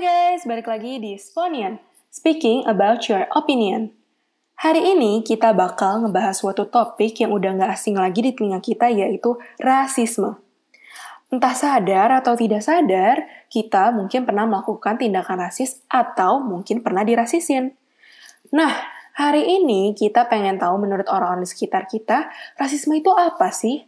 guys, 0.00 0.48
balik 0.48 0.64
lagi 0.64 0.96
di 0.96 1.12
Sponian, 1.20 1.76
speaking 2.08 2.64
about 2.64 3.04
your 3.12 3.28
opinion. 3.36 3.92
Hari 4.56 4.96
ini 4.96 5.20
kita 5.20 5.52
bakal 5.52 6.00
ngebahas 6.00 6.40
suatu 6.40 6.64
topik 6.72 7.20
yang 7.20 7.36
udah 7.36 7.52
gak 7.60 7.76
asing 7.76 8.00
lagi 8.00 8.24
di 8.24 8.32
telinga 8.32 8.64
kita 8.64 8.88
yaitu 8.88 9.36
rasisme. 9.60 10.40
Entah 11.28 11.52
sadar 11.52 12.16
atau 12.16 12.32
tidak 12.32 12.64
sadar, 12.64 13.28
kita 13.52 13.92
mungkin 13.92 14.24
pernah 14.24 14.48
melakukan 14.48 14.96
tindakan 14.96 15.36
rasis 15.36 15.84
atau 15.84 16.40
mungkin 16.40 16.80
pernah 16.80 17.04
dirasisin. 17.04 17.76
Nah, 18.56 18.72
hari 19.20 19.44
ini 19.60 19.92
kita 19.92 20.32
pengen 20.32 20.56
tahu 20.56 20.80
menurut 20.80 21.12
orang-orang 21.12 21.44
di 21.44 21.52
sekitar 21.52 21.84
kita, 21.84 22.32
rasisme 22.56 22.96
itu 22.96 23.12
apa 23.12 23.52
sih? 23.52 23.84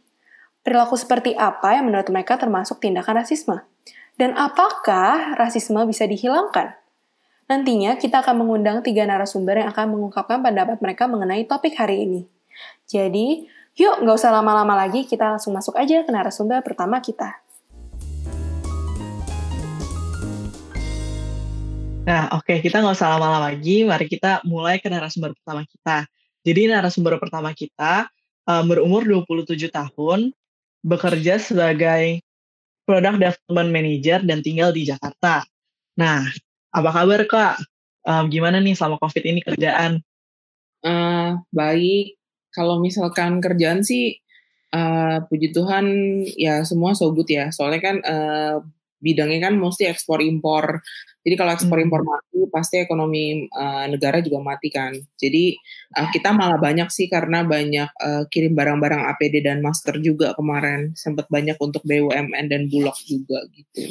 Perilaku 0.61 0.93
seperti 0.93 1.33
apa 1.33 1.73
yang 1.81 1.89
menurut 1.89 2.13
mereka 2.13 2.37
termasuk 2.37 2.85
tindakan 2.85 3.25
rasisme? 3.25 3.72
Dan 4.13 4.37
apakah 4.37 5.41
rasisme 5.41 5.81
bisa 5.89 6.05
dihilangkan? 6.05 6.77
Nantinya 7.49 7.97
kita 7.97 8.21
akan 8.21 8.45
mengundang 8.45 8.85
tiga 8.85 9.09
narasumber 9.09 9.65
yang 9.65 9.73
akan 9.73 9.89
mengungkapkan 9.89 10.45
pendapat 10.45 10.85
mereka 10.85 11.09
mengenai 11.09 11.49
topik 11.49 11.73
hari 11.81 12.05
ini. 12.05 12.21
Jadi, 12.85 13.49
yuk 13.73 14.05
nggak 14.05 14.17
usah 14.21 14.29
lama-lama 14.29 14.77
lagi, 14.77 15.09
kita 15.09 15.33
langsung 15.33 15.57
masuk 15.57 15.73
aja 15.81 16.05
ke 16.05 16.11
narasumber 16.13 16.61
pertama 16.61 17.01
kita. 17.01 17.41
Nah, 22.05 22.37
oke, 22.37 22.45
okay, 22.45 22.59
kita 22.61 22.85
nggak 22.85 22.93
usah 22.93 23.17
lama-lama 23.17 23.49
lagi. 23.49 23.89
Mari 23.89 24.13
kita 24.13 24.45
mulai 24.45 24.77
ke 24.77 24.93
narasumber 24.93 25.33
pertama 25.33 25.65
kita. 25.65 26.05
Jadi 26.45 26.69
narasumber 26.69 27.17
pertama 27.17 27.57
kita 27.57 28.13
um, 28.45 28.69
berumur 28.69 29.09
27 29.09 29.73
tahun, 29.73 30.37
bekerja 30.85 31.41
sebagai 31.41 32.21
Product 32.83 33.19
Development 33.19 33.71
Manager 33.71 34.19
dan 34.27 34.43
tinggal 34.43 34.75
di 34.75 34.87
Jakarta. 34.87 35.47
Nah, 35.99 36.27
apa 36.73 36.91
kabar 36.91 37.23
Kak? 37.29 37.55
Um, 38.03 38.27
gimana 38.27 38.59
nih 38.59 38.75
selama 38.75 38.99
COVID 38.99 39.23
ini 39.23 39.41
kerjaan? 39.45 40.03
Uh, 40.83 41.39
baik. 41.55 42.19
Kalau 42.53 42.83
misalkan 42.83 43.39
kerjaan 43.39 43.87
sih, 43.87 44.19
uh, 44.75 45.23
puji 45.31 45.55
Tuhan 45.55 45.87
ya 46.35 46.67
semua 46.67 46.93
so 46.99 47.15
good 47.15 47.31
ya. 47.31 47.49
Soalnya 47.55 47.81
kan 47.81 47.97
uh, 48.03 48.57
bidangnya 48.99 49.51
kan 49.51 49.55
mesti 49.57 49.87
ekspor 49.87 50.19
impor. 50.21 50.83
Jadi 51.23 51.35
kalau 51.39 51.55
ekspor 51.55 51.79
hmm. 51.79 51.87
impor 51.87 52.03
mati, 52.03 52.39
pasti 52.51 52.83
ekonomi 52.83 53.47
uh, 53.55 53.87
negara 53.87 54.19
juga 54.19 54.43
mati 54.43 54.69
kan. 54.75 54.91
Jadi 55.15 55.55
uh, 55.95 56.11
kita 56.11 56.35
malah 56.35 56.59
banyak 56.59 56.91
sih 56.91 57.07
karena 57.07 57.47
banyak 57.47 57.89
uh, 58.03 58.27
kirim 58.27 58.59
barang-barang 58.59 59.07
APD 59.15 59.47
dan 59.47 59.63
masker 59.63 60.03
juga 60.03 60.35
kemarin. 60.35 60.91
Sempat 60.99 61.31
banyak 61.31 61.55
untuk 61.63 61.87
BUMN 61.87 62.47
dan 62.51 62.67
Bulog 62.67 62.99
juga 63.07 63.39
gitu. 63.55 63.87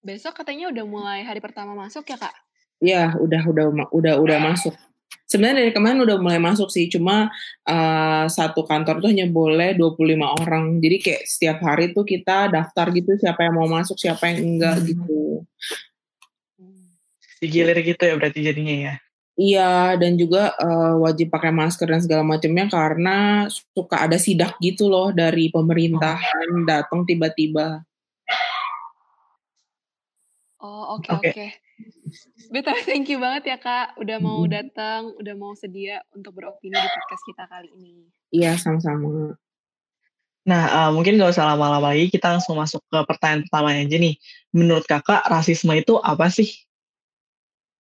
Besok 0.00 0.40
katanya 0.40 0.72
udah 0.72 0.84
mulai 0.88 1.20
hari 1.20 1.44
pertama 1.44 1.76
masuk 1.76 2.08
ya 2.08 2.16
kak? 2.16 2.32
Iya, 2.80 3.12
udah 3.20 3.42
udah 3.44 3.64
udah 3.92 4.14
udah 4.16 4.38
masuk 4.40 4.72
sebenarnya 5.30 5.62
dari 5.62 5.72
kemarin 5.72 6.02
udah 6.02 6.18
mulai 6.18 6.42
masuk 6.42 6.66
sih 6.74 6.90
cuma 6.90 7.30
uh, 7.70 8.26
satu 8.26 8.66
kantor 8.66 8.98
tuh 8.98 9.14
hanya 9.14 9.30
boleh 9.30 9.78
25 9.78 10.42
orang 10.42 10.82
jadi 10.82 10.96
kayak 10.98 11.22
setiap 11.22 11.58
hari 11.62 11.94
tuh 11.94 12.02
kita 12.02 12.50
daftar 12.50 12.90
gitu 12.90 13.14
siapa 13.14 13.46
yang 13.46 13.54
mau 13.54 13.70
masuk 13.70 13.94
siapa 13.94 14.34
yang 14.34 14.42
enggak 14.42 14.82
hmm. 14.82 14.86
gitu 14.90 15.22
digilir 17.40 17.78
gitu 17.78 18.02
ya 18.02 18.14
berarti 18.18 18.42
jadinya 18.42 18.76
ya 18.90 18.94
Iya, 19.40 19.96
dan 19.96 20.20
juga 20.20 20.52
uh, 20.60 21.00
wajib 21.00 21.32
pakai 21.32 21.48
masker 21.48 21.88
dan 21.88 22.04
segala 22.04 22.20
macamnya 22.20 22.68
karena 22.68 23.48
suka 23.48 24.04
ada 24.04 24.20
sidak 24.20 24.60
gitu 24.60 24.92
loh 24.92 25.16
dari 25.16 25.48
pemerintahan 25.48 26.68
datang 26.68 27.08
tiba-tiba. 27.08 27.80
Oh, 30.60 31.00
oke 31.00 31.08
okay, 31.08 31.16
oke. 31.16 31.22
Okay. 31.24 31.32
Okay. 31.32 31.50
Betul, 32.50 32.74
thank 32.90 33.06
you 33.06 33.22
banget 33.22 33.54
ya 33.54 33.58
Kak, 33.62 33.94
udah 33.96 34.18
mau 34.18 34.42
datang, 34.50 35.14
udah 35.14 35.34
mau 35.38 35.54
sedia 35.54 36.02
untuk 36.10 36.34
beropini 36.34 36.74
di 36.74 36.88
podcast 36.90 37.22
kita 37.22 37.44
kali 37.46 37.70
ini. 37.78 38.10
Iya, 38.34 38.58
sama-sama. 38.58 39.38
Nah, 40.50 40.62
uh, 40.66 40.90
mungkin 40.90 41.14
gak 41.14 41.38
usah 41.38 41.54
lama-lama 41.54 41.94
lagi, 41.94 42.10
kita 42.10 42.34
langsung 42.34 42.58
masuk 42.58 42.82
ke 42.90 42.98
pertanyaan 43.06 43.46
pertama 43.46 43.70
aja 43.70 43.96
nih. 43.96 44.18
Menurut 44.50 44.82
kakak, 44.82 45.22
rasisme 45.30 45.70
itu 45.78 45.94
apa 46.02 46.26
sih? 46.26 46.50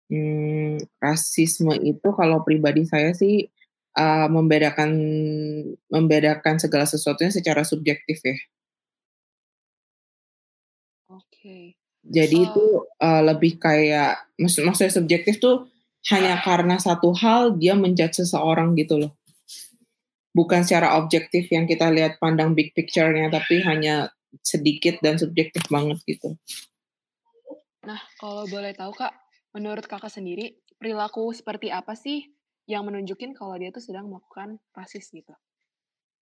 Hmm, 0.09 0.81
rasisme 0.97 1.73
itu 1.81 2.07
kalau 2.13 2.41
pribadi 2.41 2.85
saya 2.85 3.13
sih 3.13 3.49
uh, 3.97 4.27
membedakan 4.29 4.93
membedakan 5.89 6.61
segala 6.61 6.85
sesuatunya 6.85 7.33
secara 7.33 7.61
subjektif 7.61 8.21
ya. 8.21 8.37
Jadi 12.05 12.37
oh. 12.37 12.45
itu 12.45 12.65
uh, 13.01 13.21
lebih 13.25 13.57
kayak 13.57 14.37
maksud 14.37 14.61
maksudnya 14.61 14.93
subjektif 14.93 15.41
tuh 15.41 15.65
hanya 16.13 16.37
karena 16.37 16.77
satu 16.77 17.17
hal 17.17 17.57
dia 17.57 17.73
menjudge 17.73 18.21
seseorang 18.21 18.77
gitu 18.77 19.01
loh. 19.01 19.17
Bukan 20.35 20.61
secara 20.61 20.99
objektif 21.01 21.49
yang 21.49 21.65
kita 21.65 21.89
lihat 21.89 22.21
pandang 22.21 22.53
big 22.53 22.75
picture-nya 22.77 23.31
tapi 23.33 23.63
hanya 23.65 24.13
sedikit 24.43 24.99
dan 25.01 25.17
subjektif 25.17 25.63
banget 25.71 25.97
gitu. 26.05 26.35
Nah, 27.87 28.01
kalau 28.19 28.43
boleh 28.49 28.75
tahu 28.75 28.91
Kak, 28.93 29.13
menurut 29.55 29.85
Kakak 29.87 30.11
sendiri 30.11 30.59
perilaku 30.75 31.31
seperti 31.31 31.71
apa 31.71 31.95
sih 31.95 32.27
yang 32.67 32.83
menunjukin 32.85 33.31
kalau 33.37 33.55
dia 33.55 33.71
tuh 33.71 33.81
sedang 33.81 34.11
melakukan 34.11 34.59
rasis 34.75 35.09
gitu? 35.13 35.31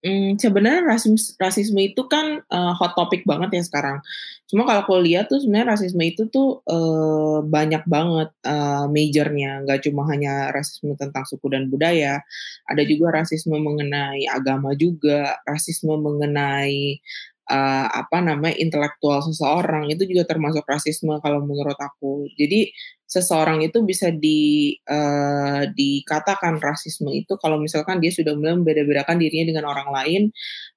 Hmm, 0.03 0.35
sebenarnya 0.35 0.83
rasisme, 0.83 1.15
rasisme 1.39 1.79
itu 1.79 2.03
kan 2.11 2.43
uh, 2.51 2.75
hot 2.75 2.91
topic 2.91 3.23
banget 3.23 3.55
ya 3.55 3.63
sekarang. 3.63 4.03
Cuma 4.51 4.67
kalau 4.67 4.83
aku 4.83 4.99
lihat 4.99 5.31
tuh 5.31 5.39
sebenarnya 5.39 5.79
rasisme 5.79 6.03
itu 6.03 6.27
tuh 6.27 6.59
uh, 6.67 7.39
banyak 7.39 7.87
banget 7.87 8.27
uh, 8.43 8.83
majornya, 8.91 9.63
nggak 9.63 9.87
cuma 9.87 10.03
hanya 10.11 10.51
rasisme 10.51 10.91
tentang 10.99 11.23
suku 11.23 11.47
dan 11.47 11.71
budaya, 11.71 12.19
ada 12.67 12.83
juga 12.83 13.15
rasisme 13.15 13.55
mengenai 13.55 14.27
agama 14.27 14.75
juga, 14.75 15.39
rasisme 15.47 15.95
mengenai 15.95 16.99
uh, 17.49 17.87
apa 17.91 18.23
namanya 18.23 18.55
intelektual 18.59 19.19
seseorang 19.23 19.91
itu 19.91 20.07
juga 20.07 20.23
termasuk 20.27 20.63
rasisme 20.63 21.15
kalau 21.19 21.43
menurut 21.43 21.75
aku. 21.75 22.27
Jadi 22.39 22.71
seseorang 23.03 23.61
itu 23.61 23.85
bisa 23.85 24.09
di 24.09 24.73
uh, 24.89 25.69
dikatakan 25.69 26.57
rasisme 26.57 27.13
itu 27.13 27.37
kalau 27.37 27.61
misalkan 27.61 28.01
dia 28.01 28.09
sudah 28.09 28.33
mulai 28.33 28.57
membeda-bedakan 28.57 29.21
dirinya 29.21 29.53
dengan 29.53 29.65
orang 29.69 29.89
lain 29.93 30.21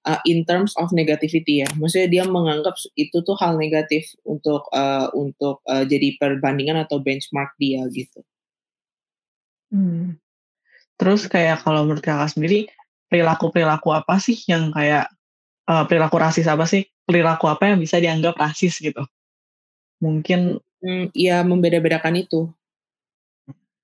uh, 0.05 0.21
in 0.29 0.45
terms 0.45 0.77
of 0.77 0.93
negativity 0.93 1.65
ya. 1.65 1.69
Maksudnya 1.81 2.09
dia 2.13 2.25
menganggap 2.29 2.77
itu 2.99 3.17
tuh 3.25 3.37
hal 3.41 3.57
negatif 3.57 4.13
untuk 4.29 4.69
uh, 4.77 5.09
untuk 5.17 5.65
uh, 5.65 5.87
jadi 5.89 6.19
perbandingan 6.21 6.85
atau 6.85 7.01
benchmark 7.01 7.57
dia 7.57 7.87
gitu. 7.89 8.21
Hmm. 9.73 10.21
Terus 10.97 11.29
kayak 11.29 11.65
kalau 11.65 11.85
menurut 11.85 12.05
kakak 12.05 12.33
sendiri 12.33 12.69
perilaku-perilaku 13.07 13.95
apa 13.95 14.19
sih 14.19 14.37
yang 14.51 14.75
kayak 14.75 15.09
uh, 15.71 15.85
perilaku 15.87 16.17
rasis 16.19 16.47
apa 16.47 16.65
sih? 16.67 16.87
Perilaku 17.07 17.47
apa 17.47 17.71
yang 17.71 17.79
bisa 17.79 18.03
dianggap 18.03 18.35
rasis 18.39 18.79
gitu? 18.83 19.03
Mungkin 20.03 20.61
Hmm, 20.85 21.09
ya 21.17 21.41
membeda-bedakan 21.43 22.15
itu. 22.21 22.53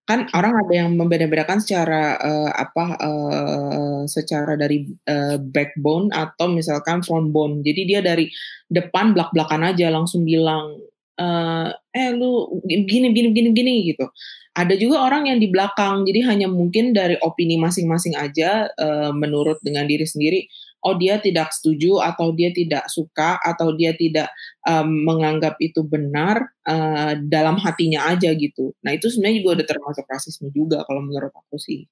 Kan 0.03 0.27
orang 0.35 0.55
ada 0.67 0.73
yang 0.83 0.99
membeda-bedakan 0.99 1.63
secara, 1.63 2.19
uh, 2.19 2.51
apa, 2.59 2.85
uh, 2.99 4.03
secara 4.11 4.59
dari, 4.59 4.91
uh, 5.07 5.39
backbone 5.39 6.11
atau 6.11 6.51
misalkan 6.51 7.07
front 7.07 7.31
bone. 7.31 7.63
Jadi 7.63 7.87
dia 7.87 8.01
dari 8.03 8.27
depan 8.67 9.15
blak-blakan 9.15 9.63
aja 9.73 9.91
langsung 9.95 10.27
bilang, 10.27 10.75
uh, 11.23 11.71
"Eh, 11.95 12.11
lu 12.15 12.51
gini 12.67 13.15
gini 13.15 13.31
gini 13.31 13.51
gini," 13.55 13.75
gitu. 13.95 14.11
Ada 14.59 14.75
juga 14.77 15.07
orang 15.07 15.31
yang 15.33 15.39
di 15.41 15.49
belakang, 15.49 16.05
jadi 16.05 16.29
hanya 16.29 16.47
mungkin 16.51 16.93
dari 16.93 17.17
opini 17.25 17.57
masing-masing 17.57 18.15
aja, 18.19 18.69
uh, 18.77 19.11
menurut 19.17 19.59
dengan 19.65 19.87
diri 19.89 20.05
sendiri, 20.05 20.45
oh 20.83 20.95
dia 20.99 21.23
tidak 21.23 21.55
setuju 21.55 22.03
atau 22.03 22.35
dia 22.35 22.51
tidak 22.51 22.91
suka 22.91 23.39
atau 23.39 23.75
dia 23.79 23.95
tidak 23.95 24.29
um, 24.67 25.07
menganggap 25.07 25.55
itu 25.63 25.87
benar 25.87 26.51
uh, 26.67 27.15
dalam 27.23 27.59
hatinya 27.63 28.11
aja 28.11 28.35
gitu. 28.35 28.75
Nah 28.83 28.95
itu 28.95 29.07
sebenarnya 29.09 29.43
juga 29.43 29.51
udah 29.63 29.67
termasuk 29.67 30.05
rasisme 30.11 30.49
juga 30.51 30.83
kalau 30.83 31.03
menurut 31.03 31.31
aku 31.31 31.57
sih. 31.59 31.87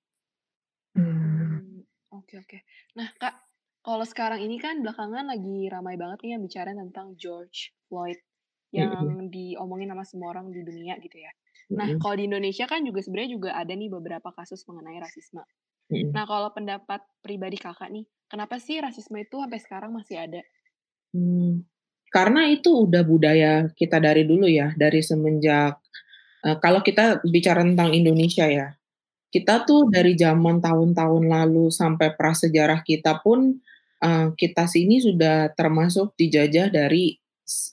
Hmm, 0.98 1.87
oke 2.10 2.34
oke. 2.34 2.58
Nah 2.98 3.08
kak, 3.14 3.34
kalau 3.81 4.04
sekarang 4.04 4.42
ini 4.42 4.58
kan 4.58 4.82
belakangan 4.82 5.31
lagi 5.31 5.70
ramai 5.70 5.94
banget 5.94 6.19
nih 6.26 6.31
yang 6.36 6.43
bicara 6.43 6.75
tentang 6.75 7.14
George 7.14 7.72
Floyd 7.86 8.19
yang 8.70 8.90
mm 8.90 9.06
-hmm. 9.06 9.26
diomongin 9.31 9.90
sama 9.90 10.04
semua 10.06 10.28
orang 10.34 10.50
di 10.50 10.62
dunia 10.62 10.98
gitu 11.02 11.19
ya. 11.19 11.31
Nah, 11.75 11.86
mm 11.86 11.90
-hmm. 11.94 12.00
kalau 12.02 12.14
di 12.19 12.25
Indonesia 12.26 12.66
kan 12.66 12.82
juga 12.86 13.02
sebenarnya 13.02 13.31
juga 13.34 13.50
ada 13.54 13.72
nih 13.75 13.90
beberapa 13.90 14.31
kasus 14.31 14.62
mengenai 14.66 14.98
rasisme. 15.02 15.43
Mm 15.90 15.94
-hmm. 15.94 16.10
Nah, 16.14 16.25
kalau 16.26 16.54
pendapat 16.54 17.02
pribadi 17.19 17.58
kakak 17.58 17.90
nih, 17.90 18.06
Kenapa 18.31 18.62
sih 18.62 18.79
rasisme 18.79 19.19
itu 19.19 19.43
sampai 19.43 19.59
sekarang 19.59 19.91
masih 19.91 20.23
ada? 20.23 20.41
Hmm, 21.11 21.67
karena 22.15 22.47
itu 22.47 22.87
udah 22.87 23.03
budaya 23.03 23.67
kita 23.75 23.99
dari 23.99 24.23
dulu 24.23 24.47
ya, 24.47 24.71
dari 24.79 25.03
semenjak 25.03 25.82
uh, 26.47 26.56
kalau 26.62 26.81
kita 26.81 27.19
bicara 27.27 27.67
tentang 27.67 27.91
Indonesia 27.91 28.47
ya, 28.47 28.79
kita 29.35 29.67
tuh 29.67 29.91
dari 29.91 30.15
zaman 30.15 30.62
tahun-tahun 30.62 31.27
lalu 31.27 31.75
sampai 31.75 32.15
prasejarah 32.15 32.87
kita 32.87 33.19
pun 33.19 33.59
uh, 34.03 34.31
kita 34.38 34.71
sini 34.71 35.03
sudah 35.03 35.50
termasuk 35.55 36.15
dijajah 36.15 36.71
dari 36.71 37.19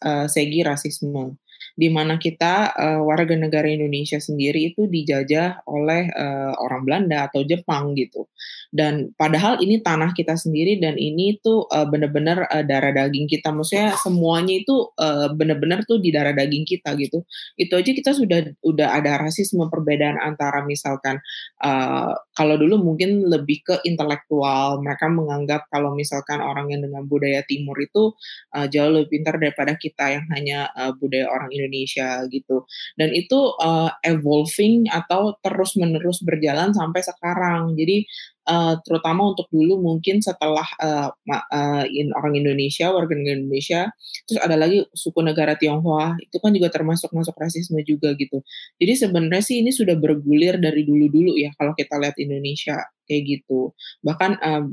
uh, 0.05 0.25
segi 0.25 0.65
rasisme. 0.65 1.37
Di 1.77 1.93
mana 1.93 2.17
kita 2.17 2.73
uh, 2.73 3.01
warga 3.05 3.37
negara 3.37 3.69
Indonesia 3.69 4.17
sendiri 4.17 4.73
itu 4.73 4.89
dijajah 4.89 5.61
oleh 5.69 6.09
uh, 6.09 6.57
orang 6.57 6.81
Belanda 6.81 7.29
atau 7.29 7.45
Jepang 7.45 7.93
gitu. 7.93 8.25
Dan 8.73 9.13
padahal 9.13 9.61
ini 9.61 9.79
tanah 9.79 10.11
kita 10.17 10.33
sendiri 10.33 10.81
dan 10.81 10.97
ini 10.97 11.37
tuh 11.37 11.69
uh, 11.69 11.85
benar-benar 11.85 12.49
uh, 12.49 12.65
darah 12.65 12.89
daging 12.89 13.29
kita. 13.29 13.53
Maksudnya 13.53 13.93
semuanya 14.01 14.57
itu 14.57 14.89
uh, 14.97 15.29
benar-benar 15.37 15.85
tuh 15.85 16.01
di 16.01 16.09
darah 16.09 16.33
daging 16.33 16.65
kita 16.65 16.97
gitu. 16.97 17.21
Itu 17.53 17.77
aja 17.77 17.91
kita 17.93 18.11
sudah 18.17 18.57
udah 18.65 18.97
ada 18.97 19.21
rasisme 19.21 19.69
perbedaan 19.69 20.17
antara 20.17 20.65
misalkan 20.65 21.21
uh, 21.61 22.11
kalau 22.37 22.53
dulu 22.53 22.77
mungkin 22.93 23.25
lebih 23.25 23.65
ke 23.65 23.75
intelektual. 23.81 24.77
Mereka 24.85 25.09
menganggap 25.09 25.65
kalau 25.73 25.97
misalkan 25.97 26.37
orang 26.37 26.69
yang 26.69 26.85
dengan 26.85 27.09
budaya 27.09 27.41
timur 27.49 27.73
itu 27.81 28.13
uh, 28.53 28.69
jauh 28.69 28.93
lebih 28.93 29.17
pintar 29.17 29.41
daripada 29.41 29.73
kita 29.73 30.21
yang 30.21 30.25
hanya 30.37 30.69
uh, 30.77 30.93
budaya 30.93 31.33
orang 31.33 31.49
Indonesia 31.49 32.21
gitu. 32.29 32.69
Dan 32.93 33.17
itu 33.17 33.57
uh, 33.57 33.89
evolving 34.05 34.85
atau 34.93 35.33
terus-menerus 35.41 36.21
berjalan 36.21 36.77
sampai 36.77 37.01
sekarang. 37.01 37.73
Jadi 37.73 38.05
uh, 38.47 38.79
terutama 38.81 39.35
untuk 39.35 39.51
dulu 39.51 39.77
mungkin 39.77 40.23
setelah 40.23 40.65
uh, 40.79 41.11
uh, 41.11 41.85
in, 41.91 42.15
orang 42.15 42.39
Indonesia, 42.39 42.89
warga 42.89 43.13
negara 43.13 43.37
Indonesia, 43.37 43.91
terus 44.25 44.39
ada 44.39 44.55
lagi 44.55 44.87
suku 44.95 45.19
negara 45.21 45.59
Tionghoa, 45.59 46.15
itu 46.23 46.37
kan 46.39 46.55
juga 46.55 46.71
termasuk 46.71 47.11
masuk 47.11 47.35
rasisme 47.35 47.77
juga 47.83 48.15
gitu. 48.15 48.41
Jadi 48.79 48.93
sebenarnya 48.95 49.43
sih 49.43 49.59
ini 49.59 49.75
sudah 49.75 49.99
bergulir 49.99 50.57
dari 50.57 50.87
dulu-dulu 50.87 51.35
ya 51.35 51.51
kalau 51.59 51.75
kita 51.75 51.99
lihat 51.99 52.15
Indonesia 52.17 52.79
kayak 53.05 53.23
gitu. 53.27 53.75
Bahkan 54.01 54.31
uh, 54.39 54.65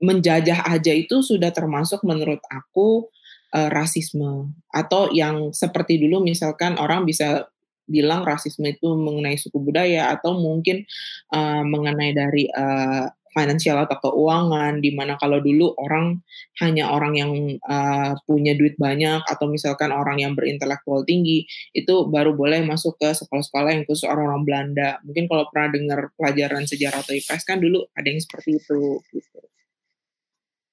menjajah 0.00 0.64
aja 0.64 0.92
itu 0.96 1.20
sudah 1.20 1.52
termasuk 1.52 2.00
menurut 2.08 2.40
aku 2.48 3.12
uh, 3.52 3.68
rasisme 3.68 4.56
atau 4.72 5.12
yang 5.12 5.52
seperti 5.52 6.00
dulu 6.00 6.24
misalkan 6.24 6.80
orang 6.80 7.04
bisa 7.04 7.50
bilang 7.90 8.22
rasisme 8.22 8.70
itu 8.70 8.94
mengenai 8.94 9.34
suku 9.36 9.58
budaya 9.58 10.14
atau 10.14 10.38
mungkin 10.38 10.86
uh, 11.34 11.66
mengenai 11.66 12.14
dari 12.14 12.46
uh, 12.54 13.10
finansial 13.30 13.78
atau 13.86 14.10
keuangan 14.10 14.82
di 14.82 14.90
mana 14.90 15.14
kalau 15.14 15.38
dulu 15.38 15.74
orang 15.78 16.18
hanya 16.58 16.90
orang 16.90 17.14
yang 17.14 17.32
uh, 17.62 18.18
punya 18.26 18.58
duit 18.58 18.74
banyak 18.74 19.22
atau 19.22 19.46
misalkan 19.46 19.94
orang 19.94 20.18
yang 20.18 20.32
berintelektual 20.34 21.06
tinggi 21.06 21.46
itu 21.70 21.94
baru 22.10 22.34
boleh 22.34 22.66
masuk 22.66 22.98
ke 22.98 23.14
sekolah-sekolah 23.14 23.70
yang 23.70 23.84
khusus 23.86 24.06
orang-orang 24.06 24.42
Belanda. 24.42 24.90
Mungkin 25.06 25.30
kalau 25.30 25.46
pernah 25.50 25.68
dengar 25.70 26.00
pelajaran 26.18 26.66
sejarah 26.66 27.02
atau 27.02 27.14
IPS 27.14 27.42
kan 27.46 27.62
dulu 27.62 27.86
ada 27.94 28.06
yang 28.10 28.18
seperti 28.18 28.58
itu 28.58 28.98
gitu 29.14 29.49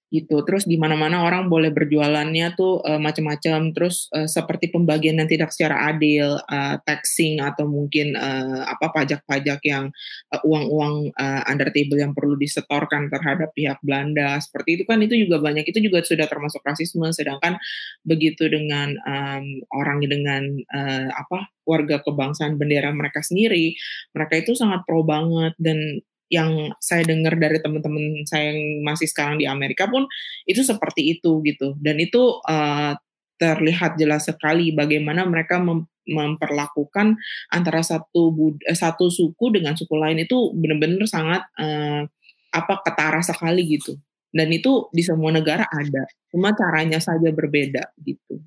gitu. 0.07 0.39
Terus 0.48 0.63
di 0.63 0.80
mana-mana 0.80 1.27
orang 1.27 1.51
boleh 1.51 1.71
berjualannya 1.75 2.56
tuh 2.56 2.80
uh, 2.83 3.00
macam-macam. 3.00 3.75
Terus 3.75 4.07
uh, 4.15 4.27
seperti 4.27 4.71
pembagian 4.71 5.19
yang 5.19 5.27
tidak 5.27 5.51
secara 5.51 5.92
adil, 5.92 6.39
uh, 6.39 6.75
taxing 6.88 7.44
atau 7.44 7.68
mungkin 7.68 8.15
uh, 8.15 8.63
apa 8.68 8.92
pajak-pajak 8.95 9.59
yang 9.68 9.92
uh, 10.31 10.42
uang-uang 10.48 11.12
uh, 11.15 11.42
under 11.51 11.68
table 11.75 12.00
yang 12.00 12.15
perlu 12.15 12.39
disetorkan 12.39 13.12
terhadap 13.12 13.51
pihak 13.51 13.80
Belanda. 13.83 14.39
Seperti 14.39 14.80
itu 14.80 14.83
kan 14.88 15.04
itu 15.04 15.15
juga 15.27 15.44
banyak 15.44 15.68
itu 15.68 15.83
juga 15.83 16.00
sudah 16.04 16.25
termasuk 16.25 16.63
rasisme. 16.63 17.07
Sedangkan 17.12 17.60
begitu 18.07 18.48
dengan 18.48 18.95
um, 19.03 19.45
orang 19.75 20.00
dengan 20.07 20.44
uh, 20.71 21.10
apa 21.12 21.51
warga 21.68 22.00
kebangsaan 22.00 22.56
bendera 22.56 22.95
mereka 22.95 23.19
sendiri, 23.19 23.75
mereka 24.15 24.39
itu 24.39 24.56
sangat 24.56 24.88
pro 24.88 25.03
banget 25.03 25.51
dan 25.60 26.00
yang 26.27 26.75
saya 26.83 27.07
dengar 27.07 27.39
dari 27.39 27.59
teman-teman 27.63 28.27
saya 28.27 28.51
yang 28.51 28.83
masih 28.83 29.07
sekarang 29.07 29.39
di 29.39 29.47
Amerika 29.47 29.88
pun 29.88 30.03
itu 30.44 30.59
seperti 30.63 31.18
itu 31.18 31.39
gitu 31.44 31.75
dan 31.79 31.95
itu 32.00 32.39
uh, 32.44 32.94
terlihat 33.38 33.95
jelas 33.95 34.25
sekali 34.27 34.74
bagaimana 34.74 35.24
mereka 35.24 35.62
mem 35.62 35.85
memperlakukan 36.07 37.19
antara 37.51 37.83
satu 37.83 38.31
eh, 38.63 38.71
satu 38.71 39.12
suku 39.12 39.59
dengan 39.59 39.75
suku 39.75 39.91
lain 40.00 40.24
itu 40.24 40.56
benar-benar 40.56 41.03
sangat 41.03 41.44
uh, 41.59 42.07
apa 42.56 42.74
ketara 42.88 43.19
sekali 43.19 43.68
gitu 43.75 44.00
dan 44.31 44.47
itu 44.56 44.88
di 44.95 45.03
semua 45.03 45.35
negara 45.35 45.68
ada 45.68 46.07
cuma 46.31 46.56
caranya 46.56 47.00
saja 47.03 47.27
berbeda 47.31 47.91
gitu. 48.03 48.39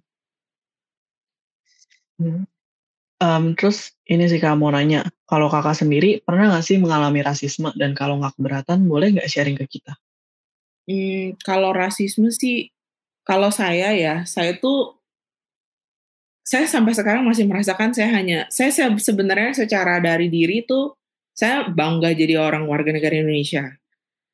Hmm. 2.21 2.45
Um, 3.21 3.53
terus 3.53 3.93
ini 4.09 4.25
sih 4.33 4.41
Kak 4.41 4.57
mau 4.57 4.73
nanya, 4.73 5.05
kalau 5.29 5.53
Kakak 5.53 5.77
sendiri 5.77 6.25
pernah 6.25 6.49
nggak 6.57 6.65
sih 6.65 6.81
mengalami 6.81 7.21
rasisme 7.21 7.69
dan 7.77 7.93
kalau 7.93 8.17
nggak 8.17 8.33
keberatan 8.41 8.89
boleh 8.89 9.13
nggak 9.13 9.29
sharing 9.29 9.61
ke 9.61 9.69
kita? 9.69 9.93
Hmm, 10.89 11.37
kalau 11.45 11.77
rasisme 11.77 12.33
sih, 12.33 12.73
kalau 13.23 13.53
saya 13.53 13.93
ya, 13.93 14.25
saya 14.25 14.57
tuh 14.57 15.01
saya 16.41 16.67
sampai 16.67 16.97
sekarang 16.97 17.23
masih 17.29 17.47
merasakan 17.47 17.95
saya 17.95 18.11
hanya 18.11 18.49
saya, 18.51 18.75
saya 18.75 18.91
sebenarnya 18.97 19.55
secara 19.55 20.03
dari 20.03 20.27
diri 20.27 20.67
tuh 20.67 20.99
saya 21.31 21.69
bangga 21.71 22.11
jadi 22.11 22.43
orang 22.43 22.67
warga 22.67 22.91
negara 22.91 23.23
Indonesia 23.23 23.80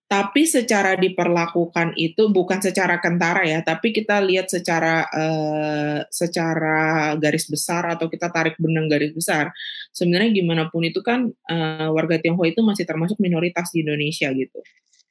tapi 0.07 0.47
secara 0.47 0.95
diperlakukan 0.95 1.99
itu 1.99 2.31
bukan 2.31 2.63
secara 2.63 3.03
kentara 3.03 3.43
ya, 3.43 3.59
tapi 3.67 3.91
kita 3.91 4.23
lihat 4.23 4.47
secara 4.47 5.03
uh, 5.11 5.99
secara 6.15 7.19
garis 7.19 7.51
besar 7.51 7.91
atau 7.91 8.07
kita 8.07 8.31
tarik 8.31 8.55
benang 8.63 8.87
garis 8.87 9.11
besar. 9.11 9.51
Sebenarnya 9.91 10.31
gimana 10.31 10.71
pun 10.71 10.87
itu 10.87 11.03
kan 11.03 11.27
uh, 11.51 11.91
warga 11.91 12.23
Tionghoa 12.23 12.55
itu 12.55 12.63
masih 12.63 12.87
termasuk 12.87 13.19
minoritas 13.19 13.75
di 13.75 13.83
Indonesia 13.83 14.31
gitu. 14.31 14.63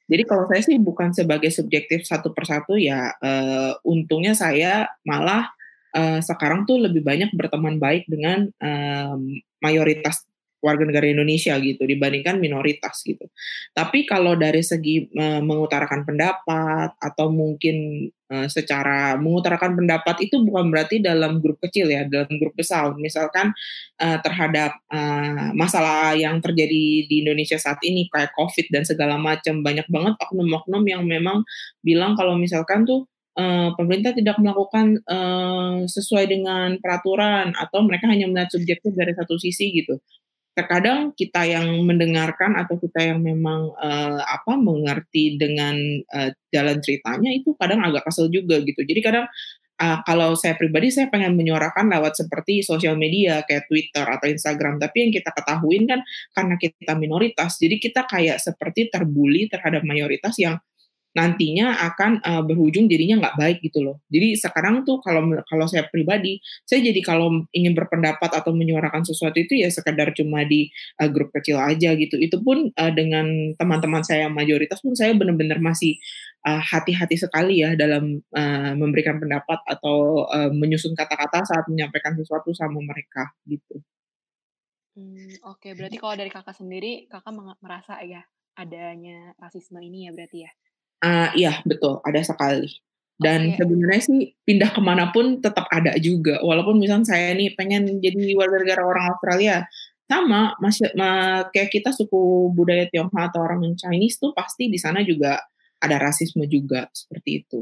Jadi 0.08 0.22
kalau 0.24 0.48
saya 0.48 0.64
sih 0.64 0.80
bukan 0.80 1.12
sebagai 1.12 1.52
subjektif 1.52 2.08
satu 2.08 2.32
persatu 2.32 2.80
ya, 2.80 3.12
uh, 3.20 3.76
untungnya 3.84 4.32
saya 4.32 4.88
malah 5.04 5.44
uh, 5.92 6.24
sekarang 6.24 6.64
tuh 6.64 6.80
lebih 6.80 7.04
banyak 7.04 7.36
berteman 7.36 7.76
baik 7.76 8.08
dengan 8.08 8.48
mayoritas 9.60 10.24
warga 10.66 10.82
negara 10.82 11.06
Indonesia 11.06 11.54
gitu 11.62 11.86
dibandingkan 11.86 12.42
minoritas 12.42 13.06
gitu. 13.06 13.30
Tapi 13.70 14.02
kalau 14.02 14.34
dari 14.34 14.66
segi 14.66 15.06
uh, 15.14 15.38
mengutarakan 15.38 16.02
pendapat 16.02 16.98
atau 16.98 17.30
mungkin 17.30 18.10
uh, 18.34 18.50
secara 18.50 19.14
mengutarakan 19.14 19.78
pendapat 19.78 20.26
itu 20.26 20.42
bukan 20.42 20.74
berarti 20.74 20.98
dalam 20.98 21.38
grup 21.38 21.62
kecil 21.62 21.86
ya, 21.86 22.02
dalam 22.10 22.34
grup 22.42 22.58
besar. 22.58 22.90
Misalkan 22.98 23.54
uh, 24.02 24.18
terhadap 24.18 24.74
uh, 24.90 25.54
masalah 25.54 26.18
yang 26.18 26.42
terjadi 26.42 27.06
di 27.06 27.22
Indonesia 27.22 27.54
saat 27.62 27.78
ini 27.86 28.10
kayak 28.10 28.34
Covid 28.34 28.66
dan 28.74 28.82
segala 28.82 29.14
macam 29.14 29.62
banyak 29.62 29.86
banget 29.86 30.18
oknum-oknum 30.18 30.82
yang 30.90 31.06
memang 31.06 31.46
bilang 31.86 32.18
kalau 32.18 32.34
misalkan 32.34 32.82
tuh 32.82 33.06
uh, 33.36 33.70
pemerintah 33.76 34.16
tidak 34.16 34.40
melakukan 34.40 34.98
uh, 35.06 35.84
sesuai 35.86 36.26
dengan 36.26 36.80
peraturan 36.80 37.52
atau 37.54 37.84
mereka 37.84 38.10
hanya 38.10 38.26
melihat 38.26 38.50
subjektif 38.50 38.96
dari 38.96 39.12
satu 39.14 39.36
sisi 39.36 39.70
gitu 39.70 40.00
terkadang 40.56 41.12
kita 41.12 41.44
yang 41.44 41.68
mendengarkan 41.84 42.56
atau 42.56 42.80
kita 42.80 43.12
yang 43.12 43.20
memang 43.20 43.76
uh, 43.76 44.24
apa 44.24 44.56
mengerti 44.56 45.36
dengan 45.36 45.76
uh, 46.08 46.32
jalan 46.48 46.80
ceritanya 46.80 47.28
itu 47.28 47.52
kadang 47.60 47.84
agak 47.84 48.08
kesel 48.08 48.32
juga 48.32 48.56
gitu. 48.64 48.80
Jadi 48.80 49.00
kadang 49.04 49.28
uh, 49.76 49.98
kalau 50.08 50.32
saya 50.32 50.56
pribadi 50.56 50.88
saya 50.88 51.12
pengen 51.12 51.36
menyuarakan 51.36 51.92
lewat 51.92 52.24
seperti 52.24 52.64
sosial 52.64 52.96
media 52.96 53.44
kayak 53.44 53.68
Twitter 53.68 54.08
atau 54.08 54.26
Instagram, 54.32 54.80
tapi 54.80 54.96
yang 55.04 55.12
kita 55.12 55.30
ketahuin 55.36 55.84
kan 55.84 56.00
karena 56.32 56.54
kita 56.56 56.92
minoritas, 56.96 57.60
jadi 57.60 57.76
kita 57.76 58.08
kayak 58.08 58.40
seperti 58.40 58.88
terbuli 58.88 59.52
terhadap 59.52 59.84
mayoritas 59.84 60.32
yang 60.40 60.56
nantinya 61.16 61.80
akan 61.88 62.20
uh, 62.20 62.42
berujung 62.44 62.92
jadinya 62.92 63.24
nggak 63.24 63.36
baik 63.40 63.58
gitu 63.64 63.80
loh. 63.80 64.04
Jadi 64.12 64.36
sekarang 64.36 64.84
tuh 64.84 65.00
kalau 65.00 65.24
kalau 65.48 65.64
saya 65.64 65.88
pribadi, 65.88 66.44
saya 66.68 66.84
jadi 66.84 67.00
kalau 67.00 67.48
ingin 67.56 67.72
berpendapat 67.72 68.36
atau 68.36 68.52
menyuarakan 68.52 69.00
sesuatu 69.00 69.40
itu 69.40 69.56
ya 69.64 69.72
sekedar 69.72 70.12
cuma 70.12 70.44
di 70.44 70.68
uh, 71.00 71.08
grup 71.08 71.32
kecil 71.32 71.56
aja 71.56 71.96
gitu. 71.96 72.20
Itu 72.20 72.44
pun 72.44 72.68
uh, 72.76 72.92
dengan 72.92 73.56
teman-teman 73.56 74.04
saya 74.04 74.28
yang 74.28 74.36
mayoritas 74.36 74.84
pun 74.84 74.92
saya 74.92 75.16
benar-benar 75.16 75.56
masih 75.56 75.96
hati-hati 76.46 77.16
uh, 77.18 77.22
sekali 77.26 77.64
ya 77.64 77.74
dalam 77.74 78.22
uh, 78.36 78.72
memberikan 78.76 79.18
pendapat 79.18 79.58
atau 79.66 80.28
uh, 80.28 80.52
menyusun 80.52 80.94
kata-kata 80.94 81.42
saat 81.42 81.64
menyampaikan 81.66 82.12
sesuatu 82.14 82.52
sama 82.52 82.78
mereka 82.84 83.32
gitu. 83.48 83.80
Hmm, 84.96 85.32
Oke, 85.48 85.68
okay. 85.68 85.72
berarti 85.76 85.96
kalau 86.00 86.14
dari 86.16 86.30
kakak 86.32 86.56
sendiri, 86.56 87.04
kakak 87.08 87.34
merasa 87.60 88.00
ya 88.04 88.24
adanya 88.56 89.36
rasisme 89.36 89.76
ini 89.80 90.08
ya 90.08 90.10
berarti 90.16 90.38
ya? 90.48 90.50
Uh, 91.04 91.28
iya 91.36 91.60
betul, 91.68 92.00
ada 92.04 92.20
sekali. 92.24 92.68
Dan 93.16 93.56
okay. 93.56 93.64
sebenarnya 93.64 94.02
sih 94.04 94.20
pindah 94.44 94.70
ke 94.76 94.80
mana 94.84 95.08
pun 95.08 95.40
tetap 95.40 95.64
ada 95.72 95.96
juga. 95.96 96.36
Walaupun 96.44 96.76
misalnya 96.76 97.16
saya 97.16 97.32
nih 97.32 97.56
pengen 97.56 98.00
jadi 98.00 98.36
warga 98.36 98.60
negara 98.60 98.82
orang 98.84 99.04
Australia, 99.16 99.64
sama 100.06 100.54
masih 100.62 100.92
ma, 100.94 101.42
kayak 101.50 101.72
kita 101.72 101.90
suku 101.90 102.52
budaya 102.54 102.86
Tionghoa 102.92 103.32
atau 103.32 103.42
orang 103.42 103.74
Chinese 103.74 104.22
tuh 104.22 104.30
pasti 104.36 104.70
di 104.70 104.78
sana 104.78 105.02
juga 105.02 105.40
ada 105.82 105.96
rasisme 105.98 106.46
juga 106.46 106.86
seperti 106.94 107.30
itu. 107.42 107.60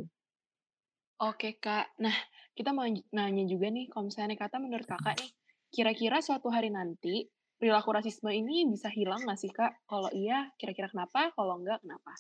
Oke 1.23 1.57
kak, 1.57 1.95
nah 2.03 2.15
kita 2.53 2.75
mau 2.75 2.85
nanya 2.87 3.45
juga 3.47 3.71
nih, 3.71 3.89
kalau 3.89 4.11
misalnya 4.11 4.37
kata 4.37 4.61
menurut 4.61 4.85
kakak 4.85 5.17
nih, 5.23 5.31
kira-kira 5.71 6.19
suatu 6.21 6.51
hari 6.51 6.69
nanti 6.69 7.31
perilaku 7.57 7.95
rasisme 7.95 8.29
ini 8.29 8.69
bisa 8.69 8.91
hilang 8.91 9.23
nggak 9.25 9.39
sih 9.39 9.51
kak? 9.55 9.87
Kalau 9.89 10.11
iya, 10.13 10.51
kira-kira 10.61 10.91
kenapa? 10.91 11.33
Kalau 11.33 11.59
enggak, 11.63 11.81
kenapa? 11.81 12.13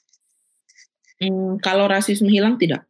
Hmm, 1.23 1.62
kalau 1.62 1.87
rasisme 1.87 2.26
hilang 2.30 2.59
tidak. 2.59 2.83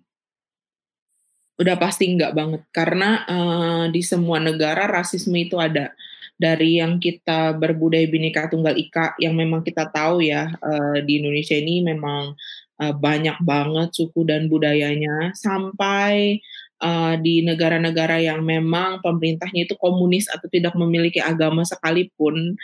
udah 1.55 1.79
pasti 1.79 2.11
enggak 2.11 2.35
banget. 2.35 2.63
Karena 2.75 3.23
uh, 3.31 3.85
di 3.87 4.03
semua 4.03 4.43
negara 4.43 4.91
rasisme 4.91 5.39
itu 5.39 5.55
ada. 5.55 5.95
Dari 6.35 6.83
yang 6.83 6.99
kita 6.99 7.55
berbudaya 7.55 8.11
bineka 8.11 8.51
tunggal 8.51 8.75
ika 8.75 9.15
yang 9.23 9.39
memang 9.39 9.63
kita 9.63 9.87
tahu 9.87 10.19
ya 10.19 10.51
uh, 10.51 10.99
di 11.07 11.23
Indonesia 11.23 11.55
ini 11.55 11.87
memang 11.87 12.35
uh, 12.83 12.95
banyak 12.99 13.39
banget 13.39 13.95
suku 13.95 14.27
dan 14.27 14.51
budayanya. 14.51 15.31
Sampai 15.39 16.43
uh, 16.83 17.15
di 17.23 17.47
negara-negara 17.47 18.19
yang 18.19 18.43
memang 18.43 18.99
pemerintahnya 18.99 19.71
itu 19.71 19.79
komunis 19.79 20.27
atau 20.27 20.51
tidak 20.51 20.75
memiliki 20.75 21.23
agama 21.23 21.63
sekalipun 21.63 22.59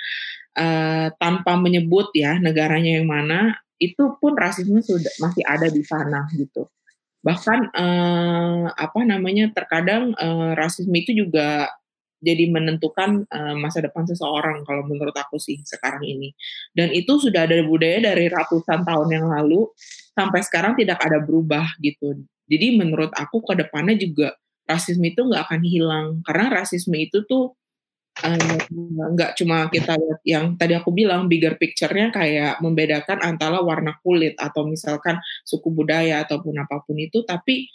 uh, 0.59 1.09
tanpa 1.23 1.55
menyebut 1.55 2.11
ya 2.17 2.43
negaranya 2.43 2.99
yang 2.99 3.07
mana 3.07 3.55
itu 3.81 4.05
pun 4.21 4.37
rasisme 4.37 4.79
sudah 4.85 5.11
masih 5.19 5.43
ada 5.49 5.67
di 5.73 5.81
sana 5.83 6.29
gitu. 6.37 6.69
Bahkan 7.25 7.73
uh, 7.73 8.65
apa 8.77 9.01
namanya 9.05 9.49
terkadang 9.53 10.13
uh, 10.17 10.53
rasisme 10.53 10.93
itu 10.93 11.17
juga 11.17 11.69
jadi 12.21 12.53
menentukan 12.53 13.25
uh, 13.33 13.57
masa 13.57 13.81
depan 13.81 14.05
seseorang 14.05 14.61
kalau 14.69 14.85
menurut 14.85 15.17
aku 15.17 15.41
sih 15.41 15.61
sekarang 15.65 16.05
ini. 16.05 16.37
Dan 16.77 16.93
itu 16.93 17.17
sudah 17.17 17.49
ada 17.49 17.57
budaya 17.65 18.13
dari 18.13 18.29
ratusan 18.29 18.85
tahun 18.85 19.09
yang 19.09 19.27
lalu 19.33 19.69
sampai 20.13 20.45
sekarang 20.45 20.77
tidak 20.77 21.01
ada 21.01 21.25
berubah 21.25 21.65
gitu. 21.81 22.21
Jadi 22.45 22.77
menurut 22.77 23.09
aku 23.17 23.41
ke 23.41 23.57
depannya 23.57 23.97
juga 23.97 24.37
rasisme 24.69 25.09
itu 25.09 25.25
nggak 25.25 25.49
akan 25.49 25.63
hilang. 25.65 26.07
Karena 26.29 26.61
rasisme 26.61 26.97
itu 27.01 27.25
tuh 27.25 27.57
nggak 28.21 29.33
uh, 29.33 29.37
cuma 29.38 29.71
kita 29.73 29.97
lihat 29.97 30.21
yang 30.29 30.45
tadi 30.61 30.76
aku 30.76 30.93
bilang 30.93 31.25
bigger 31.25 31.57
picture-nya 31.57 32.12
kayak 32.12 32.61
membedakan 32.61 33.17
antara 33.25 33.64
warna 33.64 33.97
kulit 34.05 34.37
atau 34.37 34.69
misalkan 34.69 35.17
suku 35.47 35.73
budaya 35.73 36.21
ataupun 36.26 36.52
apa 36.61 36.85
pun 36.85 37.00
itu 37.00 37.25
tapi 37.25 37.71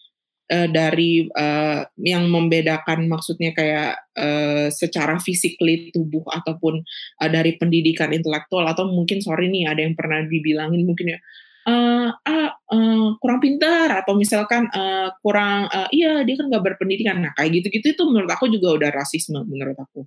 uh, 0.54 0.70
dari 0.70 1.26
uh, 1.34 1.82
yang 1.98 2.30
membedakan 2.30 3.10
maksudnya 3.10 3.58
kayak 3.58 3.98
uh, 4.14 4.70
secara 4.70 5.18
fisik 5.18 5.58
tubuh 5.90 6.22
ataupun 6.30 6.84
uh, 7.22 7.30
dari 7.32 7.58
pendidikan 7.58 8.14
intelektual 8.14 8.70
atau 8.70 8.86
mungkin 8.86 9.26
sorry 9.26 9.50
nih 9.50 9.66
ada 9.66 9.82
yang 9.82 9.98
pernah 9.98 10.22
dibilangin 10.30 10.86
mungkin 10.86 11.18
ya 11.18 11.20
uh, 11.66 12.10
ah 12.14 12.50
uh, 12.70 13.08
kurang 13.18 13.42
pintar 13.42 13.90
atau 14.06 14.14
misalkan 14.14 14.70
uh, 14.70 15.10
kurang 15.26 15.68
uh, 15.74 15.90
iya 15.90 16.22
dia 16.22 16.36
kan 16.38 16.48
nggak 16.50 16.66
berpendidikan. 16.74 17.22
Nah 17.22 17.34
kayak 17.34 17.62
gitu-gitu 17.62 17.98
itu 17.98 18.04
menurut 18.06 18.30
aku 18.30 18.46
juga 18.50 18.78
udah 18.78 18.90
rasisme 18.94 19.42
menurut 19.46 19.78
aku 19.78 20.06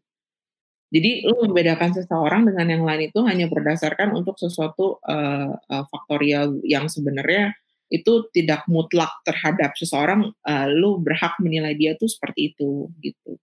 jadi 0.89 1.29
lu 1.29 1.45
membedakan 1.45 1.93
seseorang 1.93 2.49
dengan 2.49 2.67
yang 2.73 2.85
lain 2.89 3.13
itu 3.13 3.21
hanya 3.29 3.45
berdasarkan 3.45 4.17
untuk 4.17 4.41
sesuatu 4.41 4.97
uh, 5.05 5.53
uh, 5.53 5.85
faktorial 5.93 6.65
yang 6.65 6.89
sebenarnya 6.89 7.53
itu 7.93 8.25
tidak 8.33 8.65
mutlak 8.69 9.13
terhadap 9.25 9.77
seseorang. 9.77 10.33
Uh, 10.45 10.67
lu 10.73 10.97
berhak 10.97 11.37
menilai 11.45 11.77
dia 11.77 11.93
tuh 12.01 12.09
seperti 12.09 12.57
itu 12.57 12.89
gitu. 13.05 13.37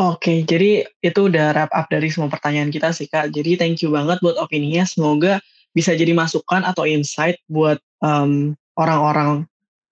Oke, 0.00 0.48
jadi 0.48 0.88
itu 1.04 1.20
udah 1.28 1.52
wrap 1.52 1.70
up 1.76 1.86
dari 1.92 2.08
semua 2.08 2.32
pertanyaan 2.32 2.72
kita 2.72 2.90
sih 2.90 3.06
kak. 3.06 3.30
Jadi 3.36 3.60
thank 3.60 3.84
you 3.84 3.92
banget 3.92 4.18
buat 4.24 4.34
opininya. 4.40 4.82
Semoga 4.88 5.38
bisa 5.76 5.94
jadi 5.94 6.10
masukan 6.10 6.66
atau 6.66 6.88
insight 6.88 7.38
buat 7.46 7.78
um, 8.02 8.56
orang-orang 8.74 9.44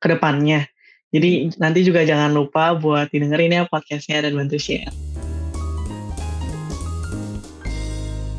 ke 0.02 0.08
depannya. 0.10 0.66
Jadi 1.08 1.56
nanti 1.56 1.80
juga 1.88 2.04
jangan 2.04 2.28
lupa 2.36 2.76
buat 2.76 3.08
didengerin 3.08 3.56
ya 3.56 3.64
podcastnya 3.64 4.28
dan 4.28 4.36
bantu 4.36 4.60
share. 4.60 4.92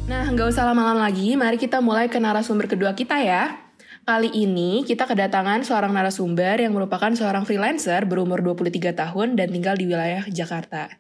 Nah, 0.06 0.30
nggak 0.30 0.54
usah 0.54 0.70
lama-lama 0.70 1.10
lagi, 1.10 1.34
mari 1.34 1.58
kita 1.58 1.82
mulai 1.82 2.14
ke 2.14 2.22
narasumber 2.22 2.70
kedua 2.70 2.94
kita 2.94 3.18
ya. 3.26 3.58
Kali 4.06 4.30
ini 4.30 4.86
kita 4.86 5.10
kedatangan 5.10 5.66
seorang 5.66 5.90
narasumber 5.98 6.62
yang 6.62 6.78
merupakan 6.78 7.10
seorang 7.10 7.42
freelancer 7.42 8.06
berumur 8.06 8.46
23 8.46 8.94
tahun 8.94 9.34
dan 9.34 9.50
tinggal 9.50 9.74
di 9.74 9.90
wilayah 9.90 10.30
Jakarta. 10.30 10.94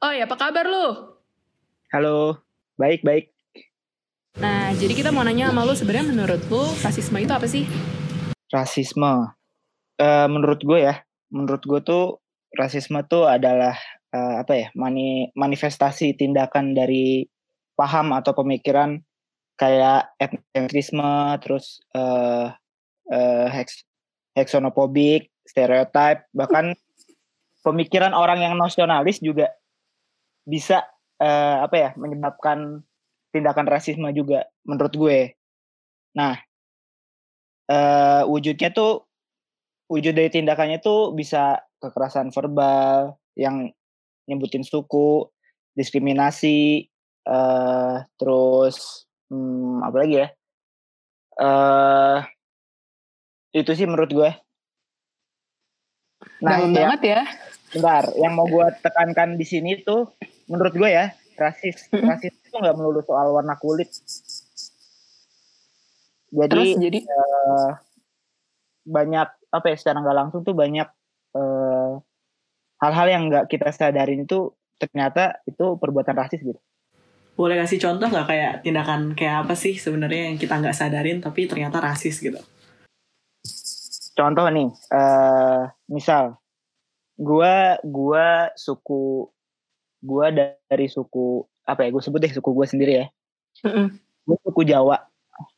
Oh 0.00 0.12
ya, 0.12 0.24
apa 0.24 0.40
kabar 0.40 0.64
lu? 0.64 1.20
Halo, 1.92 2.40
baik-baik. 2.80 3.28
Nah, 4.40 4.72
jadi 4.72 4.92
kita 5.04 5.12
mau 5.12 5.20
nanya 5.20 5.52
sama 5.52 5.68
lu 5.68 5.76
sebenarnya 5.76 6.16
menurut 6.16 6.40
lu 6.48 6.64
rasisme 6.80 7.20
itu 7.20 7.32
apa 7.32 7.44
sih? 7.44 7.68
Rasisme 8.48 9.36
uh, 10.00 10.26
menurut 10.28 10.60
gue 10.62 10.78
ya, 10.86 11.02
menurut 11.32 11.62
gue 11.64 11.80
tuh 11.84 12.04
rasisme 12.56 13.02
tuh 13.06 13.28
adalah 13.28 13.76
uh, 14.16 14.40
apa 14.40 14.52
ya 14.56 14.68
mani 14.72 15.28
manifestasi 15.36 16.16
tindakan 16.16 16.72
dari 16.72 17.28
paham 17.76 18.16
atau 18.16 18.32
pemikiran 18.32 19.02
kayak 19.60 20.12
etnisme 20.52 21.36
terus 21.40 21.80
uh, 21.96 22.52
uh, 23.12 23.46
hexonopobik 24.36 25.32
stereotip 25.48 26.28
bahkan 26.32 26.76
pemikiran 27.64 28.12
orang 28.12 28.44
yang 28.44 28.54
nasionalis 28.56 29.20
juga 29.20 29.52
bisa 30.46 30.84
uh, 31.20 31.64
apa 31.64 31.76
ya 31.76 31.90
menyebabkan 31.96 32.84
tindakan 33.34 33.66
rasisme 33.68 34.08
juga 34.16 34.48
menurut 34.64 34.94
gue. 34.94 35.18
Nah 36.16 36.38
uh, 37.68 38.22
wujudnya 38.28 38.70
tuh 38.72 39.04
wujud 39.86 40.14
dari 40.14 40.30
tindakannya 40.30 40.82
tuh 40.82 41.14
bisa 41.14 41.62
kekerasan 41.78 42.34
verbal 42.34 43.14
yang 43.38 43.70
nyebutin 44.26 44.66
suku, 44.66 45.30
diskriminasi, 45.78 46.90
uh, 47.28 48.02
terus 48.18 49.06
hmm, 49.30 49.86
apa 49.86 49.96
lagi 50.02 50.14
ya? 50.26 50.28
Uh, 51.36 52.18
itu 53.54 53.70
sih 53.76 53.86
menurut 53.86 54.10
gue. 54.10 54.30
Nah, 56.42 56.60
Dalam 56.60 56.72
banget 56.74 57.00
ya. 57.04 57.22
Bentar, 57.70 58.04
yang 58.16 58.32
mau 58.34 58.48
gue 58.48 58.66
tekankan 58.80 59.36
di 59.36 59.46
sini 59.46 59.84
tuh 59.84 60.10
menurut 60.48 60.74
gue 60.74 60.88
ya, 60.90 61.12
rasis. 61.36 61.92
Rasis 61.92 62.34
itu 62.34 62.56
nggak 62.56 62.76
melulu 62.76 63.04
soal 63.04 63.30
warna 63.36 63.54
kulit. 63.60 63.90
Jadi, 66.32 66.50
Terus, 66.52 66.70
jadi 66.82 66.98
uh, 67.06 67.70
banyak 68.86 69.28
apa 69.56 69.72
ya 69.72 69.76
secara 69.76 70.04
nggak 70.04 70.16
langsung 70.16 70.40
tuh 70.44 70.52
banyak 70.52 70.88
eh, 71.36 71.92
hal-hal 72.80 73.06
yang 73.08 73.22
nggak 73.32 73.48
kita 73.48 73.72
sadarin 73.72 74.28
itu 74.28 74.52
ternyata 74.76 75.40
itu 75.48 75.80
perbuatan 75.80 76.16
rasis 76.16 76.44
gitu. 76.44 76.60
Boleh 77.36 77.60
kasih 77.60 77.80
contoh 77.80 78.08
nggak 78.08 78.28
kayak 78.28 78.52
tindakan 78.64 79.12
kayak 79.12 79.44
apa 79.44 79.54
sih 79.56 79.76
sebenarnya 79.76 80.32
yang 80.32 80.36
kita 80.40 80.56
nggak 80.56 80.76
sadarin 80.76 81.20
tapi 81.20 81.48
ternyata 81.48 81.80
rasis 81.80 82.20
gitu? 82.20 82.40
Contoh 84.16 84.48
nih, 84.48 84.72
uh, 84.96 85.68
misal 85.92 86.40
gua 87.20 87.76
gua 87.84 88.48
suku 88.56 89.28
gua 90.00 90.32
dari 90.32 90.88
suku 90.88 91.44
apa 91.66 91.82
ya 91.82 91.90
gue 91.90 92.02
sebut 92.02 92.22
deh 92.22 92.32
suku 92.32 92.50
gue 92.54 92.66
sendiri 92.66 92.92
ya. 93.02 93.06
Mm 93.66 93.72
-mm. 93.74 93.86
Gue 94.22 94.38
suku 94.46 94.62
Jawa. 94.62 94.96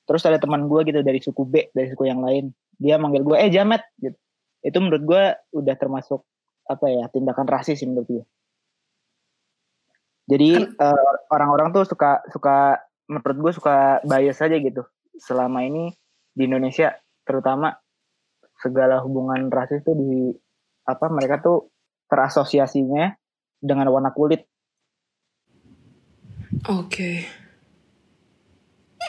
Terus 0.08 0.22
ada 0.26 0.38
teman 0.40 0.66
gue 0.66 0.80
gitu 0.88 1.00
dari 1.04 1.20
suku 1.20 1.42
B 1.44 1.70
dari 1.70 1.92
suku 1.92 2.08
yang 2.08 2.24
lain 2.24 2.50
dia 2.78 2.96
manggil 2.96 3.26
gue 3.26 3.36
eh 3.36 3.50
jamet 3.50 3.82
gitu 3.98 4.16
itu 4.62 4.78
menurut 4.78 5.02
gue 5.02 5.22
udah 5.54 5.74
termasuk 5.78 6.22
apa 6.66 6.86
ya 6.86 7.04
tindakan 7.10 7.46
rasis 7.46 7.82
menurut 7.82 8.06
gue 8.06 8.24
jadi 10.28 10.68
uh, 10.78 11.14
orang-orang 11.32 11.74
tuh 11.74 11.88
suka 11.88 12.22
suka 12.30 12.78
menurut 13.08 13.38
gue 13.38 13.52
suka 13.56 14.04
bias 14.04 14.38
aja 14.44 14.56
gitu 14.60 14.84
selama 15.18 15.66
ini 15.66 15.90
di 16.36 16.46
Indonesia 16.46 16.94
terutama 17.26 17.74
segala 18.58 19.02
hubungan 19.02 19.50
rasis 19.50 19.82
tuh 19.82 19.96
di 19.96 20.30
apa 20.86 21.06
mereka 21.10 21.40
tuh 21.40 21.70
terasosiasinya 22.08 23.12
dengan 23.60 23.92
warna 23.92 24.10
kulit. 24.16 24.48
Oke. 26.66 26.88
Okay. 26.88 27.16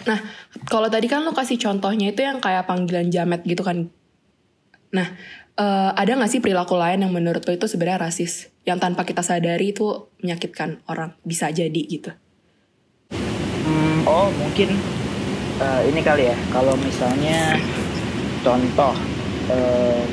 Nah, 0.07 0.19
kalau 0.71 0.87
tadi 0.87 1.11
kan 1.11 1.25
lo 1.27 1.35
kasih 1.35 1.59
contohnya 1.59 2.15
itu 2.15 2.23
yang 2.23 2.39
kayak 2.39 2.67
panggilan 2.69 3.11
jamet 3.11 3.43
gitu 3.43 3.65
kan. 3.65 3.91
Nah, 4.95 5.07
uh, 5.59 5.91
ada 5.93 6.15
gak 6.15 6.31
sih 6.31 6.39
perilaku 6.39 6.79
lain 6.79 7.03
yang 7.03 7.11
menurut 7.11 7.43
lo 7.43 7.51
itu 7.51 7.67
sebenarnya 7.67 8.07
rasis? 8.07 8.47
Yang 8.63 8.79
tanpa 8.85 9.03
kita 9.03 9.25
sadari 9.25 9.75
itu 9.75 10.07
menyakitkan 10.23 10.79
orang. 10.87 11.17
Bisa 11.25 11.51
jadi 11.51 11.81
gitu. 11.83 12.15
Hmm, 13.65 14.07
oh 14.07 14.31
mungkin 14.39 14.77
uh, 15.59 15.81
ini 15.83 15.99
kali 15.99 16.31
ya. 16.31 16.37
Kalau 16.53 16.73
misalnya 16.79 17.59
contoh. 18.45 18.95
Uh, 19.49 20.05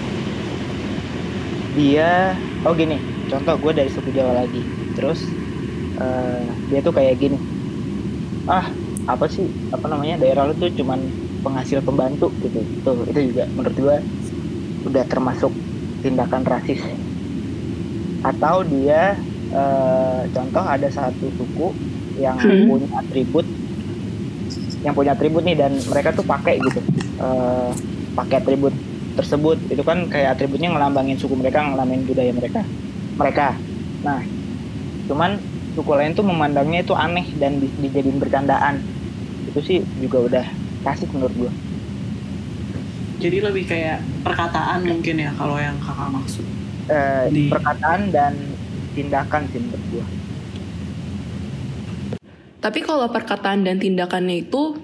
dia, 1.76 2.32
oh 2.64 2.72
gini. 2.72 2.96
Contoh 3.28 3.52
gue 3.60 3.72
dari 3.76 3.92
suku 3.92 4.08
Jawa 4.16 4.42
lagi. 4.42 4.64
Terus 4.96 5.28
uh, 6.00 6.40
dia 6.72 6.80
tuh 6.80 6.96
kayak 6.96 7.20
gini. 7.20 7.36
Ah, 8.48 8.72
apa 9.06 9.30
sih 9.30 9.46
apa 9.70 9.86
namanya 9.86 10.18
daerah 10.18 10.50
lu 10.50 10.54
tuh 10.58 10.70
cuman 10.74 10.98
penghasil 11.46 11.78
pembantu 11.78 12.34
gitu. 12.42 12.58
Tuh 12.82 13.06
itu 13.06 13.30
juga 13.30 13.46
menurut 13.54 13.76
gua 13.78 13.96
udah 14.86 15.04
termasuk 15.06 15.52
tindakan 16.02 16.42
rasis. 16.42 16.82
Atau 18.26 18.66
dia 18.66 19.14
e, 19.54 19.62
contoh 20.34 20.64
ada 20.66 20.88
satu 20.90 21.30
suku 21.38 21.70
yang 22.18 22.34
hmm. 22.34 22.66
punya 22.66 22.88
atribut 22.98 23.46
yang 24.82 24.94
punya 24.94 25.14
atribut 25.14 25.42
nih 25.42 25.58
dan 25.58 25.74
mereka 25.90 26.14
tuh 26.14 26.26
pakai 26.26 26.58
gitu 26.58 26.82
e, 27.22 27.28
pakai 28.18 28.42
atribut 28.42 28.74
tersebut. 29.14 29.58
Itu 29.70 29.86
kan 29.86 30.10
kayak 30.10 30.34
atributnya 30.34 30.74
ngelambangin 30.74 31.14
suku 31.14 31.38
mereka 31.38 31.62
ngelambangin 31.62 32.10
budaya 32.10 32.32
mereka 32.34 32.60
mereka. 33.14 33.54
Nah 34.02 34.20
cuman 35.06 35.38
suku 35.78 35.92
lain 35.94 36.16
tuh 36.18 36.26
memandangnya 36.26 36.82
itu 36.82 36.96
aneh 36.96 37.26
dan 37.38 37.62
di, 37.62 37.70
dijadiin 37.84 38.18
bercandaan 38.18 38.95
itu 39.46 39.60
sih 39.62 39.78
juga 40.02 40.18
udah 40.26 40.46
kasih 40.82 41.08
menurut 41.14 41.34
gue 41.36 41.52
Jadi 43.16 43.40
lebih 43.40 43.64
kayak 43.64 44.04
perkataan 44.20 44.84
mungkin 44.84 45.16
ya 45.16 45.32
kalau 45.40 45.56
yang 45.56 45.72
kakak 45.80 46.12
maksud. 46.12 46.44
Eh, 46.86 47.32
Di- 47.32 47.48
perkataan 47.48 48.12
dan 48.12 48.36
tindakan 48.92 49.48
sih 49.50 49.58
menurut 49.58 49.86
gue 49.90 50.04
Tapi 52.60 52.78
kalau 52.82 53.08
perkataan 53.08 53.64
dan 53.64 53.78
tindakannya 53.78 54.44
itu 54.44 54.76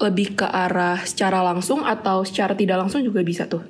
lebih 0.00 0.34
ke 0.40 0.46
arah 0.48 0.98
secara 1.04 1.44
langsung 1.44 1.84
atau 1.84 2.24
secara 2.24 2.56
tidak 2.56 2.80
langsung 2.80 3.04
juga 3.04 3.20
bisa 3.20 3.44
tuh. 3.46 3.62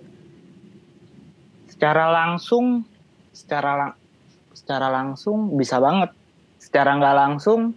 secara 1.81 2.13
langsung 2.13 2.85
secara 3.33 3.73
lang 3.73 3.93
secara 4.53 4.93
langsung 4.93 5.57
bisa 5.57 5.81
banget 5.81 6.13
secara 6.61 6.93
nggak 7.01 7.17
langsung 7.17 7.73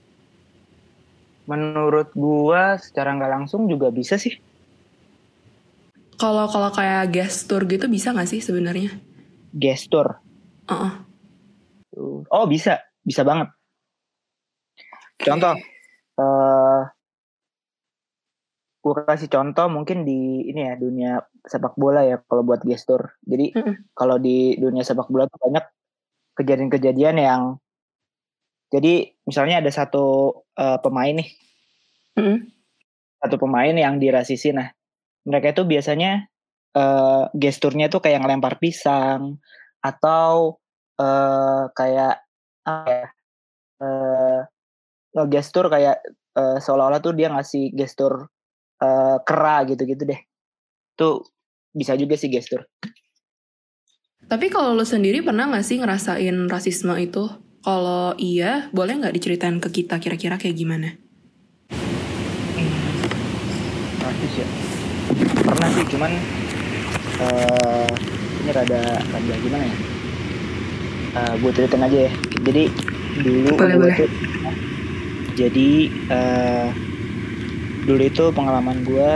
menurut 1.50 2.12
gua 2.16 2.80
secara 2.80 3.16
nggak 3.16 3.32
langsung 3.32 3.68
juga 3.68 3.92
bisa 3.92 4.16
sih. 4.16 4.36
Kalau 6.18 6.48
kalau 6.48 6.70
kayak 6.72 7.10
gestur 7.12 7.66
gitu 7.68 7.90
bisa 7.92 8.14
nggak 8.14 8.30
sih 8.30 8.40
sebenarnya? 8.40 8.94
gestur. 9.54 10.18
Heeh. 10.68 10.92
oh 12.34 12.46
bisa. 12.50 12.82
Bisa 13.06 13.22
banget. 13.22 13.54
Contoh 15.22 15.54
eh 16.14 16.82
gue 18.84 18.94
kasih 19.08 19.32
contoh 19.32 19.72
mungkin 19.72 20.04
di 20.04 20.44
ini 20.52 20.68
ya 20.68 20.76
dunia 20.76 21.12
sepak 21.48 21.80
bola 21.80 22.04
ya 22.04 22.20
kalau 22.28 22.44
buat 22.44 22.66
gestur. 22.68 23.16
Jadi 23.24 23.56
Mm-mm. 23.56 23.96
kalau 23.96 24.20
di 24.20 24.60
dunia 24.60 24.84
sepak 24.84 25.08
bola 25.08 25.30
tuh 25.32 25.40
banyak 25.40 25.64
kejadian-kejadian 26.36 27.18
yang 27.20 27.42
jadi 28.74 29.14
misalnya 29.30 29.62
ada 29.62 29.70
satu 29.70 30.34
eh, 30.58 30.80
pemain 30.82 31.14
nih 31.14 31.30
Mm-mm. 32.18 32.50
satu 33.22 33.38
pemain 33.38 33.74
yang 33.78 34.02
dirasisi 34.02 34.50
nah 34.50 34.74
mereka 35.30 35.54
itu 35.54 35.64
biasanya 35.70 36.26
eh, 36.74 37.24
gesturnya 37.38 37.94
tuh 37.94 38.02
kayak 38.02 38.26
ngelempar 38.26 38.58
pisang 38.58 39.38
atau 39.86 40.58
eh, 40.98 41.64
kayak 41.78 42.26
apa 42.66 42.90
ya 42.90 43.08
eh, 43.86 44.40
ngegestur 45.14 45.70
kayak 45.70 46.02
eh, 46.34 46.58
seolah-olah 46.58 47.00
tuh 47.06 47.14
dia 47.14 47.30
ngasih 47.30 47.78
gestur 47.78 48.26
eh, 48.82 49.18
kera 49.22 49.70
gitu-gitu 49.70 50.10
deh 50.10 50.22
tuh 50.98 51.22
bisa 51.74 51.94
juga 51.94 52.18
sih 52.18 52.34
gestur 52.34 52.66
Tapi 54.24 54.48
kalau 54.48 54.72
lo 54.72 54.88
sendiri 54.88 55.20
pernah 55.20 55.52
nggak 55.52 55.68
sih 55.68 55.78
ngerasain 55.84 56.48
rasisme 56.48 56.96
itu? 56.96 57.28
Kalau 57.64 58.12
iya, 58.20 58.68
boleh 58.70 59.00
nggak 59.00 59.16
diceritain 59.16 59.58
ke 59.58 59.72
kita 59.74 59.96
kira-kira 59.98 60.36
kayak 60.36 60.54
gimana? 60.54 60.90
rasis 64.04 64.44
ya 64.44 64.48
pernah 65.42 65.70
sih 65.72 65.86
cuman 65.88 66.12
eh 67.24 67.88
ini 68.44 68.52
rada 68.52 68.82
rada 69.00 69.36
gimana 69.40 69.64
ya 69.64 69.78
Eh 71.14 71.34
gue 71.40 71.52
ceritain 71.56 71.88
aja 71.88 72.00
ya 72.04 72.12
jadi 72.44 72.64
dulu 73.24 73.52
Boleh, 73.56 73.76
boleh. 73.80 73.96
tuh- 73.96 74.14
jadi 75.34 75.70
eh 76.10 76.68
dulu 77.84 78.02
itu 78.04 78.24
pengalaman 78.36 78.84
gue 78.84 79.10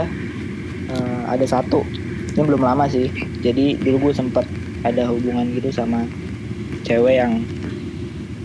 eh, 0.88 1.20
ada 1.28 1.44
satu 1.44 1.84
ini 2.32 2.42
belum 2.44 2.64
lama 2.64 2.88
sih 2.88 3.12
jadi 3.44 3.76
dulu 3.76 4.08
gue 4.08 4.12
sempet 4.16 4.48
ada 4.80 5.04
hubungan 5.04 5.52
gitu 5.52 5.68
sama 5.68 6.08
cewek 6.80 7.20
yang 7.20 7.44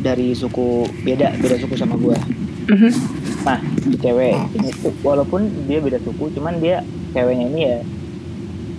dari 0.03 0.35
suku 0.35 0.83
beda 1.07 1.33
beda 1.39 1.55
suku 1.63 1.79
sama 1.79 1.95
gue 1.95 2.17
Mhm. 2.63 2.91
Nah, 3.43 3.59
cewek 3.99 4.39
ini 4.55 4.71
walaupun 5.03 5.67
dia 5.67 5.83
beda 5.83 5.99
suku, 5.99 6.31
cuman 6.31 6.63
dia 6.63 6.79
ceweknya 7.11 7.45
ini 7.51 7.61
ya 7.67 7.79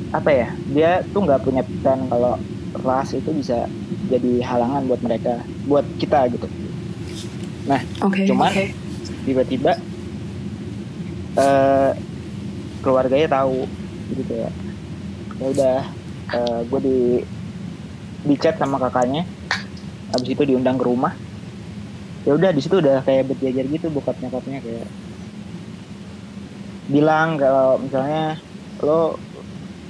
apa 0.08 0.30
ya? 0.32 0.48
Dia 0.72 0.90
tuh 1.12 1.20
nggak 1.28 1.44
punya 1.44 1.60
pikiran 1.60 2.08
kalau 2.08 2.40
ras 2.80 3.12
itu 3.12 3.28
bisa 3.36 3.68
jadi 4.08 4.40
halangan 4.40 4.88
buat 4.88 5.04
mereka, 5.04 5.44
buat 5.68 5.84
kita 6.00 6.32
gitu. 6.32 6.48
Oke. 8.00 8.24
Cuman 8.24 8.72
tiba-tiba 9.28 9.76
eh 11.36 11.90
keluarganya 12.80 13.28
tahu 13.36 13.68
gitu 14.16 14.22
kayak 14.32 14.52
ya 15.44 15.46
udah 15.52 15.78
gue 16.72 16.80
di 16.80 16.98
di 18.24 18.34
chat 18.40 18.56
sama 18.56 18.80
kakaknya 18.80 19.28
habis 20.14 20.30
itu 20.34 20.42
diundang 20.50 20.76
ke 20.80 20.84
rumah. 20.90 21.12
Ya 22.26 22.32
udah 22.38 22.50
di 22.56 22.60
situ 22.64 22.76
udah 22.82 22.96
kayak 23.06 23.24
berjajar 23.30 23.64
gitu 23.74 23.86
bokap 23.94 24.16
nyokapnya 24.22 24.58
kayak 24.66 24.86
bilang 26.94 27.28
kalau 27.42 27.64
misalnya 27.84 28.18
lo 28.86 28.92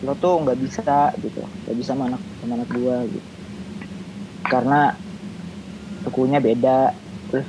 lo 0.05 0.13
tuh 0.23 0.33
nggak 0.43 0.59
bisa 0.65 0.83
gitu 1.25 1.39
nggak 1.63 1.77
bisa 1.81 1.91
sama 1.95 2.05
anak 2.11 2.23
sama 2.41 2.53
anak 2.59 2.69
gua 2.77 2.97
gitu. 3.15 3.29
Karena 4.51 4.93
sukunya 6.05 6.39
beda. 6.47 6.71
Terus 7.29 7.47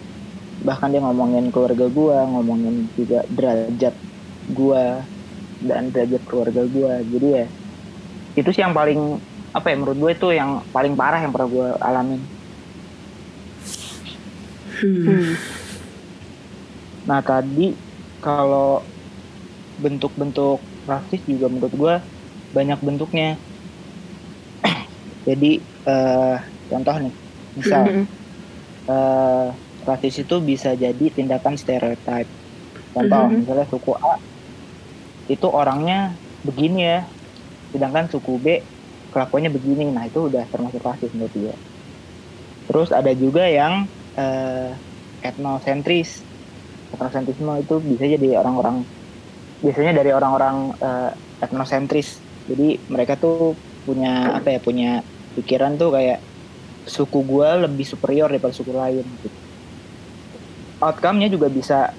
bahkan 0.67 0.89
dia 0.93 1.01
ngomongin 1.05 1.45
keluarga 1.53 1.85
gua 1.97 2.17
ngomongin 2.31 2.75
juga 2.99 3.17
derajat 3.37 3.95
gua 4.57 4.83
dan 5.69 5.83
derajat 5.93 6.23
keluarga 6.29 6.61
gua. 6.75 6.93
Jadi 7.13 7.27
ya 7.39 7.45
itu 8.39 8.49
sih 8.55 8.61
yang 8.65 8.75
paling 8.79 8.99
apa 9.57 9.67
ya 9.71 9.75
menurut 9.79 9.97
gue 10.03 10.11
itu 10.17 10.27
yang 10.39 10.51
paling 10.75 10.93
parah 10.99 11.19
yang 11.23 11.31
pernah 11.35 11.49
gue 11.55 11.67
alamin 11.87 12.21
Hmm. 14.81 15.35
Nah 17.07 17.21
tadi 17.29 17.67
kalau 18.25 18.69
bentuk-bentuk 19.83 20.59
rasis 20.91 21.21
juga 21.31 21.47
menurut 21.51 21.73
gue 21.81 21.95
banyak 22.55 22.79
bentuknya. 22.87 23.29
Jadi 25.27 25.51
eh, 25.89 26.35
contoh 26.69 26.95
nih, 27.03 27.13
misal 27.57 27.83
Mhm. 27.89 28.03
eh, 28.89 29.47
rasis 29.89 30.15
itu 30.23 30.35
bisa 30.49 30.69
jadi 30.83 31.05
tindakan 31.17 31.55
stereotip. 31.61 32.27
Contoh 32.95 33.23
Mhm. 33.31 33.39
misalnya 33.41 33.67
suku 33.73 33.91
A 34.11 34.13
itu 35.33 35.47
orangnya 35.49 36.21
begini 36.47 36.79
ya, 36.89 36.99
sedangkan 37.73 38.05
suku 38.13 38.33
B 38.43 38.47
kelakuannya 39.13 39.51
begini. 39.57 39.85
Nah 39.95 40.05
itu 40.09 40.19
udah 40.29 40.45
termasuk 40.53 40.81
rasis 40.87 41.11
menurut 41.15 41.35
gue. 41.43 41.55
Terus 42.69 42.89
ada 42.93 43.11
juga 43.13 43.43
yang 43.49 43.89
eh, 44.15 44.71
etnosentris. 45.23 46.23
Etnosentrisme 46.91 47.51
itu 47.59 47.75
bisa 47.83 48.05
jadi 48.07 48.39
orang-orang 48.39 48.85
biasanya 49.59 50.03
dari 50.03 50.11
orang-orang 50.11 50.75
eh, 50.79 51.11
etnosentris. 51.43 52.19
Jadi 52.45 52.77
mereka 52.91 53.17
tuh 53.17 53.57
punya 53.85 54.37
apa 54.37 54.57
ya 54.57 54.59
punya 54.61 54.91
pikiran 55.37 55.77
tuh 55.77 55.93
kayak 55.93 56.19
suku 56.85 57.25
gua 57.25 57.65
lebih 57.65 57.85
superior 57.85 58.29
daripada 58.29 58.53
suku 58.53 58.71
lain. 58.73 59.03
Gitu. 59.03 59.37
Outcome-nya 60.81 61.29
juga 61.31 61.47
bisa 61.49 61.91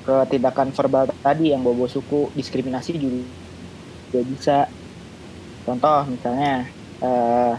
ke 0.00 0.16
tindakan 0.32 0.72
verbal 0.72 1.12
tadi 1.20 1.52
yang 1.52 1.60
bawa 1.60 1.84
suku, 1.84 2.32
diskriminasi 2.32 2.96
juga, 2.96 3.20
juga 4.08 4.20
bisa. 4.24 4.58
Contoh 5.68 6.08
misalnya 6.08 6.64
eh, 7.04 7.54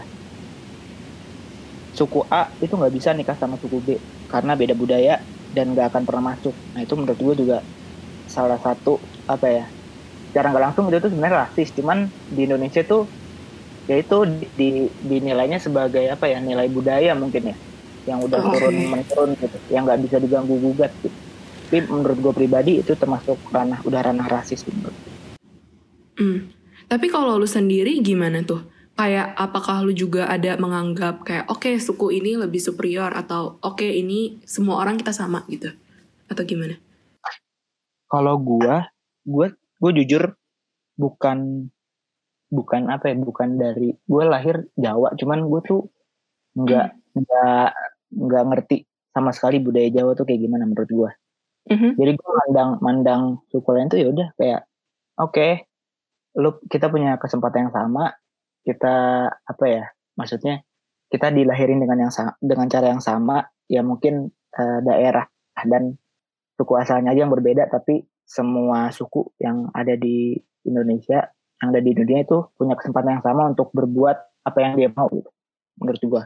suku 1.92 2.24
A 2.32 2.48
itu 2.64 2.72
nggak 2.72 2.92
bisa 2.92 3.12
nikah 3.12 3.36
sama 3.36 3.60
suku 3.60 3.78
B 3.84 3.88
karena 4.28 4.56
beda 4.56 4.72
budaya 4.72 5.20
dan 5.52 5.76
nggak 5.76 5.92
akan 5.92 6.02
pernah 6.08 6.32
masuk. 6.32 6.56
Nah 6.72 6.80
itu 6.80 6.94
menurut 6.96 7.18
gue 7.20 7.34
juga 7.44 7.58
salah 8.26 8.56
satu 8.56 8.96
apa 9.28 9.46
ya 9.48 9.64
cara 10.32 10.48
nggak 10.48 10.64
langsung 10.72 10.88
itu 10.88 10.98
tuh 11.04 11.12
sebenarnya 11.12 11.48
rasis. 11.48 11.68
Cuman 11.76 12.08
di 12.32 12.48
Indonesia 12.48 12.80
tuh 12.82 13.04
ya 13.84 14.00
itu 14.00 14.18
di, 14.24 14.46
di 14.56 14.68
dinilainya 15.04 15.60
sebagai 15.60 16.08
apa 16.08 16.30
ya 16.30 16.40
nilai 16.40 16.70
budaya 16.72 17.12
mungkin 17.12 17.52
ya 17.52 17.56
yang 18.02 18.18
udah 18.24 18.40
Oke. 18.42 18.58
turun 18.58 18.76
menurun 18.90 19.30
gitu, 19.38 19.58
yang 19.70 19.86
nggak 19.86 20.00
bisa 20.02 20.16
diganggu 20.18 20.58
gugat 20.58 20.90
gitu. 21.04 21.14
Tapi 21.72 21.88
menurut 21.88 22.18
gue 22.20 22.32
pribadi 22.36 22.72
itu 22.84 22.92
termasuk 22.92 23.40
ranah 23.48 23.80
udah 23.84 24.00
ranah 24.04 24.26
rasis 24.28 24.64
menurut. 24.68 24.96
Hmm. 26.20 26.52
Tapi 26.84 27.08
kalau 27.08 27.40
lu 27.40 27.48
sendiri 27.48 27.96
gimana 28.04 28.44
tuh? 28.44 28.60
Kayak 28.92 29.34
apakah 29.34 29.82
lu 29.82 29.92
juga 29.96 30.28
ada 30.28 30.54
menganggap 30.60 31.24
kayak 31.26 31.48
oke 31.50 31.70
suku 31.80 32.22
ini 32.22 32.36
lebih 32.38 32.60
superior 32.60 33.10
atau 33.10 33.56
oke 33.64 33.82
ini 33.84 34.38
semua 34.44 34.78
orang 34.84 35.00
kita 35.00 35.10
sama 35.10 35.42
gitu? 35.48 35.72
Atau 36.28 36.44
gimana? 36.46 36.76
kalau 38.12 38.36
gua 38.36 38.92
gua 39.24 39.48
gua 39.80 39.90
jujur 39.96 40.36
bukan 41.00 41.72
bukan 42.52 42.92
apa 42.92 43.08
ya 43.08 43.16
bukan 43.16 43.56
dari 43.56 43.96
gua 44.04 44.28
lahir 44.28 44.68
Jawa 44.76 45.16
cuman 45.16 45.48
gua 45.48 45.64
tuh 45.64 45.88
nggak 46.52 46.92
nggak 47.16 47.68
nggak 48.12 48.42
ngerti 48.52 48.84
sama 49.16 49.32
sekali 49.32 49.64
budaya 49.64 49.88
Jawa 49.88 50.12
tuh 50.12 50.28
kayak 50.28 50.44
gimana 50.44 50.68
menurut 50.68 50.92
gua 50.92 51.10
Mhm. 51.62 51.96
jadi 51.96 52.12
gua 52.20 52.30
mandang 52.44 52.70
mandang 52.84 53.22
suku 53.48 53.70
lain 53.72 53.88
tuh 53.88 53.96
ya 53.96 54.12
udah 54.12 54.28
kayak 54.36 54.60
oke 55.16 55.48
lu 56.36 56.60
kita 56.68 56.92
punya 56.92 57.16
kesempatan 57.16 57.68
yang 57.70 57.72
sama 57.72 58.12
kita 58.62 59.28
apa 59.30 59.64
ya 59.66 59.84
maksudnya 60.14 60.62
kita 61.12 61.28
dilahirin 61.28 61.82
dengan 61.82 62.08
yang 62.08 62.12
dengan 62.40 62.66
cara 62.72 62.88
yang 62.88 63.02
sama 63.02 63.44
ya 63.68 63.84
mungkin 63.84 64.32
uh, 64.56 64.80
daerah 64.80 65.28
dan 65.68 65.98
suku 66.56 66.72
asalnya 66.78 67.12
aja 67.12 67.26
yang 67.26 67.32
berbeda 67.34 67.68
tapi 67.68 68.06
semua 68.24 68.88
suku 68.94 69.34
yang 69.42 69.68
ada 69.76 69.92
di 69.98 70.38
Indonesia 70.64 71.28
yang 71.60 71.68
ada 71.74 71.82
di 71.82 71.92
dunia 71.94 72.24
itu 72.24 72.38
punya 72.56 72.74
kesempatan 72.74 73.20
yang 73.20 73.24
sama 73.24 73.50
untuk 73.50 73.70
berbuat 73.74 74.16
apa 74.42 74.58
yang 74.58 74.74
dia 74.74 74.88
mau 74.90 75.06
gitu 75.12 75.30
menurut 75.78 76.02
gua. 76.06 76.24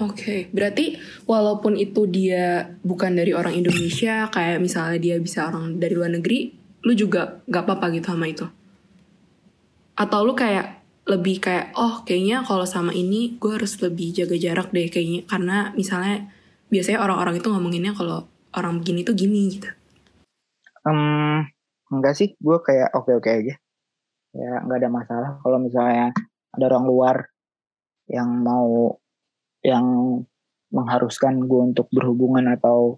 Oke, 0.00 0.16
okay. 0.16 0.40
berarti 0.50 0.96
walaupun 1.28 1.76
itu 1.76 2.08
dia 2.08 2.64
bukan 2.80 3.12
dari 3.12 3.36
orang 3.36 3.52
Indonesia, 3.52 4.24
kayak 4.32 4.64
misalnya 4.64 4.96
dia 4.96 5.16
bisa 5.20 5.52
orang 5.52 5.76
dari 5.76 5.92
luar 5.92 6.08
negeri, 6.16 6.48
lu 6.82 6.96
juga 6.96 7.44
gak 7.44 7.68
apa-apa 7.68 7.92
gitu 7.92 8.08
sama 8.08 8.24
itu? 8.24 8.48
Atau 10.02 10.26
lu 10.26 10.34
kayak 10.34 10.82
lebih 11.06 11.38
kayak, 11.38 11.78
oh 11.78 12.02
kayaknya 12.02 12.42
kalau 12.42 12.66
sama 12.66 12.90
ini 12.90 13.38
gue 13.38 13.54
harus 13.54 13.78
lebih 13.78 14.10
jaga 14.10 14.34
jarak 14.34 14.74
deh 14.74 14.90
kayaknya, 14.90 15.22
karena 15.30 15.70
misalnya 15.78 16.26
biasanya 16.66 16.98
orang-orang 16.98 17.38
itu 17.38 17.46
ngomonginnya 17.46 17.94
kalau 17.94 18.26
orang 18.58 18.82
begini 18.82 19.06
tuh 19.06 19.14
gini 19.14 19.54
gitu. 19.54 19.70
Um, 20.82 21.46
enggak 21.94 22.18
sih, 22.18 22.34
gue 22.34 22.58
kayak 22.58 22.90
oke-oke 22.98 23.30
aja. 23.30 23.54
Ya 24.34 24.52
nggak 24.66 24.78
ada 24.82 24.90
masalah 24.90 25.30
kalau 25.44 25.58
misalnya 25.62 26.10
ada 26.50 26.64
orang 26.72 26.84
luar 26.88 27.16
yang 28.08 28.28
mau 28.42 28.96
yang 29.62 29.86
mengharuskan 30.72 31.44
gue 31.44 31.60
untuk 31.72 31.86
berhubungan 31.92 32.48
atau 32.56 32.96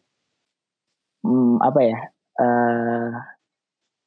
hmm, 1.26 1.58
apa 1.58 1.80
ya 1.82 1.98
uh, 2.38 3.10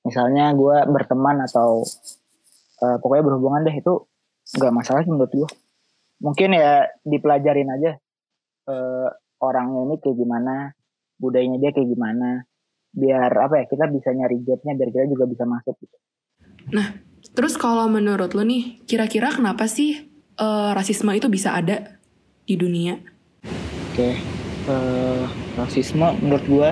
misalnya 0.08 0.56
gue 0.56 0.78
berteman 0.88 1.44
atau 1.44 1.84
uh, 2.82 2.98
pokoknya 3.02 3.24
berhubungan 3.26 3.62
deh 3.68 3.76
itu 3.76 3.94
nggak 4.58 4.74
masalah 4.74 5.02
sih 5.04 5.12
menurut 5.12 5.34
gue 5.34 5.50
mungkin 6.24 6.50
ya 6.58 6.88
dipelajarin 7.06 7.70
aja 7.70 7.92
uh, 8.70 9.10
orangnya 9.44 9.82
ini 9.86 9.96
kayak 10.02 10.18
gimana 10.18 10.56
budayanya 11.18 11.58
dia 11.62 11.72
kayak 11.74 11.90
gimana 11.94 12.46
biar 12.98 13.30
apa 13.30 13.62
ya 13.62 13.66
kita 13.70 13.86
bisa 13.94 14.10
nyari 14.13 14.42
gapnya 14.42 14.74
biar 14.74 14.90
kita 14.90 15.06
juga 15.06 15.26
bisa 15.30 15.44
masuk 15.46 15.76
gitu. 15.78 15.98
Nah, 16.74 16.98
terus 17.32 17.56
kalau 17.56 17.86
menurut 17.88 18.34
lo 18.34 18.44
nih, 18.44 18.82
kira-kira 18.90 19.32
kenapa 19.32 19.70
sih 19.70 20.10
uh, 20.42 20.74
rasisme 20.74 21.13
itu 21.13 21.30
bisa 21.30 21.54
ada 21.54 22.02
di 22.44 22.56
dunia? 22.58 22.98
Oke, 23.94 23.96
okay. 23.96 24.13
uh, 24.68 25.30
rasisme 25.56 26.10
menurut 26.20 26.46
gue, 26.50 26.70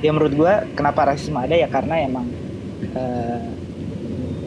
ya 0.00 0.10
menurut 0.10 0.34
gue 0.34 0.52
kenapa 0.74 1.12
rasisme 1.12 1.36
ada 1.38 1.54
ya 1.54 1.68
karena 1.68 2.08
emang 2.08 2.26
uh, 2.96 3.44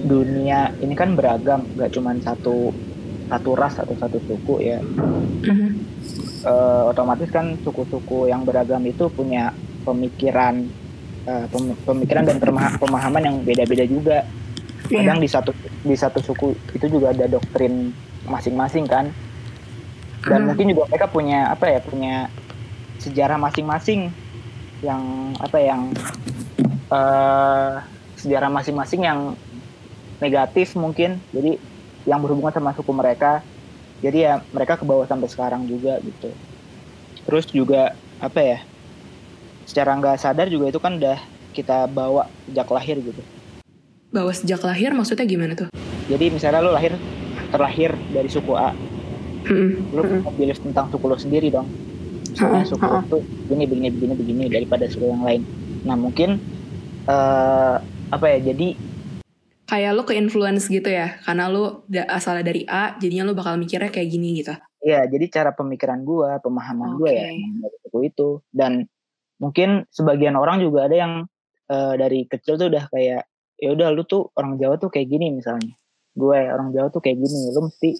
dunia 0.03 0.75
ini 0.83 0.93
kan 0.93 1.15
beragam, 1.15 1.63
gak 1.79 1.95
cuma 1.95 2.13
satu 2.19 2.75
satu 3.31 3.51
ras 3.55 3.79
atau 3.79 3.95
satu 3.97 4.19
suku 4.27 4.55
ya. 4.61 4.79
Mm-hmm. 4.83 5.71
Uh, 6.43 6.91
otomatis 6.91 7.31
kan 7.31 7.55
suku-suku 7.63 8.27
yang 8.27 8.43
beragam 8.43 8.83
itu 8.83 9.07
punya 9.07 9.55
pemikiran 9.87 10.67
uh, 11.23 11.47
pemikiran 11.87 12.27
dan 12.27 12.37
pemahaman 12.77 13.23
yang 13.23 13.35
beda-beda 13.41 13.87
juga. 13.87 14.27
Iya. 14.91 15.07
Kadang 15.07 15.19
yeah. 15.19 15.25
di 15.25 15.29
satu 15.31 15.51
di 15.87 15.95
satu 15.95 16.19
suku 16.19 16.51
itu 16.75 16.85
juga 16.91 17.15
ada 17.15 17.31
doktrin 17.31 17.95
masing-masing 18.27 18.83
kan 18.87 19.07
dan 20.23 20.39
hmm. 20.43 20.47
mungkin 20.51 20.65
juga 20.71 20.83
mereka 20.87 21.07
punya 21.11 21.51
apa 21.51 21.65
ya 21.67 21.79
punya 21.83 22.15
sejarah 22.99 23.35
masing-masing 23.35 24.07
yang 24.79 25.03
apa 25.39 25.57
yang 25.59 25.91
uh, 26.91 27.83
sejarah 28.15 28.47
masing-masing 28.47 29.03
yang 29.03 29.19
negatif 30.23 30.79
mungkin. 30.79 31.19
Jadi 31.35 31.59
yang 32.07 32.23
berhubungan 32.23 32.55
sama 32.55 32.71
suku 32.71 32.95
mereka. 32.95 33.43
Jadi 33.99 34.23
ya 34.23 34.39
mereka 34.55 34.79
ke 34.79 34.83
bawah 34.87 35.07
sampai 35.07 35.27
sekarang 35.27 35.67
juga 35.67 35.99
gitu. 35.99 36.31
Terus 37.27 37.45
juga 37.51 37.95
apa 38.19 38.39
ya 38.39 38.59
secara 39.63 39.95
nggak 39.95 40.19
sadar 40.19 40.47
juga 40.51 40.71
itu 40.71 40.79
kan 40.79 40.99
udah 40.99 41.19
kita 41.55 41.87
bawa 41.87 42.27
sejak 42.47 42.67
lahir 42.71 42.97
gitu. 42.99 43.21
Bawa 44.11 44.31
sejak 44.35 44.61
lahir 44.63 44.91
maksudnya 44.91 45.23
gimana 45.23 45.55
tuh? 45.55 45.69
Jadi 46.11 46.25
misalnya 46.35 46.59
lo 46.59 46.75
lahir 46.75 46.95
terlahir 47.53 47.95
dari 48.11 48.27
suku 48.27 48.53
A. 48.55 48.75
Hmm. 49.43 49.75
lu 49.91 49.99
hmm. 49.99 50.39
pilih 50.39 50.55
tentang 50.55 50.87
suku 50.87 51.03
lu 51.03 51.15
sendiri 51.19 51.47
dong. 51.51 51.67
Soalnya 52.35 52.63
suku 52.67 52.83
lu 52.83 52.99
tuh 53.07 53.21
begini 53.47 53.63
begini 53.67 53.87
begini 53.91 54.13
begini 54.15 54.43
daripada 54.51 54.87
suku 54.87 55.07
yang 55.07 55.23
lain. 55.23 55.41
Nah 55.87 55.95
mungkin 55.95 56.39
uh, 57.07 57.79
apa 58.11 58.25
ya 58.35 58.53
jadi 58.53 58.75
kayak 59.63 59.91
lu 59.95 60.03
ke 60.03 60.13
influence 60.19 60.67
gitu 60.67 60.91
ya 60.91 61.19
karena 61.23 61.47
lu 61.47 61.87
asalnya 62.11 62.43
dari 62.43 62.67
A 62.67 62.99
jadinya 62.99 63.31
lu 63.31 63.33
bakal 63.35 63.55
mikirnya 63.55 63.89
kayak 63.89 64.09
gini 64.11 64.43
gitu. 64.43 64.53
Iya, 64.83 65.07
jadi 65.07 65.25
cara 65.31 65.51
pemikiran 65.55 66.03
gua, 66.03 66.43
pemahaman 66.43 66.99
okay. 66.99 66.99
gua 66.99 67.09
ya 67.15 67.27
dari 67.63 67.77
suku 67.87 67.99
itu. 68.03 68.29
Dan 68.51 68.83
mungkin 69.39 69.87
sebagian 69.87 70.35
orang 70.35 70.59
juga 70.59 70.91
ada 70.91 70.95
yang 70.99 71.13
uh, 71.71 71.93
dari 71.95 72.27
kecil 72.27 72.59
tuh 72.59 72.67
udah 72.67 72.91
kayak 72.91 73.23
ya 73.55 73.69
udah 73.71 73.95
lu 73.95 74.03
tuh 74.03 74.27
orang 74.35 74.59
Jawa 74.59 74.75
tuh 74.75 74.91
kayak 74.91 75.07
gini 75.07 75.31
misalnya. 75.31 75.71
Gue 76.13 76.35
orang 76.35 76.75
Jawa 76.75 76.91
tuh 76.91 76.99
kayak 76.99 77.15
gini 77.15 77.55
lu 77.55 77.71
mesti 77.71 77.95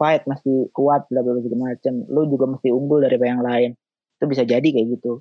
fight 0.00 0.24
masih 0.24 0.72
kuat 0.72 1.04
bla 1.12 1.20
bla 1.20 1.38
segala 1.44 1.76
macam 1.76 1.94
lu 2.08 2.24
juga 2.32 2.44
mesti 2.56 2.68
unggul 2.72 3.04
dari 3.04 3.20
yang 3.20 3.44
lain. 3.44 3.70
Itu 4.16 4.24
bisa 4.24 4.48
jadi 4.48 4.64
kayak 4.64 4.88
gitu. 4.96 5.20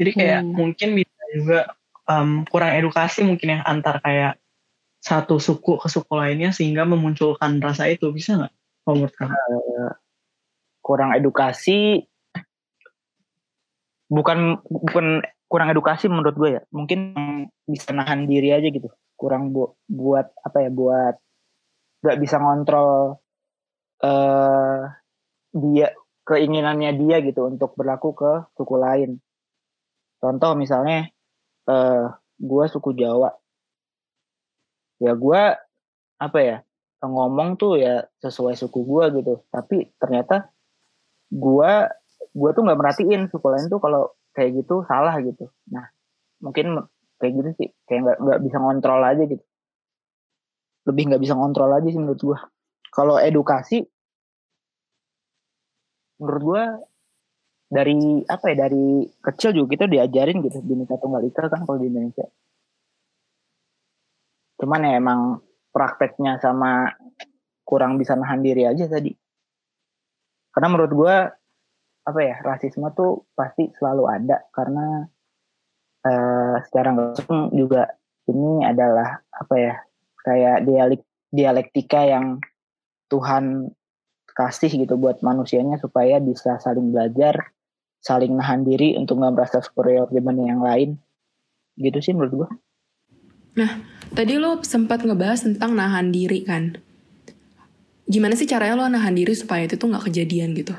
Jadi 0.00 0.10
kayak 0.16 0.40
hmm. 0.40 0.52
mungkin 0.56 0.88
bisa 0.96 1.24
juga 1.36 1.60
um, 2.08 2.48
kurang 2.48 2.72
edukasi 2.80 3.28
mungkin 3.28 3.60
yang 3.60 3.62
antar 3.68 4.00
kayak 4.00 4.40
satu 5.06 5.38
suku 5.38 5.78
ke 5.78 5.86
suku 5.86 6.10
lainnya 6.18 6.50
sehingga 6.50 6.82
memunculkan 6.82 7.62
rasa 7.62 7.86
itu. 7.86 8.10
Bisa 8.10 8.34
nggak? 8.34 8.54
Menurut 8.90 9.14
kamu? 9.14 9.34
Uh, 9.38 9.92
kurang 10.82 11.14
edukasi 11.14 12.02
bukan 14.10 14.58
bukan 14.66 15.22
kurang 15.46 15.70
edukasi 15.70 16.10
menurut 16.10 16.34
gue 16.34 16.50
ya. 16.58 16.62
Mungkin 16.74 17.14
bisa 17.70 17.94
nahan 17.94 18.26
diri 18.26 18.50
aja 18.50 18.66
gitu. 18.66 18.90
Kurang 19.14 19.54
bu 19.54 19.78
buat 19.86 20.26
apa 20.42 20.66
ya 20.66 20.70
buat 20.74 21.14
nggak 22.02 22.18
bisa 22.18 22.42
ngontrol 22.42 23.22
uh, 24.02 24.80
dia 25.54 25.94
keinginannya 26.26 26.98
dia 26.98 27.22
gitu 27.22 27.46
untuk 27.46 27.78
berlaku 27.78 28.10
ke 28.10 28.32
suku 28.58 28.74
lain. 28.74 29.10
Contoh 30.18 30.58
misalnya 30.58 31.06
uh, 31.70 32.10
gue 32.36 32.64
suku 32.66 32.98
Jawa, 32.98 33.30
ya 35.02 35.12
gue 35.12 35.42
apa 36.16 36.38
ya 36.40 36.56
ngomong 37.06 37.54
tuh 37.60 37.78
ya 37.78 38.02
sesuai 38.18 38.58
suku 38.58 38.82
gue 38.82 39.04
gitu. 39.22 39.34
Tapi 39.52 39.94
ternyata 40.00 40.50
gue 41.30 41.72
gue 42.36 42.50
tuh 42.52 42.62
nggak 42.64 42.78
merhatiin 42.78 43.28
suku 43.30 43.46
lain 43.46 43.70
tuh 43.70 43.80
kalau 43.80 44.12
kayak 44.34 44.64
gitu 44.64 44.82
salah 44.88 45.14
gitu. 45.22 45.48
Nah 45.70 45.86
mungkin 46.42 46.84
kayak 47.16 47.32
gitu 47.32 47.50
sih 47.62 47.68
kayak 47.88 48.00
nggak 48.04 48.18
nggak 48.20 48.40
bisa 48.44 48.56
ngontrol 48.60 49.02
aja 49.02 49.22
gitu. 49.24 49.44
Lebih 50.86 51.02
nggak 51.12 51.22
bisa 51.22 51.34
ngontrol 51.34 51.70
aja 51.72 51.88
sih 51.88 52.00
menurut 52.00 52.20
gue 52.20 52.38
kalau 52.92 53.20
edukasi 53.20 53.84
menurut 56.16 56.42
gue 56.42 56.64
dari 57.66 58.22
apa 58.24 58.44
ya 58.54 58.56
dari 58.68 59.04
kecil 59.20 59.50
juga 59.52 59.76
kita 59.76 59.84
diajarin 59.90 60.38
gitu 60.40 60.62
bineka 60.62 60.96
tunggal 61.02 61.20
ika 61.26 61.50
kan 61.50 61.66
kalau 61.66 61.82
di 61.82 61.90
Indonesia 61.90 62.24
cuman 64.56 64.86
ya 64.86 64.92
emang 64.98 65.20
prakteknya 65.72 66.40
sama 66.40 66.92
kurang 67.66 68.00
bisa 68.00 68.16
nahan 68.16 68.40
diri 68.40 68.64
aja 68.64 68.88
tadi 68.88 69.12
karena 70.52 70.68
menurut 70.72 70.92
gue 70.92 71.16
apa 72.06 72.20
ya 72.22 72.36
rasisme 72.40 72.86
tuh 72.94 73.26
pasti 73.34 73.68
selalu 73.76 74.04
ada 74.06 74.46
karena 74.54 75.04
uh, 76.06 76.56
secara 76.64 76.94
langsung 76.94 77.50
juga 77.52 77.90
ini 78.30 78.62
adalah 78.62 79.20
apa 79.34 79.54
ya 79.58 79.74
kayak 80.22 80.64
dialek 80.64 81.02
dialektika 81.34 82.06
yang 82.06 82.38
Tuhan 83.10 83.70
kasih 84.36 84.68
gitu 84.68 85.00
buat 85.00 85.24
manusianya 85.24 85.80
supaya 85.80 86.20
bisa 86.20 86.60
saling 86.60 86.92
belajar, 86.92 87.56
saling 88.04 88.36
nahan 88.36 88.68
diri 88.68 88.92
untuk 89.00 89.16
nggak 89.16 89.32
merasa 89.32 89.58
superior 89.64 90.12
dibanding 90.12 90.52
yang 90.52 90.62
lain. 90.62 90.90
Gitu 91.80 91.98
sih 92.04 92.12
menurut 92.12 92.44
gue. 92.44 92.50
Nah, 93.56 93.80
tadi 94.12 94.36
lo 94.36 94.60
sempat 94.60 95.00
ngebahas 95.00 95.48
tentang 95.48 95.72
nahan 95.72 96.12
diri 96.12 96.44
kan. 96.44 96.76
Gimana 98.04 98.36
sih 98.36 98.44
caranya 98.44 98.76
lo 98.76 98.84
nahan 98.86 99.16
diri 99.16 99.32
supaya 99.32 99.64
itu 99.64 99.80
tuh 99.80 99.88
nggak 99.88 100.12
kejadian 100.12 100.52
gitu? 100.52 100.76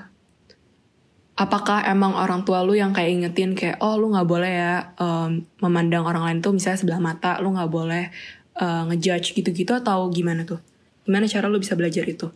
Apakah 1.38 1.86
emang 1.90 2.14
orang 2.14 2.46
tua 2.46 2.62
lo 2.62 2.78
yang 2.78 2.94
kayak 2.94 3.14
ingetin 3.14 3.54
kayak 3.58 3.78
oh 3.82 3.98
lo 3.98 4.14
nggak 4.14 4.30
boleh 4.30 4.52
ya 4.54 4.94
um, 4.98 5.42
memandang 5.62 6.06
orang 6.06 6.24
lain 6.26 6.40
tuh 6.42 6.54
misalnya 6.54 6.82
sebelah 6.82 7.02
mata, 7.02 7.42
lo 7.42 7.54
nggak 7.54 7.70
boleh 7.70 8.14
uh, 8.62 8.86
ngejudge 8.94 9.34
gitu-gitu 9.34 9.74
atau 9.74 10.10
gimana 10.14 10.46
tuh? 10.46 10.62
Gimana 11.06 11.26
cara 11.26 11.50
lo 11.50 11.58
bisa 11.58 11.74
belajar 11.74 12.06
itu? 12.06 12.30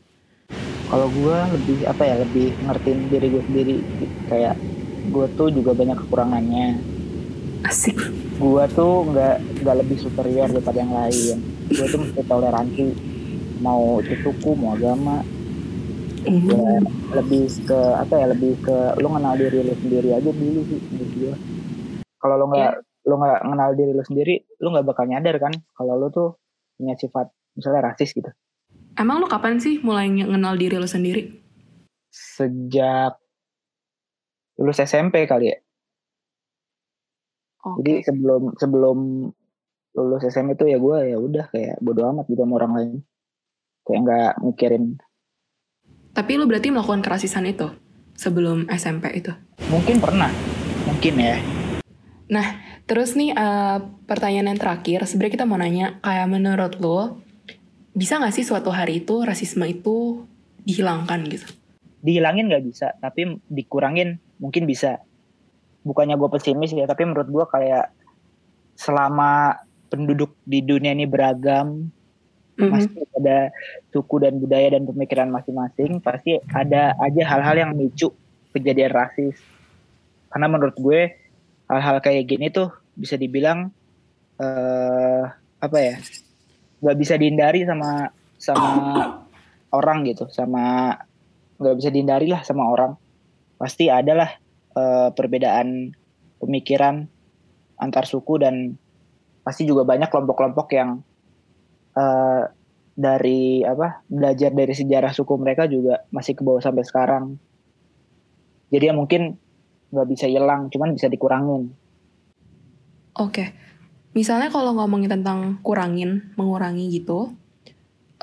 Kalau 0.90 1.08
gue 1.08 1.38
lebih 1.56 1.86
apa 1.86 2.04
ya 2.04 2.16
lebih 2.18 2.52
ngertiin 2.66 3.00
diri 3.14 3.28
gue 3.30 3.44
sendiri 3.46 3.76
kayak 4.28 4.58
gue 5.08 5.26
tuh 5.38 5.50
juga 5.54 5.72
banyak 5.72 5.98
kekurangannya 6.02 6.91
Asik. 7.66 7.98
gue 8.42 8.64
tuh 8.74 9.06
nggak 9.14 9.62
nggak 9.62 9.76
lebih 9.86 9.98
superior 10.02 10.50
daripada 10.50 10.78
yang 10.82 10.94
lain. 10.94 11.38
Gue 11.70 11.86
tuh 11.86 12.00
mesti 12.02 12.22
toleransi. 12.26 12.88
Mau 13.62 14.02
itu 14.02 14.16
suku 14.26 14.52
mau 14.58 14.74
agama. 14.74 15.22
Hmm. 16.22 16.46
ya 16.54 16.78
lebih 17.18 17.50
ke 17.66 17.80
apa 17.98 18.14
ya 18.14 18.30
lebih 18.30 18.54
ke 18.62 18.78
lu 19.02 19.10
kenal 19.10 19.34
diri 19.34 19.66
lu 19.66 19.74
sendiri 19.74 20.14
aja 20.14 20.30
dulu 20.30 20.62
sih 20.70 20.78
menurut 20.94 21.14
gue 21.18 21.34
kalau 22.22 22.38
lu 22.38 22.46
nggak 22.54 22.78
lu 23.10 23.14
nggak 23.18 23.40
kenal 23.42 23.70
diri 23.74 23.92
lu 23.98 24.04
sendiri 24.06 24.36
lu 24.62 24.70
nggak 24.70 24.86
bakal 24.86 25.10
nyadar 25.10 25.42
kan 25.42 25.50
kalau 25.74 25.98
lu 25.98 26.14
tuh 26.14 26.38
punya 26.78 26.94
sifat 26.94 27.26
misalnya 27.58 27.90
rasis 27.90 28.14
gitu. 28.14 28.30
Emang 29.02 29.18
lu 29.18 29.26
kapan 29.26 29.58
sih 29.58 29.82
mulai 29.82 30.14
mengenal 30.14 30.62
diri 30.62 30.78
lu 30.78 30.86
sendiri? 30.86 31.42
sejak 32.12 33.16
lulus 34.60 34.84
SMP 34.84 35.24
kali 35.26 35.56
ya 35.56 35.58
Oke. 37.62 37.82
jadi 37.82 37.94
sebelum 38.10 38.42
sebelum 38.58 38.98
lulus 39.92 40.24
SMP 40.26 40.56
itu 40.56 40.66
ya 40.72 40.78
gue 40.80 40.98
ya 41.12 41.18
udah 41.20 41.46
kayak 41.52 41.78
bodo 41.84 42.08
amat 42.10 42.26
gitu 42.32 42.42
sama 42.42 42.54
orang 42.58 42.72
lain 42.74 42.92
kayak 43.86 44.00
nggak 44.06 44.32
mikirin 44.46 44.86
Tapi 46.12 46.36
lu 46.36 46.44
berarti 46.44 46.76
melakukan 46.76 47.00
kerasisan 47.00 47.48
itu 47.48 47.72
sebelum 48.20 48.68
SMP 48.68 49.16
itu. 49.16 49.32
mungkin 49.72 50.04
pernah 50.04 50.28
mungkin 50.84 51.16
ya 51.16 51.40
Terus 52.92 53.16
nih 53.16 53.32
eh, 53.32 53.78
pertanyaan 54.04 54.52
yang 54.52 54.60
terakhir, 54.60 55.08
sebenarnya 55.08 55.36
kita 55.40 55.48
mau 55.48 55.56
nanya 55.56 56.04
kayak 56.04 56.28
menurut 56.28 56.76
lo 56.84 57.24
bisa 57.96 58.20
nggak 58.20 58.36
sih 58.36 58.44
suatu 58.44 58.68
hari 58.68 59.00
itu 59.04 59.24
rasisme 59.24 59.64
itu 59.64 60.28
dihilangkan 60.68 61.24
gitu? 61.32 61.48
dihilangin 62.02 62.50
nggak 62.50 62.66
bisa 62.66 62.98
tapi 62.98 63.38
dikurangin 63.46 64.18
mungkin 64.42 64.66
bisa 64.66 65.06
bukannya 65.82 66.16
gue 66.18 66.30
pesimis 66.30 66.74
ya 66.74 66.86
tapi 66.86 67.06
menurut 67.10 67.30
gue 67.30 67.46
kayak 67.50 67.94
selama 68.78 69.58
penduduk 69.92 70.34
di 70.46 70.62
dunia 70.64 70.94
ini 70.94 71.06
beragam 71.10 71.92
Mhm. 72.62 72.70
masih 72.70 73.04
ada 73.18 73.38
suku 73.90 74.16
dan 74.22 74.38
budaya 74.38 74.68
dan 74.76 74.84
pemikiran 74.86 75.30
masing-masing 75.34 75.98
pasti 76.04 76.38
ada 76.52 76.94
aja 77.00 77.22
hal-hal 77.26 77.56
yang 77.58 77.70
memicu 77.74 78.14
kejadian 78.52 78.92
rasis 78.92 79.40
karena 80.30 80.48
menurut 80.52 80.76
gue 80.78 81.16
hal-hal 81.72 81.98
kayak 82.04 82.28
gini 82.28 82.52
tuh 82.52 82.70
bisa 82.94 83.16
dibilang 83.16 83.72
eh 84.38 85.24
apa 85.62 85.78
ya 85.78 85.96
nggak 86.82 86.98
bisa 86.98 87.14
dihindari 87.16 87.64
sama 87.64 88.10
sama 88.36 88.70
orang 89.72 90.04
gitu 90.06 90.28
sama 90.34 90.98
nggak 91.62 91.76
bisa 91.78 91.90
dihindari 91.94 92.28
lah 92.30 92.42
sama 92.44 92.68
orang 92.68 92.98
pasti 93.56 93.88
adalah 93.88 94.34
eh, 94.76 95.10
perbedaan 95.14 95.92
pemikiran 96.42 97.06
antar 97.82 98.06
suku 98.06 98.42
dan 98.42 98.78
pasti 99.42 99.66
juga 99.66 99.86
banyak 99.86 100.10
kelompok-kelompok 100.10 100.68
yang 100.74 101.02
eh, 101.98 102.44
dari 102.92 103.64
apa 103.64 104.04
belajar 104.06 104.52
dari 104.52 104.74
sejarah 104.76 105.16
suku 105.16 105.34
mereka 105.40 105.66
juga 105.66 106.06
masih 106.12 106.36
ke 106.38 106.42
bawah 106.44 106.62
sampai 106.62 106.84
sekarang. 106.86 107.40
Jadi 108.72 108.92
ya 108.92 108.94
mungkin 108.96 109.36
nggak 109.92 110.08
bisa 110.08 110.26
hilang 110.28 110.72
cuman 110.72 110.96
bisa 110.96 111.12
dikurangin. 111.12 111.76
Oke, 113.20 113.52
misalnya 114.16 114.48
kalau 114.48 114.72
ngomongin 114.72 115.12
tentang 115.12 115.60
kurangin, 115.60 116.32
mengurangi 116.40 116.88
gitu, 116.96 117.36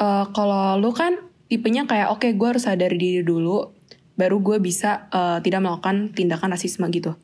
eh 0.00 0.24
kalau 0.32 0.80
lu 0.80 0.96
kan 0.96 1.20
tipenya 1.52 1.84
kayak 1.84 2.08
oke 2.12 2.24
gue 2.24 2.48
harus 2.48 2.64
sadar 2.64 2.92
diri 2.96 3.20
dulu, 3.20 3.68
baru 4.18 4.42
gue 4.42 4.58
bisa 4.58 5.06
eh, 5.14 5.38
tidak 5.46 5.62
melakukan 5.62 6.10
tindakan 6.12 6.52
rasisme 6.52 6.84
gitu. 6.90 7.14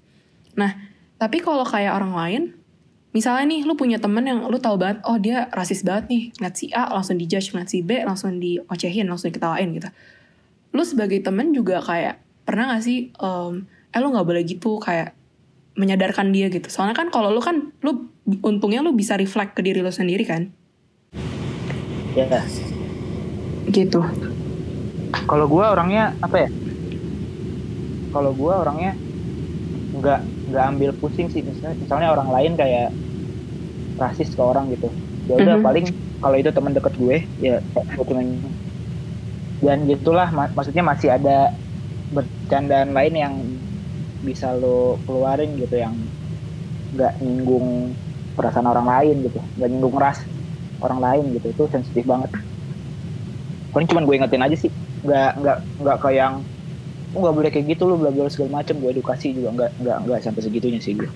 Nah, 0.54 0.78
tapi 1.18 1.42
kalau 1.42 1.66
kayak 1.66 1.98
orang 1.98 2.14
lain, 2.14 2.42
misalnya 3.10 3.44
nih 3.50 3.60
lu 3.66 3.74
punya 3.74 3.98
temen 3.98 4.22
yang 4.22 4.46
lu 4.46 4.58
tahu 4.62 4.78
banget, 4.78 5.02
oh 5.02 5.18
dia 5.18 5.50
rasis 5.50 5.82
banget 5.82 6.06
nih, 6.10 6.22
ngeliat 6.38 6.54
si 6.54 6.66
A 6.70 6.90
langsung 6.94 7.18
dijudge, 7.18 7.50
ngeliat 7.50 7.70
si 7.70 7.82
B 7.82 7.98
langsung 8.06 8.38
diocehin, 8.38 9.10
langsung 9.10 9.34
diketawain 9.34 9.74
gitu. 9.74 9.90
Lu 10.74 10.82
sebagai 10.86 11.18
temen 11.22 11.50
juga 11.50 11.82
kayak 11.82 12.22
pernah 12.46 12.74
gak 12.74 12.82
sih, 12.86 13.10
em, 13.14 13.66
eh 13.94 13.98
lu 14.02 14.10
nggak 14.10 14.26
boleh 14.26 14.42
gitu 14.42 14.78
kayak 14.82 15.14
menyadarkan 15.74 16.30
dia 16.30 16.50
gitu. 16.50 16.70
Soalnya 16.70 16.94
kan 16.94 17.10
kalau 17.10 17.34
lu 17.34 17.42
kan 17.42 17.74
lu 17.82 18.10
untungnya 18.42 18.82
lu 18.82 18.94
bisa 18.94 19.18
reflect 19.18 19.58
ke 19.58 19.62
diri 19.62 19.82
lu 19.82 19.90
sendiri 19.90 20.22
kan. 20.26 20.50
ya 22.14 22.30
Gitu. 23.74 23.98
kalau 25.26 25.46
gue 25.50 25.64
orangnya 25.66 26.14
apa 26.22 26.46
ya 26.46 26.48
kalau 28.14 28.30
gue 28.40 28.52
orangnya 28.62 28.90
nggak 29.96 30.18
nggak 30.48 30.64
ambil 30.70 30.90
pusing 31.00 31.26
sih. 31.32 31.42
Misalnya 31.48 31.74
misalnya 31.82 32.08
orang 32.14 32.28
lain 32.36 32.52
kayak 32.60 32.86
rasis 34.02 34.30
ke 34.36 34.42
orang 34.50 34.64
gitu. 34.74 34.86
Ya 35.28 35.34
udah 35.42 35.56
Mhm. 35.56 35.64
paling 35.64 35.86
kalau 36.22 36.36
itu 36.40 36.50
teman 36.56 36.72
deket 36.76 36.94
gue 37.02 37.16
ya 37.46 37.54
gue 37.94 38.04
cuman 38.10 38.26
dan 39.66 39.78
gitulah. 39.90 40.28
Ma- 40.36 40.52
maksudnya 40.56 40.84
masih 40.90 41.08
ada 41.16 41.30
bercandaan 42.16 42.90
lain 42.98 43.14
yang 43.24 43.34
bisa 44.28 44.48
lo 44.60 45.02
keluarin 45.06 45.50
gitu 45.62 45.76
yang 45.84 45.94
nggak 46.94 47.12
nyinggung 47.24 47.68
perasaan 48.36 48.68
orang 48.72 48.86
lain 48.94 49.16
gitu. 49.26 49.40
Nggak 49.56 49.68
nyinggung 49.72 49.96
ras 50.04 50.18
orang 50.84 51.00
lain 51.06 51.24
gitu. 51.36 51.46
Itu 51.54 51.64
sensitif 51.74 52.04
banget. 52.12 52.30
Paling 53.72 53.88
cuman 53.90 54.04
gue 54.06 54.14
ingetin 54.18 54.42
aja 54.46 54.56
sih. 54.56 54.70
Nggak 55.04 55.28
nggak 55.40 55.56
nggak 55.82 55.96
kayak 56.02 56.16
yang 56.22 56.34
lu 57.14 57.22
nggak 57.22 57.36
boleh 57.38 57.50
kayak 57.54 57.66
gitu 57.70 57.86
lu 57.86 57.94
bla 57.94 58.10
bla 58.10 58.26
segala 58.26 58.60
macem 58.60 58.74
gue 58.82 58.90
edukasi 58.90 59.30
juga 59.30 59.54
nggak 59.54 59.70
nggak 59.80 59.96
nggak 60.04 60.18
sampai 60.20 60.42
segitunya 60.42 60.82
sih 60.82 60.98
gue 60.98 61.08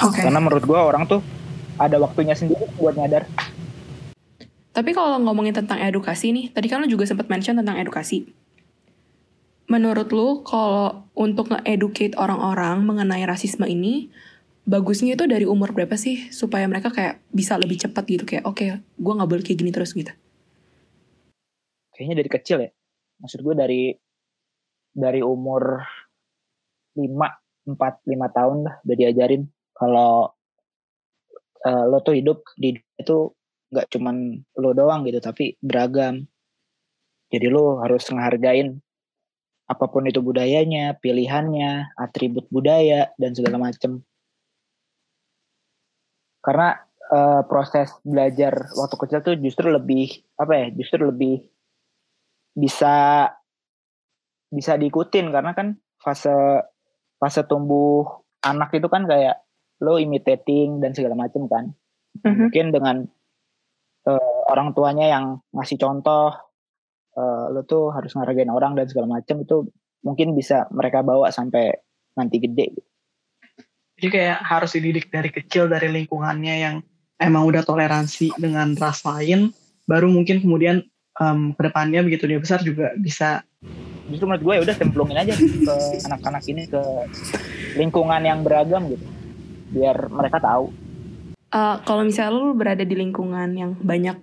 Oke. 0.00 0.24
karena 0.24 0.40
menurut 0.40 0.64
gue 0.64 0.78
orang 0.80 1.04
tuh 1.04 1.20
ada 1.76 2.00
waktunya 2.00 2.32
sendiri 2.32 2.64
buat 2.80 2.96
nyadar 2.96 3.28
Tapi 4.76 4.92
kalau 4.92 5.16
ngomongin 5.24 5.56
tentang 5.56 5.80
edukasi 5.80 6.36
nih, 6.36 6.52
tadi 6.52 6.68
kan 6.68 6.84
lu 6.84 6.88
juga 6.92 7.08
sempat 7.08 7.32
mention 7.32 7.56
tentang 7.56 7.80
edukasi. 7.80 8.28
Menurut 9.72 10.12
lu 10.12 10.44
kalau 10.44 11.08
untuk 11.16 11.48
nge-educate 11.48 12.12
orang-orang 12.20 12.84
mengenai 12.84 13.24
rasisme 13.24 13.64
ini, 13.64 14.12
bagusnya 14.68 15.16
itu 15.16 15.24
dari 15.24 15.48
umur 15.48 15.72
berapa 15.72 15.96
sih 15.96 16.28
supaya 16.28 16.68
mereka 16.68 16.92
kayak 16.92 17.24
bisa 17.32 17.56
lebih 17.56 17.80
cepat 17.80 18.04
gitu 18.04 18.28
kayak 18.28 18.44
oke, 18.44 18.68
gue 18.76 19.12
nggak 19.16 19.30
boleh 19.32 19.40
kayak 19.40 19.64
gini 19.64 19.72
terus 19.72 19.96
gitu. 19.96 20.12
kayaknya 21.96 22.20
dari 22.20 22.30
kecil 22.30 22.58
ya 22.60 22.70
maksud 23.24 23.40
gue 23.40 23.54
dari 23.56 23.82
dari 24.96 25.20
umur 25.20 25.84
5 26.96 27.04
4 27.68 28.08
5 28.08 28.36
tahun 28.36 28.58
lah 28.64 28.74
udah 28.80 28.96
diajarin. 28.96 29.44
Kalau 29.76 30.32
eh, 31.68 31.84
lo 31.84 32.00
tuh 32.00 32.16
hidup 32.16 32.40
di 32.56 32.72
itu 32.96 33.16
nggak 33.68 33.92
cuman 33.92 34.40
lo 34.56 34.72
doang 34.72 35.04
gitu 35.04 35.20
tapi 35.20 35.60
beragam. 35.60 36.24
Jadi 37.28 37.46
lo 37.52 37.84
harus 37.84 38.08
ngehargain 38.08 38.80
apa 39.66 39.84
pun 39.90 40.06
itu 40.06 40.22
budayanya 40.22 40.94
pilihannya 41.02 41.92
atribut 41.98 42.46
budaya 42.48 43.12
dan 43.20 43.36
segala 43.36 43.60
macem. 43.60 44.00
Karena 46.40 46.80
eh, 47.12 47.42
proses 47.44 47.92
belajar 48.00 48.72
waktu 48.72 48.96
kecil 48.96 49.20
tuh 49.20 49.36
justru 49.44 49.68
lebih 49.68 50.24
apa 50.40 50.52
ya 50.56 50.66
justru 50.72 51.04
lebih 51.04 51.44
bisa 52.56 53.28
bisa 54.52 54.78
diikutin 54.78 55.32
karena 55.34 55.52
kan 55.52 55.78
fase 55.98 56.62
fase 57.18 57.42
tumbuh 57.48 58.04
anak 58.44 58.70
itu 58.76 58.86
kan 58.86 59.08
kayak 59.08 59.42
lo 59.82 59.98
imitating 59.98 60.80
dan 60.80 60.94
segala 60.96 61.18
macam 61.18 61.48
kan 61.50 61.74
Mhm. 62.24 62.48
mungkin 62.48 62.66
dengan 62.72 62.96
eh, 64.06 64.38
orang 64.48 64.72
tuanya 64.72 65.10
yang 65.10 65.24
ngasih 65.52 65.76
contoh 65.76 66.32
eh, 67.16 67.44
lo 67.52 67.60
tuh 67.66 67.92
harus 67.92 68.14
ngehargain 68.14 68.48
orang 68.48 68.72
dan 68.78 68.86
segala 68.88 69.20
macam 69.20 69.42
itu 69.42 69.66
mungkin 70.06 70.32
bisa 70.32 70.70
mereka 70.70 71.02
bawa 71.02 71.28
sampai 71.34 71.74
nanti 72.14 72.38
gede 72.38 72.72
Jadi 73.96 74.08
kayak 74.12 74.44
harus 74.44 74.76
dididik 74.76 75.08
dari 75.08 75.32
kecil 75.32 75.72
dari 75.72 75.88
lingkungannya 75.88 76.54
yang 76.60 76.76
emang 77.16 77.48
udah 77.48 77.64
toleransi 77.64 78.36
dengan 78.36 78.76
ras 78.76 79.00
lain, 79.08 79.56
baru 79.88 80.12
mungkin 80.12 80.44
kemudian 80.44 80.84
em, 81.16 81.56
ke 81.56 81.64
depannya 81.64 82.04
begitu 82.04 82.28
dia 82.28 82.36
besar 82.36 82.60
juga 82.60 82.92
bisa 83.00 83.40
justru 84.10 84.26
menurut 84.26 84.42
gue 84.42 84.54
ya 84.54 84.62
udah 84.66 84.76
cemplungin 84.76 85.18
aja 85.18 85.34
ke 85.36 85.74
anak-anak 86.06 86.42
ini 86.46 86.62
ke 86.70 86.82
lingkungan 87.78 88.22
yang 88.22 88.40
beragam 88.46 88.86
gitu. 88.90 89.06
Biar 89.70 90.08
mereka 90.08 90.38
tahu. 90.38 90.70
Eh, 91.50 91.76
kalau 91.86 92.02
misalnya 92.02 92.34
lu 92.34 92.54
berada 92.54 92.82
di 92.82 92.94
lingkungan 92.94 93.48
yang 93.54 93.78
banyak 93.78 94.18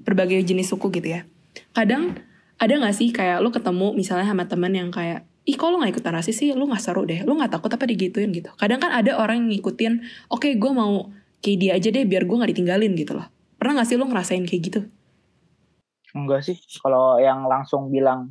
berbagai 0.00 0.40
jenis 0.46 0.72
suku 0.72 0.88
gitu 0.94 1.18
ya, 1.18 1.28
kadang 1.76 2.16
ada 2.56 2.72
nggak 2.72 2.96
sih 2.96 3.12
kayak 3.12 3.44
lu 3.44 3.52
ketemu 3.52 3.92
misalnya 3.92 4.28
sama 4.28 4.48
temen 4.48 4.72
yang 4.72 4.88
kayak 4.88 5.28
ih 5.48 5.56
kok 5.56 5.72
lu 5.72 5.80
gak 5.80 5.92
ikutan 5.96 6.14
rasis 6.14 6.36
sih? 6.36 6.52
Lu 6.52 6.68
gak 6.68 6.78
seru 6.78 7.02
deh. 7.08 7.24
Lu 7.24 7.34
gak 7.34 7.50
takut 7.50 7.72
apa 7.72 7.84
digituin? 7.88 8.30
Gitu. 8.30 8.52
Kadang 8.54 8.78
kan 8.78 8.92
ada 8.92 9.16
orang 9.18 9.42
yang 9.42 9.58
ngikutin 9.58 9.92
oke 10.30 10.46
gue 10.46 10.70
mau 10.70 11.10
kayak 11.40 11.58
dia 11.58 11.72
aja 11.74 11.88
deh 11.88 12.04
biar 12.04 12.28
gue 12.28 12.36
gak 12.36 12.50
ditinggalin 12.54 12.92
gitu 12.94 13.18
loh. 13.18 13.26
Pernah 13.56 13.82
gak 13.82 13.88
sih 13.90 13.96
lu 13.96 14.06
ngerasain 14.06 14.44
kayak 14.46 14.62
gitu? 14.62 14.80
Enggak 16.14 16.46
sih. 16.46 16.56
Kalau 16.78 17.18
yang 17.18 17.48
langsung 17.50 17.88
bilang 17.90 18.30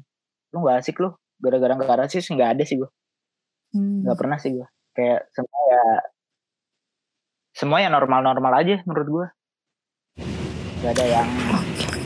lu 0.54 0.58
nggak 0.66 0.78
asik 0.82 0.98
lu 1.02 1.14
gara-gara 1.40 1.74
nggak 1.78 2.00
rasis 2.06 2.30
nggak 2.30 2.58
ada 2.58 2.64
sih 2.66 2.78
gue 2.80 2.90
nggak 3.78 4.18
pernah 4.18 4.38
sih 4.42 4.54
gue 4.54 4.68
kayak 4.98 5.30
semua 5.32 5.62
ya 5.70 5.84
semua 7.54 7.78
yang 7.84 7.94
normal-normal 7.94 8.54
aja 8.62 8.82
menurut 8.88 9.08
gue 9.08 9.28
gak 10.80 10.96
ada 10.96 11.06
yang 11.12 11.28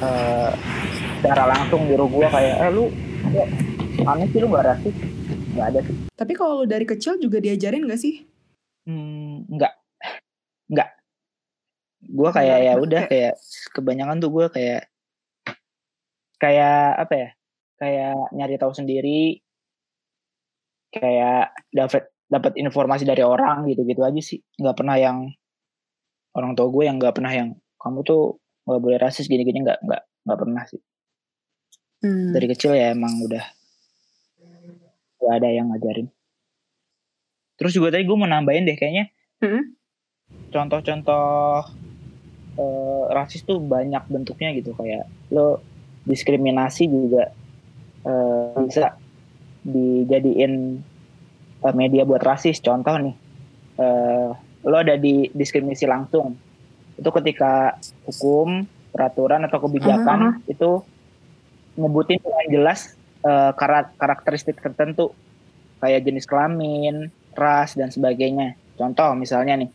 uh, 0.02 0.50
secara 1.22 1.44
langsung 1.46 1.86
nyuruh 1.86 2.10
gue 2.10 2.28
kayak 2.28 2.56
eh 2.58 2.72
lu 2.74 2.90
ya, 3.32 3.46
aneh 4.02 4.28
sih 4.34 4.40
lu 4.42 4.50
gak 4.50 4.66
rasis? 4.66 4.96
Nggak 5.54 5.68
ada 5.70 5.80
sih. 5.86 5.96
Tapi 6.18 6.34
kalau 6.34 6.54
lu 6.60 6.66
dari 6.66 6.86
kecil 6.90 7.22
juga 7.22 7.38
diajarin 7.38 7.86
gak 7.86 8.02
sih? 8.02 8.26
Hmm, 8.90 9.46
nggak. 9.48 9.74
Nggak. 10.74 10.90
Gue 12.04 12.30
kayak 12.34 12.58
ya 12.66 12.74
udah 12.82 13.04
kayak 13.08 13.34
kebanyakan 13.72 14.18
tuh 14.20 14.32
gue 14.34 14.46
kayak 14.52 14.82
kayak 16.42 17.00
apa 17.00 17.14
ya 17.16 17.30
kayak 17.84 18.32
nyari 18.32 18.56
tahu 18.56 18.72
sendiri 18.72 19.44
kayak 20.96 21.52
dapat 21.76 22.08
dapat 22.32 22.56
informasi 22.56 23.04
dari 23.04 23.22
orang 23.22 23.68
gitu 23.68 23.84
gitu 23.84 24.00
aja 24.08 24.22
sih. 24.24 24.40
Nggak 24.56 24.80
pernah 24.80 24.96
yang 24.96 25.28
orang 26.34 26.56
tua 26.56 26.72
gue 26.72 26.84
yang 26.88 26.96
nggak 26.96 27.20
pernah 27.20 27.34
yang 27.36 27.50
kamu 27.78 28.00
tuh 28.08 28.40
nggak 28.64 28.80
boleh 28.80 28.98
rasis 29.04 29.28
gini 29.28 29.44
gini 29.44 29.68
nggak 29.68 29.84
nggak 29.84 30.02
nggak 30.24 30.40
pernah 30.40 30.64
sih. 30.64 30.80
Hmm. 32.04 32.36
dari 32.36 32.52
kecil 32.52 32.76
ya 32.76 32.92
emang 32.92 33.16
udah 33.24 33.40
gak 35.24 35.34
ada 35.40 35.50
yang 35.56 35.72
ngajarin. 35.72 36.12
Terus 37.56 37.72
juga 37.72 37.96
tadi 37.96 38.04
gue 38.04 38.18
mau 38.20 38.28
nambahin 38.28 38.68
deh 38.68 38.76
kayaknya. 38.76 39.08
Hmm? 39.40 39.76
contoh-contoh 40.50 41.66
uh, 42.58 43.04
rasis 43.14 43.46
tuh 43.46 43.62
banyak 43.62 44.04
bentuknya 44.10 44.54
gitu. 44.58 44.76
Kayak 44.76 45.08
lo 45.32 45.64
diskriminasi 46.04 46.92
juga 46.92 47.32
uh, 48.08 48.56
bisa 48.64 48.96
dijadiin 49.64 50.84
uh, 51.64 51.74
media 51.76 52.04
buat 52.04 52.24
rasis 52.24 52.60
contoh 52.60 52.96
nih 53.00 53.16
uh, 53.80 54.32
lo 54.64 54.76
ada 54.80 54.96
di 54.96 55.28
diskriminasi 55.32 55.88
langsung 55.88 56.36
itu 56.96 57.10
ketika 57.10 57.76
hukum 58.08 58.64
peraturan 58.94 59.44
atau 59.50 59.60
kebijakan 59.66 60.20
uh 60.22 60.32
-huh. 60.38 60.52
itu 60.52 60.72
nyebutin 61.74 62.22
dengan 62.22 62.46
jelas 62.54 62.94
uh, 63.26 63.52
karakteristik 63.98 64.62
tertentu 64.62 65.12
kayak 65.82 66.06
jenis 66.06 66.24
kelamin, 66.24 67.12
ras 67.36 67.76
dan 67.76 67.92
sebagainya. 67.92 68.56
Contoh 68.80 69.18
misalnya 69.18 69.60
nih 69.60 69.70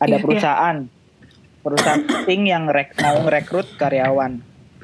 ada 0.00 0.16
yeah, 0.16 0.18
iya. 0.18 0.24
perusahaan 0.24 0.76
yeah. 0.84 1.60
perusahaan 1.60 2.02
penting 2.04 2.42
yang 2.48 2.64
rek, 2.68 2.96
mau 3.00 3.20
merekrut 3.24 3.68
karyawan. 3.76 4.40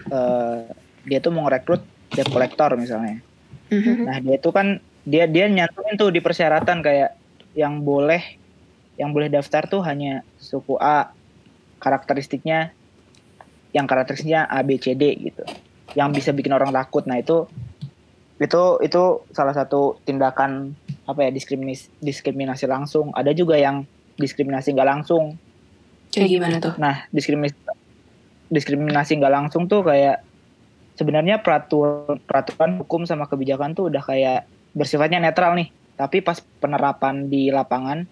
Uh, 0.06 0.68
dia 1.06 1.22
tuh 1.22 1.30
mau 1.30 1.46
merekrut 1.46 1.80
debt 2.12 2.28
collector 2.28 2.74
misalnya. 2.74 3.22
Mm 3.70 3.80
-hmm. 3.80 3.96
Nah 4.04 4.16
dia 4.18 4.34
itu 4.36 4.50
kan 4.50 4.66
dia 5.06 5.24
dia 5.30 5.46
nyantumin 5.46 5.94
tuh 5.94 6.10
di 6.10 6.18
persyaratan 6.18 6.82
kayak 6.82 7.14
yang 7.54 7.86
boleh 7.86 8.20
yang 8.98 9.14
boleh 9.14 9.30
daftar 9.30 9.70
tuh 9.70 9.86
hanya 9.86 10.26
suku 10.36 10.74
A 10.82 11.14
karakteristiknya 11.78 12.74
yang 13.70 13.86
karakteristiknya 13.86 14.50
A 14.50 14.66
B 14.66 14.82
C 14.82 14.98
D 14.98 15.14
gitu. 15.22 15.46
Yang 15.94 16.20
bisa 16.20 16.30
bikin 16.34 16.52
orang 16.52 16.74
takut. 16.74 17.06
Nah 17.06 17.22
itu 17.22 17.46
itu 18.36 18.62
itu 18.84 19.02
salah 19.32 19.54
satu 19.54 19.96
tindakan 20.04 20.76
apa 21.06 21.24
ya 21.24 21.30
diskriminasi 21.30 21.88
diskriminasi 22.02 22.66
langsung. 22.66 23.14
Ada 23.14 23.30
juga 23.30 23.54
yang 23.54 23.86
diskriminasi 24.18 24.74
nggak 24.74 24.90
langsung. 24.90 25.38
Kayak 26.10 26.28
gimana 26.34 26.56
tuh? 26.58 26.74
Nah 26.82 27.06
diskriminasi 27.14 27.54
diskriminasi 28.50 29.22
nggak 29.22 29.34
langsung 29.34 29.70
tuh 29.70 29.86
kayak 29.86 30.25
sebenarnya 30.96 31.44
peraturan 31.44 32.18
peraturan 32.24 32.80
hukum 32.82 33.04
sama 33.04 33.28
kebijakan 33.28 33.76
tuh 33.76 33.92
udah 33.92 34.02
kayak 34.02 34.48
bersifatnya 34.72 35.20
netral 35.20 35.54
nih. 35.54 35.70
Tapi 35.96 36.20
pas 36.20 36.40
penerapan 36.60 37.28
di 37.28 37.48
lapangan 37.48 38.04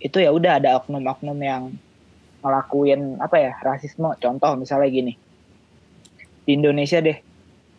itu 0.00 0.16
ya 0.20 0.32
udah 0.32 0.60
ada 0.60 0.80
oknum-oknum 0.80 1.38
yang 1.40 1.72
ngelakuin 2.44 3.20
apa 3.20 3.36
ya 3.40 3.52
rasisme. 3.60 4.12
Contoh 4.20 4.56
misalnya 4.56 4.88
gini. 4.88 5.12
Di 6.42 6.58
Indonesia 6.58 6.98
deh 6.98 7.18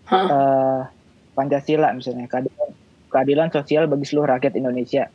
huh? 0.07 0.15
uh, 0.15 0.23
eh, 0.27 0.81
Pancasila 1.33 1.91
misalnya 1.91 2.29
keadilan, 2.29 2.69
keadilan 3.09 3.49
sosial 3.49 3.89
bagi 3.89 4.05
seluruh 4.05 4.37
rakyat 4.37 4.53
Indonesia. 4.57 5.09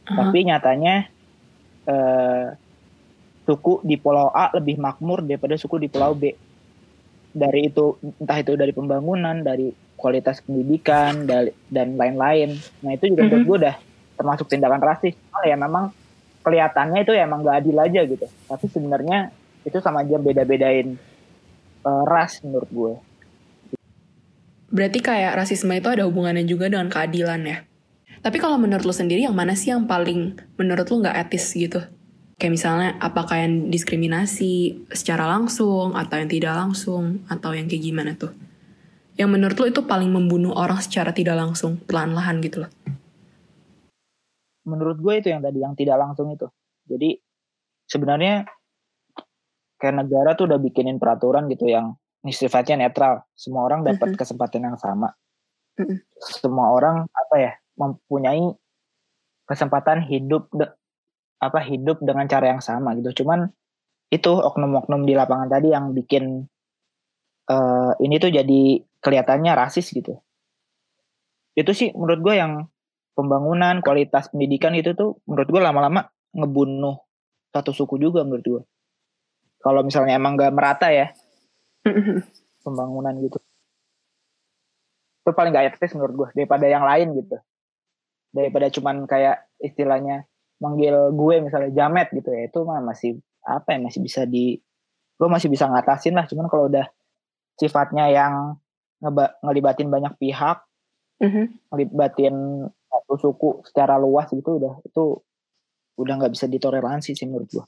Uh-huh. 0.00 0.16
tapi 0.26 0.48
nyatanya 0.48 1.12
uh, 1.86 2.56
suku 3.44 3.84
di 3.84 3.94
Pulau 4.00 4.32
A 4.32 4.50
lebih 4.56 4.80
makmur 4.80 5.22
daripada 5.22 5.54
suku 5.54 5.76
di 5.76 5.86
Pulau 5.92 6.16
B 6.16 6.34
dari 7.30 7.70
itu 7.70 7.96
entah 8.02 8.38
itu 8.38 8.52
dari 8.58 8.72
pembangunan 8.74 9.42
dari 9.42 9.70
kualitas 9.94 10.40
pendidikan 10.42 11.28
dan 11.70 11.88
lain-lain. 11.94 12.56
Nah 12.82 12.90
itu 12.96 13.12
juga 13.12 13.28
uh-huh. 13.28 13.44
gue 13.44 13.56
udah 13.66 13.76
termasuk 14.16 14.46
tindakan 14.48 14.80
rasis. 14.80 15.14
Oh 15.32 15.44
ya 15.44 15.54
memang 15.54 15.92
kelihatannya 16.40 17.04
itu 17.04 17.12
ya 17.12 17.28
emang 17.28 17.44
gak 17.44 17.64
adil 17.64 17.76
aja 17.76 18.00
gitu. 18.08 18.26
Tapi 18.48 18.64
sebenarnya 18.68 19.30
itu 19.62 19.76
sama 19.84 20.00
aja 20.00 20.16
beda-bedain 20.16 20.96
uh, 21.84 22.04
ras 22.08 22.40
menurut 22.40 22.70
gue 22.72 22.92
berarti 24.70 25.02
kayak 25.02 25.34
rasisme 25.34 25.74
itu 25.74 25.90
ada 25.90 26.06
hubungannya 26.06 26.46
juga 26.46 26.70
dengan 26.70 26.86
keadilan 26.86 27.42
ya? 27.42 27.58
Tapi 28.20 28.36
kalau 28.38 28.56
menurut 28.60 28.86
lo 28.86 28.94
sendiri 28.94 29.26
yang 29.26 29.34
mana 29.34 29.58
sih 29.58 29.74
yang 29.74 29.84
paling 29.90 30.38
menurut 30.54 30.86
lo 30.88 30.96
nggak 31.02 31.16
etis 31.28 31.56
gitu 31.56 31.82
kayak 32.40 32.56
misalnya 32.56 32.96
apakah 33.04 33.44
yang 33.44 33.68
diskriminasi 33.68 34.80
secara 34.88 35.28
langsung 35.28 35.92
atau 35.92 36.16
yang 36.16 36.30
tidak 36.32 36.56
langsung 36.56 37.20
atau 37.28 37.52
yang 37.52 37.68
kayak 37.68 37.84
gimana 37.84 38.16
tuh? 38.16 38.32
Yang 39.20 39.30
menurut 39.36 39.56
lo 39.60 39.66
itu 39.68 39.84
paling 39.84 40.08
membunuh 40.08 40.56
orang 40.56 40.80
secara 40.80 41.12
tidak 41.12 41.36
langsung 41.36 41.76
pelan-lahan 41.84 42.40
gitu 42.40 42.64
loh. 42.64 42.72
Menurut 44.64 44.96
gue 44.96 45.14
itu 45.20 45.28
yang 45.28 45.44
tadi 45.44 45.60
yang 45.60 45.76
tidak 45.76 46.00
langsung 46.00 46.32
itu. 46.32 46.48
Jadi 46.88 47.20
sebenarnya 47.84 48.48
kayak 49.76 49.94
negara 50.00 50.32
tuh 50.32 50.48
udah 50.48 50.56
bikinin 50.56 50.96
peraturan 50.96 51.44
gitu 51.52 51.68
yang 51.68 51.92
sifatnya 52.24 52.88
netral. 52.88 53.28
Semua 53.36 53.68
orang 53.68 53.84
dapat 53.84 54.00
mm 54.00 54.16
-hmm. 54.16 54.20
kesempatan 54.24 54.64
yang 54.64 54.78
sama. 54.80 55.12
Mm 55.76 55.84
-hmm. 55.84 55.98
semua 56.40 56.72
orang 56.72 57.04
apa 57.12 57.36
ya 57.36 57.52
mempunyai 57.76 58.52
kesempatan 59.44 60.04
hidup 60.04 60.48
de, 60.56 60.68
apa 61.40 61.64
hidup 61.64 62.04
dengan 62.04 62.28
cara 62.28 62.52
yang 62.52 62.62
sama 62.62 62.92
gitu 63.00 63.24
cuman 63.24 63.48
itu 64.12 64.30
oknum-oknum 64.30 65.08
di 65.08 65.16
lapangan 65.16 65.48
tadi 65.48 65.72
yang 65.72 65.96
bikin 65.96 66.44
uh, 67.48 67.92
ini 67.98 68.20
tuh 68.20 68.30
jadi 68.30 68.62
kelihatannya 69.00 69.52
rasis 69.56 69.90
gitu 69.90 70.20
itu 71.58 71.72
sih 71.74 71.88
menurut 71.96 72.20
gue 72.22 72.34
yang 72.38 72.52
pembangunan, 73.20 73.82
kualitas 73.84 74.30
pendidikan 74.30 74.72
itu 74.72 74.94
tuh 74.94 75.18
menurut 75.26 75.48
gue 75.50 75.60
lama-lama 75.60 76.08
ngebunuh 76.32 76.96
satu 77.50 77.74
suku 77.74 77.98
juga 77.98 78.22
menurut 78.22 78.44
gue. 78.46 78.62
Kalau 79.60 79.84
misalnya 79.84 80.16
emang 80.16 80.40
gak 80.40 80.54
merata 80.54 80.88
ya 80.88 81.12
pembangunan 82.64 83.12
gitu. 83.20 83.36
Itu 85.20 85.30
paling 85.36 85.52
gak 85.52 85.76
etis 85.76 85.92
menurut 85.98 86.14
gue 86.16 86.28
daripada 86.32 86.64
yang 86.64 86.86
lain 86.86 87.12
gitu. 87.18 87.36
Daripada 88.30 88.70
cuman 88.70 89.04
kayak 89.04 89.50
istilahnya 89.58 90.29
manggil 90.60 91.12
gue 91.16 91.34
misalnya 91.40 91.70
jamet 91.72 92.12
gitu 92.12 92.28
ya 92.30 92.46
itu 92.46 92.58
mah 92.62 92.84
masih 92.84 93.16
apa 93.42 93.74
ya 93.74 93.78
masih 93.80 94.00
bisa 94.04 94.22
di 94.28 94.60
gue 95.16 95.28
masih 95.28 95.48
bisa 95.48 95.66
ngatasin 95.68 96.16
lah 96.16 96.28
cuman 96.28 96.46
kalau 96.52 96.68
udah 96.68 96.86
sifatnya 97.56 98.08
yang 98.12 98.60
ngelibatin 99.44 99.88
banyak 99.88 100.12
pihak 100.20 100.60
mm-hmm. 101.20 101.44
ngelibatin 101.72 102.36
satu 102.90 103.14
suku 103.16 103.50
secara 103.64 103.96
luas 103.96 104.28
gitu 104.28 104.60
udah 104.60 104.84
itu 104.84 105.20
udah 106.00 106.14
nggak 106.16 106.32
bisa 106.32 106.48
ditoleransi 106.48 107.12
sih 107.12 107.28
menurut 107.28 107.48
gua. 107.52 107.64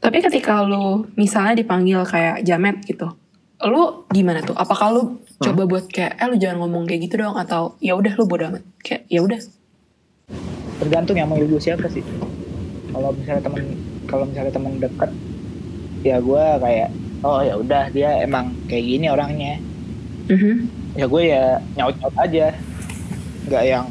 Tapi 0.00 0.18
ketika 0.24 0.64
lu 0.66 1.06
misalnya 1.14 1.60
dipanggil 1.60 2.02
kayak 2.08 2.42
jamet 2.42 2.82
gitu, 2.82 3.06
lu 3.62 4.08
gimana 4.10 4.42
tuh? 4.42 4.56
Apakah 4.58 4.88
lu 4.90 5.02
hmm. 5.04 5.44
coba 5.44 5.62
buat 5.68 5.84
kayak 5.86 6.18
eh 6.18 6.26
lu 6.26 6.36
jangan 6.40 6.66
ngomong 6.66 6.88
kayak 6.88 7.06
gitu 7.06 7.22
dong 7.22 7.36
atau 7.38 7.78
ya 7.78 7.94
udah 7.94 8.12
lu 8.18 8.24
bodo 8.26 8.50
amat 8.50 8.64
kayak 8.82 9.06
ya 9.06 9.20
udah. 9.22 9.38
Tergantung 10.80 11.16
yang 11.16 11.28
manggil 11.28 11.48
gue 11.50 11.62
siapa 11.62 11.86
sih. 11.92 12.04
Kalau 12.90 13.12
misalnya 13.14 13.42
temen 13.44 13.62
kalau 14.08 14.24
misalnya 14.26 14.52
temen 14.52 14.72
deket 14.80 15.10
ya 16.00 16.16
gue 16.16 16.44
kayak 16.64 16.88
oh 17.20 17.44
ya 17.44 17.54
udah 17.60 17.84
dia 17.92 18.10
emang 18.24 18.56
kayak 18.66 18.84
gini 18.84 19.06
orangnya. 19.12 19.54
-hmm. 20.30 20.56
Ya 20.98 21.06
gue 21.06 21.22
ya 21.22 21.44
nyaut 21.78 21.94
nyaut 22.00 22.16
aja, 22.18 22.46
nggak 23.46 23.64
yang 23.66 23.86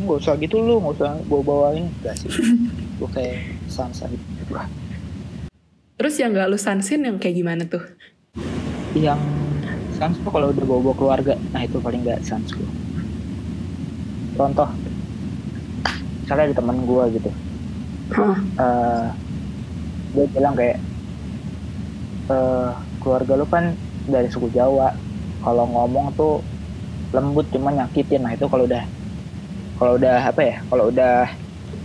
nggak 0.00 0.16
usah 0.16 0.34
gitu 0.40 0.56
lu 0.62 0.80
nggak 0.80 0.96
usah 0.96 1.12
bawa 1.28 1.42
bawain. 1.44 1.86
Gak 2.00 2.16
sih. 2.16 2.30
Gue 3.00 3.08
kayak 3.16 3.56
sansan 3.64 4.12
gitu 4.12 4.52
lah 4.52 4.68
terus 6.00 6.16
yang 6.16 6.32
gak 6.32 6.48
lu 6.48 6.56
sansin 6.56 7.04
yang 7.04 7.20
kayak 7.20 7.36
gimana 7.36 7.68
tuh? 7.68 7.84
Yang 8.96 9.20
sans 10.00 10.16
tuh 10.16 10.32
kalau 10.32 10.48
udah 10.48 10.64
bawa 10.64 10.80
bawa 10.80 10.96
keluarga. 10.96 11.34
Nah 11.52 11.60
itu 11.60 11.76
paling 11.76 12.00
gak 12.08 12.24
sans 12.24 12.48
gue 12.48 12.68
contoh 14.40 14.68
misalnya 16.30 16.54
ada 16.54 16.58
teman 16.62 16.78
gue 16.86 17.04
gitu. 17.18 17.30
Huh? 18.14 18.22
uh, 18.22 18.34
eh, 18.38 19.06
dia 20.14 20.26
bilang 20.30 20.54
kayak 20.54 20.78
uh, 22.30 22.70
keluarga 23.02 23.34
lu 23.34 23.50
kan 23.50 23.74
dari 24.06 24.30
suku 24.30 24.46
Jawa. 24.54 24.94
Kalau 25.42 25.66
ngomong 25.66 26.14
tuh 26.14 26.38
lembut 27.10 27.50
cuma 27.50 27.74
nyakitin. 27.74 28.22
Nah 28.22 28.38
itu 28.38 28.46
kalau 28.46 28.62
udah 28.62 28.86
kalau 29.74 29.98
udah 29.98 30.22
apa 30.22 30.38
ya? 30.38 30.56
Kalau 30.70 30.94
udah 30.94 31.34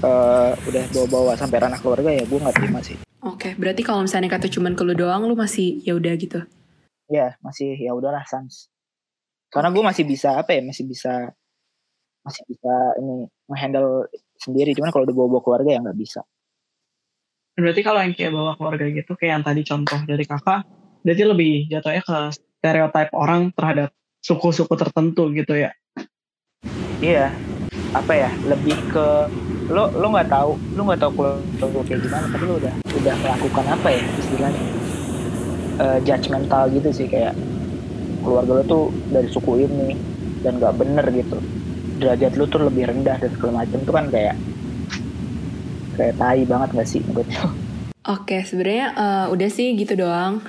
uh, 0.06 0.54
udah 0.70 0.84
bawa-bawa 0.94 1.34
sampai 1.42 1.66
ranah 1.66 1.82
keluarga 1.82 2.14
ya 2.14 2.22
gue 2.30 2.38
nggak 2.38 2.58
terima 2.62 2.86
sih. 2.86 3.02
Oke, 3.26 3.58
berarti 3.58 3.82
kalau 3.82 4.06
misalnya 4.06 4.30
kata 4.30 4.46
cuman 4.46 4.78
ke 4.78 4.86
lu 4.86 4.94
doang, 4.94 5.26
lu 5.26 5.34
masih 5.34 5.82
ya 5.82 5.98
udah 5.98 6.14
gitu. 6.22 6.46
ya 7.10 7.34
masih 7.42 7.74
ya 7.82 7.98
udahlah 7.98 8.22
sans. 8.30 8.70
Karena 9.50 9.74
gue 9.74 9.82
masih 9.82 10.06
bisa 10.06 10.38
apa 10.38 10.54
ya? 10.54 10.62
Masih 10.62 10.86
bisa 10.86 11.34
masih 12.22 12.46
bisa 12.46 12.74
ini 13.02 13.26
menghandle 13.50 14.06
sendiri 14.40 14.72
cuman 14.76 14.92
kalau 14.94 15.04
udah 15.08 15.16
bawa-bawa 15.16 15.42
keluarga 15.42 15.70
ya 15.76 15.80
nggak 15.82 16.00
bisa 16.00 16.22
Berarti 17.56 17.82
kalau 17.88 18.04
yang 18.04 18.12
kayak 18.12 18.36
bawa 18.36 18.52
keluarga 18.60 18.84
gitu, 18.92 19.16
kayak 19.16 19.32
yang 19.40 19.44
tadi 19.48 19.62
contoh 19.64 20.00
dari 20.04 20.28
kakak, 20.28 20.68
berarti 21.08 21.24
lebih 21.24 21.54
jatuhnya 21.72 22.04
ke 22.04 22.18
stereotip 22.36 23.10
orang 23.16 23.56
terhadap 23.56 23.96
suku-suku 24.20 24.76
tertentu 24.76 25.32
gitu 25.32 25.56
ya. 25.56 25.72
Iya, 27.00 27.32
apa 27.96 28.12
ya? 28.12 28.30
Lebih 28.44 28.76
ke 28.92 29.08
lo 29.72 29.88
lo 29.96 30.08
nggak 30.12 30.28
tahu, 30.28 30.52
lo 30.76 30.82
nggak 30.84 31.00
tahu 31.00 31.12
keluarga 31.16 31.64
lo 31.64 31.80
kayak 31.88 32.02
gimana, 32.04 32.26
tapi 32.28 32.44
lo 32.44 32.54
udah 32.60 32.74
udah 32.92 33.16
melakukan 33.24 33.66
apa 33.72 33.88
ya 33.88 34.04
istilahnya 34.20 34.64
uh, 35.80 35.98
judgmental 36.04 36.64
gitu 36.76 36.90
sih 36.92 37.08
kayak 37.08 37.40
keluarga 38.20 38.52
lo 38.52 38.64
tuh 38.68 38.84
dari 39.16 39.32
suku 39.32 39.64
ini 39.64 39.96
dan 40.44 40.60
nggak 40.60 40.76
bener 40.76 41.08
gitu. 41.16 41.40
Derajat 41.96 42.36
lo 42.36 42.44
tuh 42.52 42.68
lebih 42.68 42.92
rendah 42.92 43.16
dan 43.16 43.32
segala 43.32 43.64
macam 43.64 43.80
tuh 43.88 43.94
kan 43.96 44.06
kayak 44.12 44.36
kayak 45.96 46.14
tai 46.20 46.44
banget 46.44 46.70
gak 46.76 46.88
sih 46.92 47.00
menurut 47.08 47.28
lo? 47.40 47.48
Oke, 48.06 48.44
sebenarnya 48.44 48.86
uh, 48.94 49.26
udah 49.34 49.50
sih 49.50 49.74
gitu 49.80 49.96
doang. 49.98 50.44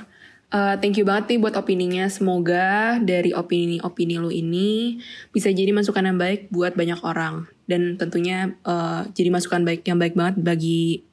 Uh, 0.47 0.79
thank 0.79 0.95
you 0.95 1.03
banget 1.07 1.33
nih 1.35 1.39
buat 1.41 1.55
opininya. 1.55 2.05
Semoga 2.11 2.99
dari 2.99 3.31
opini-opini 3.31 4.15
lu 4.19 4.31
ini 4.31 4.99
bisa 5.31 5.49
jadi 5.49 5.71
masukan 5.71 6.05
yang 6.05 6.19
baik 6.19 6.51
buat 6.53 6.75
banyak 6.75 6.99
orang. 7.01 7.49
Dan 7.65 7.95
tentunya 7.97 8.55
uh, 8.67 9.07
jadi 9.11 9.31
masukan 9.31 9.63
baik 9.63 9.87
yang 9.87 9.97
baik 9.97 10.13
banget 10.13 10.35
bagi 10.39 11.07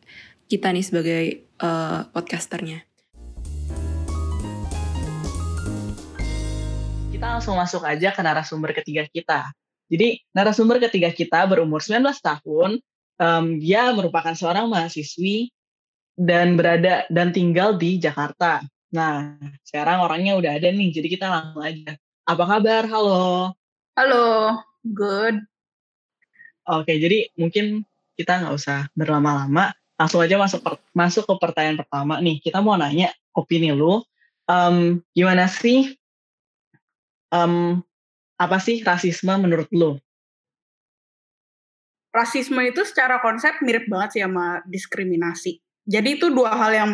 kita 0.51 0.70
nih 0.74 0.85
sebagai 0.85 1.22
uh, 1.62 2.07
podcasternya. 2.12 2.85
Kita 7.09 7.26
langsung 7.39 7.57
masuk 7.57 7.87
aja 7.87 8.12
ke 8.12 8.20
narasumber 8.20 8.74
ketiga 8.76 9.07
kita. 9.09 9.55
Jadi 9.89 10.20
narasumber 10.32 10.80
ketiga 10.80 11.12
kita 11.12 11.45
berumur 11.45 11.85
19 11.85 12.18
tahun, 12.20 12.80
um, 13.20 13.45
dia 13.61 13.93
merupakan 13.93 14.32
seorang 14.32 14.66
mahasiswi 14.66 15.53
dan 16.14 16.55
berada 16.55 17.05
dan 17.11 17.35
tinggal 17.35 17.76
di 17.76 18.01
Jakarta. 18.01 18.62
Nah, 18.95 19.35
sekarang 19.66 20.07
orangnya 20.07 20.39
udah 20.39 20.55
ada 20.55 20.70
nih, 20.70 20.95
jadi 20.95 21.09
kita 21.11 21.26
langsung 21.26 21.62
aja. 21.66 21.99
Apa 22.24 22.45
kabar? 22.47 22.87
Halo. 22.87 23.53
Halo, 23.99 24.62
good. 24.87 25.43
Oke, 26.64 26.97
jadi 26.97 27.28
mungkin 27.37 27.85
kita 28.16 28.41
nggak 28.41 28.55
usah 28.55 28.89
berlama-lama, 28.95 29.74
langsung 29.99 30.22
aja 30.22 30.39
masuk 30.39 30.62
per, 30.62 30.80
masuk 30.95 31.26
ke 31.28 31.35
pertanyaan 31.43 31.82
pertama 31.82 32.22
nih. 32.22 32.41
Kita 32.41 32.62
mau 32.64 32.78
nanya 32.78 33.12
opini 33.35 33.74
lu, 33.74 34.01
um, 34.49 35.03
gimana 35.12 35.51
sih, 35.51 35.93
um, 37.35 37.82
apa 38.41 38.59
sih 38.59 38.82
rasisme 38.82 39.30
menurut 39.39 39.70
lu? 39.70 39.99
rasisme 42.14 42.62
itu 42.62 42.87
secara 42.87 43.18
konsep 43.18 43.59
mirip 43.66 43.91
banget 43.91 44.09
sih 44.16 44.22
sama 44.22 44.62
diskriminasi. 44.70 45.59
Jadi 45.85 46.09
itu 46.16 46.30
dua 46.30 46.55
hal 46.55 46.70
yang 46.70 46.91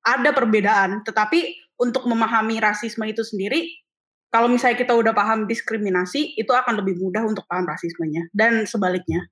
ada 0.00 0.32
perbedaan, 0.32 1.04
tetapi 1.04 1.52
untuk 1.76 2.08
memahami 2.08 2.58
rasisme 2.58 3.04
itu 3.04 3.20
sendiri, 3.20 3.68
kalau 4.32 4.48
misalnya 4.48 4.80
kita 4.80 4.96
udah 4.96 5.12
paham 5.12 5.44
diskriminasi, 5.44 6.34
itu 6.34 6.50
akan 6.50 6.80
lebih 6.80 6.98
mudah 6.98 7.22
untuk 7.22 7.44
paham 7.46 7.68
rasismenya 7.68 8.26
dan 8.32 8.64
sebaliknya. 8.64 9.28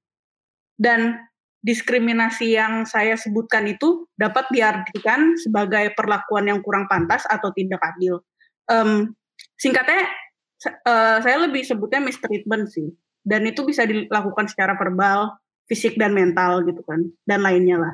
Dan 0.76 1.16
diskriminasi 1.64 2.55
yang 2.55 2.84
saya 2.86 3.16
sebutkan 3.16 3.66
itu 3.66 4.07
dapat 4.14 4.46
diartikan 4.53 5.34
sebagai 5.40 5.96
perlakuan 5.96 6.46
yang 6.46 6.61
kurang 6.62 6.86
pantas 6.86 7.24
atau 7.26 7.50
tidak 7.57 7.82
adil. 7.82 8.22
Um, 8.70 9.14
singkatnya, 9.59 10.07
uh, 10.66 11.18
saya 11.22 11.36
lebih 11.42 11.66
sebutnya 11.66 11.98
mistreatment 11.98 12.70
sih 12.70 12.90
dan 13.22 13.46
itu 13.46 13.62
bisa 13.62 13.86
dilakukan 13.86 14.50
secara 14.50 14.74
verbal, 14.74 15.34
fisik 15.66 15.94
dan 15.98 16.14
mental 16.14 16.62
gitu 16.66 16.82
kan 16.86 17.02
dan 17.26 17.42
lainnya 17.42 17.78
lah 17.78 17.92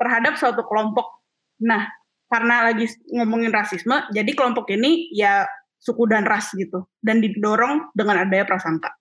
terhadap 0.00 0.40
suatu 0.40 0.64
kelompok. 0.64 1.20
Nah, 1.60 1.84
karena 2.32 2.72
lagi 2.72 2.88
ngomongin 3.12 3.52
rasisme, 3.52 4.08
jadi 4.16 4.32
kelompok 4.32 4.72
ini 4.72 5.12
ya 5.12 5.44
suku 5.76 6.08
dan 6.08 6.24
ras 6.24 6.56
gitu 6.56 6.88
dan 7.04 7.20
didorong 7.20 7.92
dengan 7.92 8.24
adanya 8.24 8.48
prasangka. 8.48 8.96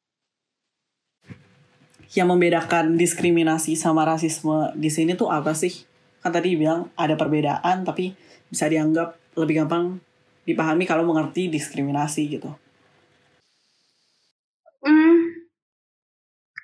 Yang 2.11 2.27
membedakan 2.35 2.99
diskriminasi 2.99 3.79
sama 3.79 4.03
rasisme 4.03 4.75
di 4.75 4.91
sini 4.91 5.15
tuh 5.15 5.31
apa 5.31 5.55
sih? 5.55 5.87
Kan 6.19 6.35
tadi 6.35 6.59
bilang 6.59 6.91
ada 6.99 7.15
perbedaan 7.15 7.87
tapi 7.87 8.11
bisa 8.51 8.67
dianggap 8.67 9.15
lebih 9.39 9.63
gampang 9.63 10.03
dipahami 10.43 10.83
kalau 10.89 11.05
mengerti 11.07 11.47
diskriminasi 11.47 12.27
gitu. 12.27 12.51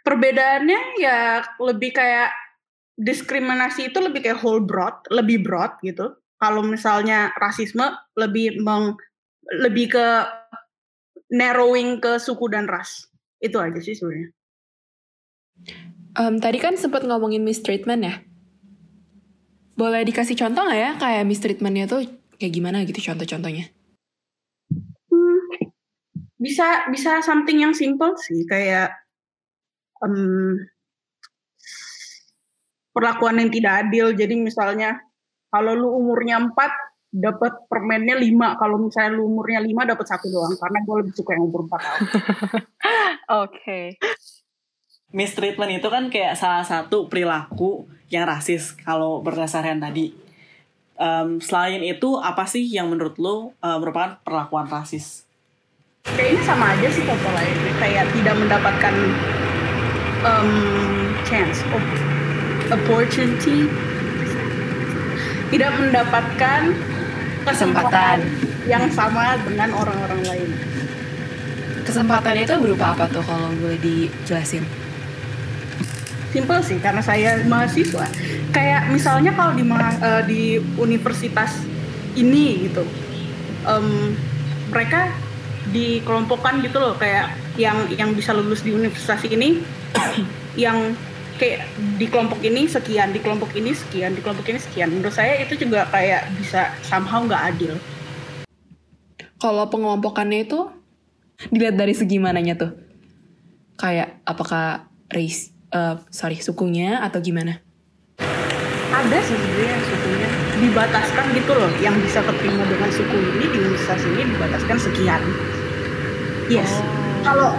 Perbedaannya 0.05 1.01
ya 1.01 1.41
lebih 1.57 1.97
kayak 1.97 2.29
diskriminasi 2.95 3.91
itu 3.91 3.99
lebih 3.99 4.23
kayak 4.23 4.39
whole 4.39 4.63
broad, 4.63 4.95
lebih 5.11 5.43
broad 5.43 5.75
gitu. 5.81 6.15
Kalau 6.39 6.61
misalnya 6.61 7.33
rasisme 7.41 7.83
lebih 8.15 8.61
meng 8.61 8.95
lebih 9.65 9.97
ke 9.97 10.07
narrowing 11.33 11.99
ke 11.99 12.21
suku 12.21 12.45
dan 12.53 12.69
ras. 12.69 13.09
Itu 13.41 13.57
aja 13.57 13.81
sih 13.81 13.97
sebenarnya. 13.97 14.29
Um, 16.15 16.39
tadi 16.39 16.61
kan 16.61 16.79
sempat 16.79 17.03
ngomongin 17.03 17.43
mistreatment 17.43 18.01
ya. 18.05 18.15
Boleh 19.75 20.07
dikasih 20.07 20.39
contoh 20.39 20.63
nggak 20.63 20.79
ya 20.79 20.91
kayak 20.95 21.27
mistreatmentnya 21.27 21.85
tuh 21.91 22.07
kayak 22.39 22.53
gimana 22.55 22.87
gitu 22.87 23.11
contoh-contohnya? 23.11 23.67
Hmm, 25.11 25.43
bisa 26.39 26.87
bisa 26.87 27.19
something 27.19 27.59
yang 27.59 27.75
simple 27.75 28.15
sih 28.15 28.47
kayak 28.47 28.95
um, 30.05 30.61
perlakuan 32.95 33.41
yang 33.41 33.51
tidak 33.51 33.73
adil. 33.85 34.13
Jadi 34.13 34.37
misalnya 34.39 35.01
kalau 35.51 35.75
lu 35.75 35.89
umurnya 35.91 36.39
4 36.39 36.51
dapat 37.15 37.53
permennya 37.71 38.15
5, 38.19 38.59
kalau 38.59 38.77
misalnya 38.79 39.11
lu 39.15 39.27
umurnya 39.27 39.59
5 39.63 39.91
dapat 39.91 40.05
satu 40.07 40.27
doang 40.31 40.55
karena 40.55 40.79
gue 40.83 40.95
lebih 41.03 41.13
suka 41.15 41.31
yang 41.35 41.43
umur 41.47 41.67
4 41.67 41.75
tahun. 41.75 42.01
Oke. 42.07 42.23
okay. 43.43 43.85
Mistreatment 45.15 45.79
itu 45.79 45.87
kan 45.87 46.11
kayak 46.11 46.35
salah 46.35 46.67
satu 46.67 47.07
perilaku 47.07 47.87
yang 48.11 48.27
rasis 48.27 48.75
kalau 48.75 49.23
berdasarkan 49.23 49.79
tadi. 49.79 50.11
Um, 50.95 51.43
selain 51.43 51.83
itu 51.83 52.19
apa 52.19 52.47
sih 52.47 52.63
yang 52.67 52.87
menurut 52.87 53.19
lo 53.19 53.51
uh, 53.59 53.79
merupakan 53.79 54.19
perlakuan 54.23 54.67
rasis? 54.67 55.27
Kayaknya 56.03 56.41
sama 56.43 56.75
aja 56.75 56.87
sih 56.91 57.03
contoh 57.03 57.31
lain. 57.31 57.55
Kayak 57.79 58.11
tidak 58.11 58.35
mendapatkan 58.39 58.93
um, 60.25 60.49
chance, 61.23 61.61
opportunity, 62.73 63.69
tidak 65.53 65.71
mendapatkan 65.77 66.73
kesempatan 67.45 68.25
yang 68.65 68.89
sama 68.89 69.37
dengan 69.45 69.69
orang-orang 69.77 70.21
lain. 70.25 70.49
Kesempatan 71.85 72.41
itu 72.41 72.57
berupa 72.57 72.97
apa 72.97 73.05
tuh 73.13 73.21
kalau 73.21 73.53
boleh 73.61 73.77
dijelasin? 73.77 74.65
Simple 76.33 76.59
sih, 76.65 76.81
karena 76.81 76.99
saya 76.99 77.39
mahasiswa. 77.45 78.09
Kayak 78.49 78.89
misalnya 78.89 79.31
kalau 79.37 79.53
di 79.53 79.63
uh, 79.69 80.21
di 80.25 80.59
universitas 80.81 81.61
ini 82.17 82.67
gitu, 82.67 82.83
um, 83.69 84.17
mereka 84.73 85.13
dikelompokkan 85.73 86.61
gitu 86.61 86.77
loh, 86.77 86.93
kayak 86.97 87.33
yang 87.55 87.87
yang 87.95 88.13
bisa 88.13 88.35
lulus 88.35 88.61
di 88.61 88.75
universitas 88.75 89.23
ini 89.25 89.63
yang 90.65 90.93
kayak 91.35 91.67
di 91.99 92.07
kelompok 92.07 92.39
ini 92.43 92.67
sekian, 92.67 93.11
di 93.11 93.19
kelompok 93.19 93.51
ini 93.55 93.75
sekian, 93.75 94.15
di 94.15 94.21
kelompok 94.23 94.47
ini 94.49 94.59
sekian. 94.59 94.91
Menurut 94.91 95.15
saya 95.15 95.41
itu 95.41 95.59
juga 95.59 95.87
kayak 95.91 96.31
bisa 96.39 96.71
somehow 96.85 97.23
nggak 97.23 97.43
adil. 97.55 97.75
Kalau 99.35 99.67
pengkelompokannya 99.67 100.47
itu 100.47 100.71
dilihat 101.51 101.75
dari 101.75 101.91
segi 101.91 102.17
mananya 102.17 102.55
tuh? 102.55 102.71
Kayak 103.75 104.23
apakah 104.23 104.87
race, 105.11 105.51
uh, 105.75 105.99
sorry 106.07 106.39
sukunya 106.39 107.03
atau 107.03 107.19
gimana? 107.19 107.59
Ada 108.95 109.19
sih 109.27 109.35
sebenarnya 109.35 109.77
sukunya 109.91 110.04
dibataskan 110.59 111.25
gitu 111.35 111.51
loh, 111.51 111.71
yang 111.83 111.95
bisa 111.99 112.23
keterima 112.23 112.63
dengan 112.63 112.89
suku 112.91 113.17
ini 113.35 113.45
di 113.51 113.57
universitas 113.59 114.01
ini 114.07 114.23
dibataskan 114.31 114.77
sekian. 114.79 115.21
Yes. 116.47 116.69
Oh. 116.69 116.83
Kalau 117.25 117.49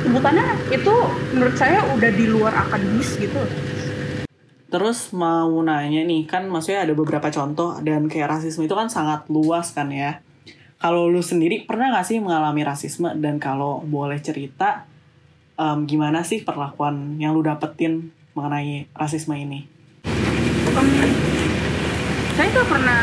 sebutannya 0.00 0.46
itu 0.72 0.94
menurut 1.36 1.56
saya 1.60 1.84
udah 1.92 2.10
di 2.10 2.24
luar 2.24 2.54
akademis 2.56 3.20
gitu. 3.20 3.42
Terus 4.70 5.10
mau 5.10 5.50
nanya 5.66 6.06
nih, 6.06 6.30
kan 6.30 6.46
maksudnya 6.46 6.86
ada 6.86 6.94
beberapa 6.94 7.26
contoh 7.28 7.82
dan 7.82 8.06
kayak 8.06 8.38
rasisme 8.38 8.64
itu 8.64 8.74
kan 8.78 8.86
sangat 8.86 9.26
luas 9.26 9.74
kan 9.74 9.90
ya. 9.90 10.22
Kalau 10.80 11.10
lu 11.10 11.20
sendiri 11.20 11.68
pernah 11.68 11.92
gak 11.92 12.08
sih 12.08 12.22
mengalami 12.22 12.64
rasisme 12.64 13.12
dan 13.20 13.36
kalau 13.36 13.84
boleh 13.84 14.16
cerita 14.22 14.88
um, 15.60 15.84
gimana 15.84 16.24
sih 16.24 16.40
perlakuan 16.40 17.20
yang 17.20 17.36
lu 17.36 17.44
dapetin 17.44 18.14
mengenai 18.32 18.88
rasisme 18.96 19.36
ini? 19.36 19.68
Um, 20.72 20.88
saya 22.40 22.56
nggak 22.56 22.72
pernah 22.72 23.02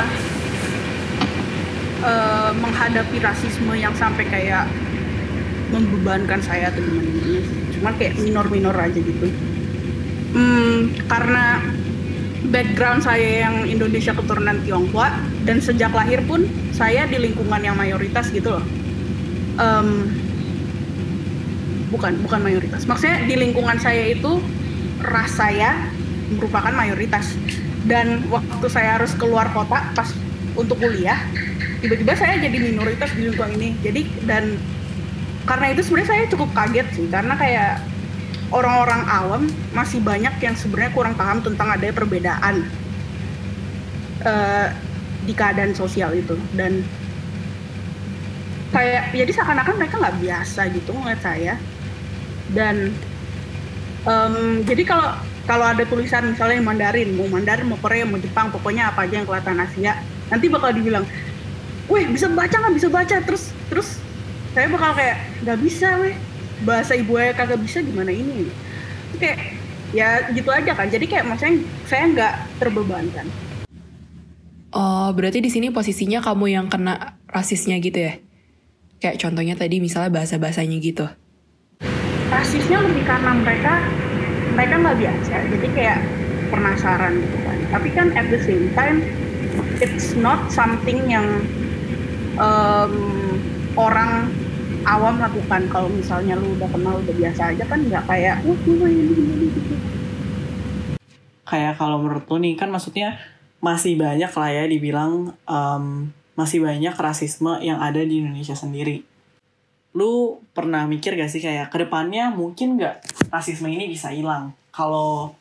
uh, 2.02 2.52
menghadapi 2.58 3.22
rasisme 3.22 3.70
yang 3.78 3.94
sampai 3.94 4.26
kayak 4.26 4.66
membebankan 5.70 6.42
saya 6.42 6.74
atau 6.74 6.82
gimana 6.82 7.06
gimana 7.06 7.40
cuma 7.70 7.90
kayak 8.02 8.18
minor-minor 8.18 8.74
aja 8.74 8.98
gitu. 8.98 9.30
Hmm, 10.34 10.90
karena 11.06 11.62
background 12.50 13.06
saya 13.06 13.46
yang 13.46 13.70
Indonesia 13.70 14.18
keturunan 14.18 14.58
Tionghoa 14.66 15.14
dan 15.46 15.62
sejak 15.62 15.94
lahir 15.94 16.26
pun 16.26 16.50
saya 16.74 17.06
di 17.06 17.22
lingkungan 17.22 17.62
yang 17.62 17.78
mayoritas 17.78 18.34
gitu 18.34 18.58
loh. 18.58 18.66
Um, 19.62 20.18
bukan 21.94 22.26
bukan 22.26 22.42
mayoritas. 22.42 22.90
Maksudnya 22.90 23.22
di 23.30 23.38
lingkungan 23.38 23.78
saya 23.78 24.18
itu 24.18 24.42
ras 25.06 25.30
saya 25.30 25.78
merupakan 26.34 26.74
mayoritas 26.74 27.38
dan 27.88 28.28
waktu 28.28 28.68
saya 28.68 29.00
harus 29.00 29.16
keluar 29.16 29.48
kota 29.56 29.80
pas 29.96 30.12
untuk 30.60 30.78
kuliah 30.78 31.18
tiba-tiba 31.80 32.14
saya 32.18 32.42
jadi 32.42 32.58
minoritas 32.58 33.14
di 33.14 33.30
lingkungan 33.30 33.54
ini. 33.58 33.70
Jadi 33.82 34.02
dan 34.26 34.58
karena 35.48 35.72
itu 35.72 35.82
sebenarnya 35.88 36.10
saya 36.12 36.24
cukup 36.28 36.50
kaget 36.52 36.88
sih 36.98 37.08
karena 37.08 37.34
kayak 37.40 37.80
orang-orang 38.52 39.04
awam 39.08 39.44
masih 39.72 40.00
banyak 40.04 40.34
yang 40.44 40.56
sebenarnya 40.56 40.92
kurang 40.96 41.16
paham 41.16 41.40
tentang 41.44 41.68
adanya 41.72 41.96
perbedaan 41.96 42.68
uh, 44.26 44.68
di 45.24 45.34
keadaan 45.36 45.72
sosial 45.78 46.12
itu. 46.18 46.36
Dan 46.58 46.84
kayak 48.76 49.16
jadi 49.16 49.32
seakan-akan 49.32 49.76
mereka 49.80 49.96
nggak 50.02 50.18
biasa 50.20 50.62
gitu 50.74 50.92
ngeliat 50.92 51.22
saya. 51.24 51.54
Dan 52.52 52.96
um, 54.08 54.64
jadi 54.64 54.84
kalau 54.88 55.14
kalau 55.48 55.64
ada 55.64 55.88
tulisan 55.88 56.28
misalnya 56.28 56.60
Mandarin 56.60 57.16
mau 57.16 57.26
Mandarin 57.32 57.72
mau 57.72 57.80
Korea 57.80 58.04
mau 58.04 58.20
Jepang 58.20 58.52
pokoknya 58.52 58.92
apa 58.92 59.08
aja 59.08 59.24
yang 59.24 59.28
kelihatan 59.28 59.58
Asia 59.64 59.96
nanti 60.28 60.52
bakal 60.52 60.76
dibilang, 60.76 61.08
weh 61.88 62.04
bisa 62.12 62.28
baca 62.28 62.52
nggak? 62.52 62.76
Bisa 62.76 62.88
baca. 62.92 63.16
Terus 63.24 63.56
terus 63.72 63.90
saya 64.52 64.68
bakal 64.68 64.92
kayak 64.92 65.18
nggak 65.48 65.60
bisa 65.64 65.88
weh. 66.04 66.16
Bahasa 66.68 66.98
ibu 66.98 67.16
saya 67.16 67.32
kagak 67.32 67.64
bisa 67.64 67.80
gimana 67.80 68.12
ini? 68.12 68.52
Kayak 69.16 69.56
ya 69.96 70.28
gitu 70.36 70.50
aja 70.52 70.76
kan. 70.76 70.92
Jadi 70.92 71.06
kayak 71.08 71.26
maksudnya 71.26 71.64
saya 71.88 72.04
nggak 72.12 72.34
terbebankan. 72.60 73.28
Oh 74.76 75.10
berarti 75.16 75.40
di 75.40 75.48
sini 75.48 75.72
posisinya 75.72 76.20
kamu 76.20 76.46
yang 76.52 76.68
kena 76.68 77.16
rasisnya 77.32 77.80
gitu 77.80 78.04
ya? 78.04 78.20
Kayak 79.00 79.24
contohnya 79.24 79.56
tadi 79.56 79.80
misalnya 79.80 80.12
bahasa 80.12 80.36
bahasanya 80.36 80.76
gitu. 80.84 81.08
Rasisnya 82.28 82.84
lebih 82.84 83.08
karena 83.08 83.32
mereka 83.32 83.88
mereka 84.58 84.74
nggak 84.82 84.98
biasa 84.98 85.34
jadi 85.54 85.68
kayak 85.78 86.00
penasaran 86.50 87.14
gitu 87.22 87.38
kan. 87.46 87.58
Tapi 87.78 87.90
kan 87.94 88.08
at 88.18 88.26
the 88.34 88.42
same 88.42 88.74
time 88.74 89.06
it's 89.78 90.18
not 90.18 90.50
something 90.50 91.06
yang 91.06 91.46
um, 92.42 92.98
orang 93.78 94.34
awam 94.90 95.22
lakukan. 95.22 95.70
Kalau 95.70 95.94
misalnya 95.94 96.34
lu 96.42 96.58
udah 96.58 96.70
kenal 96.74 96.98
udah 96.98 97.16
biasa 97.22 97.54
aja 97.54 97.64
kan 97.70 97.86
nggak 97.86 98.04
kayak 98.10 98.42
wah 98.50 98.58
oh, 98.58 98.90
ini 98.90 99.14
ini 99.14 99.48
gitu. 99.54 99.76
Kayak 101.46 101.78
kalau 101.78 102.02
menurut 102.02 102.26
lu 102.26 102.42
nih 102.42 102.58
kan 102.58 102.74
maksudnya 102.74 103.22
masih 103.62 103.94
banyak 103.94 104.32
lah 104.34 104.50
ya 104.50 104.64
dibilang 104.66 105.38
um, 105.46 106.10
masih 106.34 106.66
banyak 106.66 106.94
rasisme 106.98 107.62
yang 107.62 107.78
ada 107.78 108.02
di 108.02 108.26
Indonesia 108.26 108.54
sendiri 108.54 109.06
lu 109.96 110.44
pernah 110.52 110.84
mikir 110.90 111.16
gak 111.16 111.32
sih 111.32 111.40
kayak 111.40 111.72
ke 111.72 111.78
depannya 111.88 112.34
mungkin 112.34 112.76
gak 112.82 113.04
rasisme 113.32 113.70
ini 113.72 113.88
bisa 113.88 114.12
hilang? 114.12 114.52
Kalau 114.74 115.36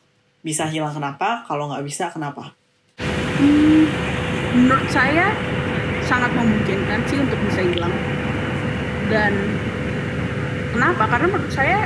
bisa 0.45 0.63
hilang 0.69 0.95
kenapa 0.95 1.43
kalau 1.43 1.67
nggak 1.67 1.83
bisa 1.83 2.07
kenapa? 2.07 2.55
Hmm, 3.37 3.85
menurut 4.55 4.87
saya 4.87 5.35
sangat 6.07 6.31
memungkinkan 6.31 7.03
sih 7.05 7.19
untuk 7.19 7.35
bisa 7.51 7.61
hilang. 7.67 7.93
Dan 9.11 9.33
kenapa? 10.71 11.03
Karena 11.11 11.27
menurut 11.27 11.51
saya 11.51 11.83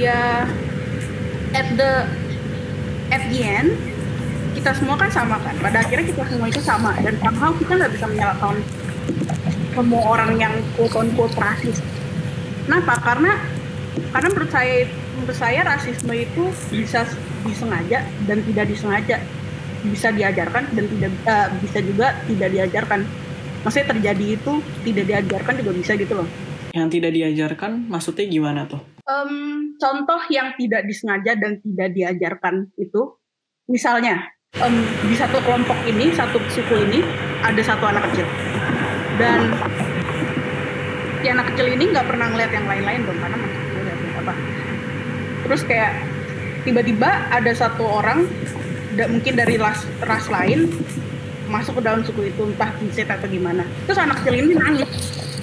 ya 0.00 0.48
at 1.52 1.68
the 1.76 1.92
at 3.12 3.22
the 3.28 3.40
end 3.44 3.76
kita 4.56 4.72
semua 4.72 4.96
kan 4.96 5.12
sama 5.12 5.36
kan. 5.44 5.54
Pada 5.60 5.84
akhirnya 5.84 6.08
kita 6.08 6.24
semua 6.24 6.46
itu 6.48 6.60
sama. 6.64 6.96
Dan 7.04 7.14
somehow 7.20 7.52
kita 7.56 7.72
nggak 7.76 7.92
bisa 7.92 8.06
menyalahkan 8.08 8.56
semua 9.72 10.02
orang 10.04 10.36
yang 10.38 10.54
quote 10.76 10.94
unquote 10.96 11.34
rasis. 11.36 11.80
Kenapa? 12.68 12.94
Karena 13.00 13.32
karena 14.12 14.28
menurut 14.32 14.52
saya 14.52 14.76
menurut 15.18 15.36
saya 15.36 15.60
rasisme 15.64 16.12
itu 16.14 16.42
bisa 16.72 17.08
disengaja 17.44 18.04
dan 18.28 18.38
tidak 18.44 18.66
disengaja. 18.68 19.16
Bisa 19.82 20.14
diajarkan 20.14 20.70
dan 20.78 20.84
tidak 20.86 21.10
uh, 21.26 21.48
bisa 21.58 21.78
juga 21.82 22.14
tidak 22.30 22.48
diajarkan. 22.54 23.00
Maksudnya 23.66 23.88
terjadi 23.94 24.26
itu 24.38 24.52
tidak 24.86 25.04
diajarkan 25.10 25.54
juga 25.58 25.72
bisa 25.74 25.92
gitu 25.98 26.14
loh. 26.22 26.28
Yang 26.72 26.88
tidak 26.98 27.12
diajarkan 27.18 27.72
maksudnya 27.90 28.26
gimana 28.30 28.60
tuh? 28.70 28.80
Um, 29.02 29.74
contoh 29.82 30.22
yang 30.30 30.54
tidak 30.54 30.86
disengaja 30.86 31.34
dan 31.34 31.58
tidak 31.58 31.90
diajarkan 31.98 32.70
itu 32.78 33.18
misalnya 33.66 34.30
um, 34.62 34.76
di 35.10 35.14
satu 35.18 35.42
kelompok 35.42 35.78
ini 35.90 36.14
satu 36.14 36.38
suku 36.50 36.74
ini 36.90 37.00
ada 37.42 37.62
satu 37.62 37.84
anak 37.90 38.06
kecil 38.10 38.26
dan 39.20 39.52
si 41.22 41.26
anak 41.30 41.54
kecil 41.54 41.66
ini 41.70 41.84
nggak 41.92 42.06
pernah 42.08 42.26
ngeliat 42.32 42.50
yang 42.50 42.66
lain-lain 42.66 43.00
dong 43.06 43.18
karena 43.20 43.36
masih 43.38 43.58
kecil 43.58 43.82
apa. 44.22 44.34
Terus 45.42 45.60
kayak 45.66 45.92
tiba-tiba 46.62 47.10
ada 47.30 47.52
satu 47.54 47.84
orang 47.86 48.26
mungkin 49.08 49.32
dari 49.34 49.56
ras 49.56 49.82
ras 50.04 50.28
lain 50.28 50.68
masuk 51.48 51.80
ke 51.80 51.82
dalam 51.84 52.00
suku 52.06 52.32
itu 52.32 52.42
entah 52.48 52.70
biset 52.80 53.08
atau 53.08 53.28
gimana. 53.28 53.66
Terus 53.84 53.98
anak 54.00 54.24
kecil 54.24 54.34
ini 54.40 54.52
nangis. 54.56 54.90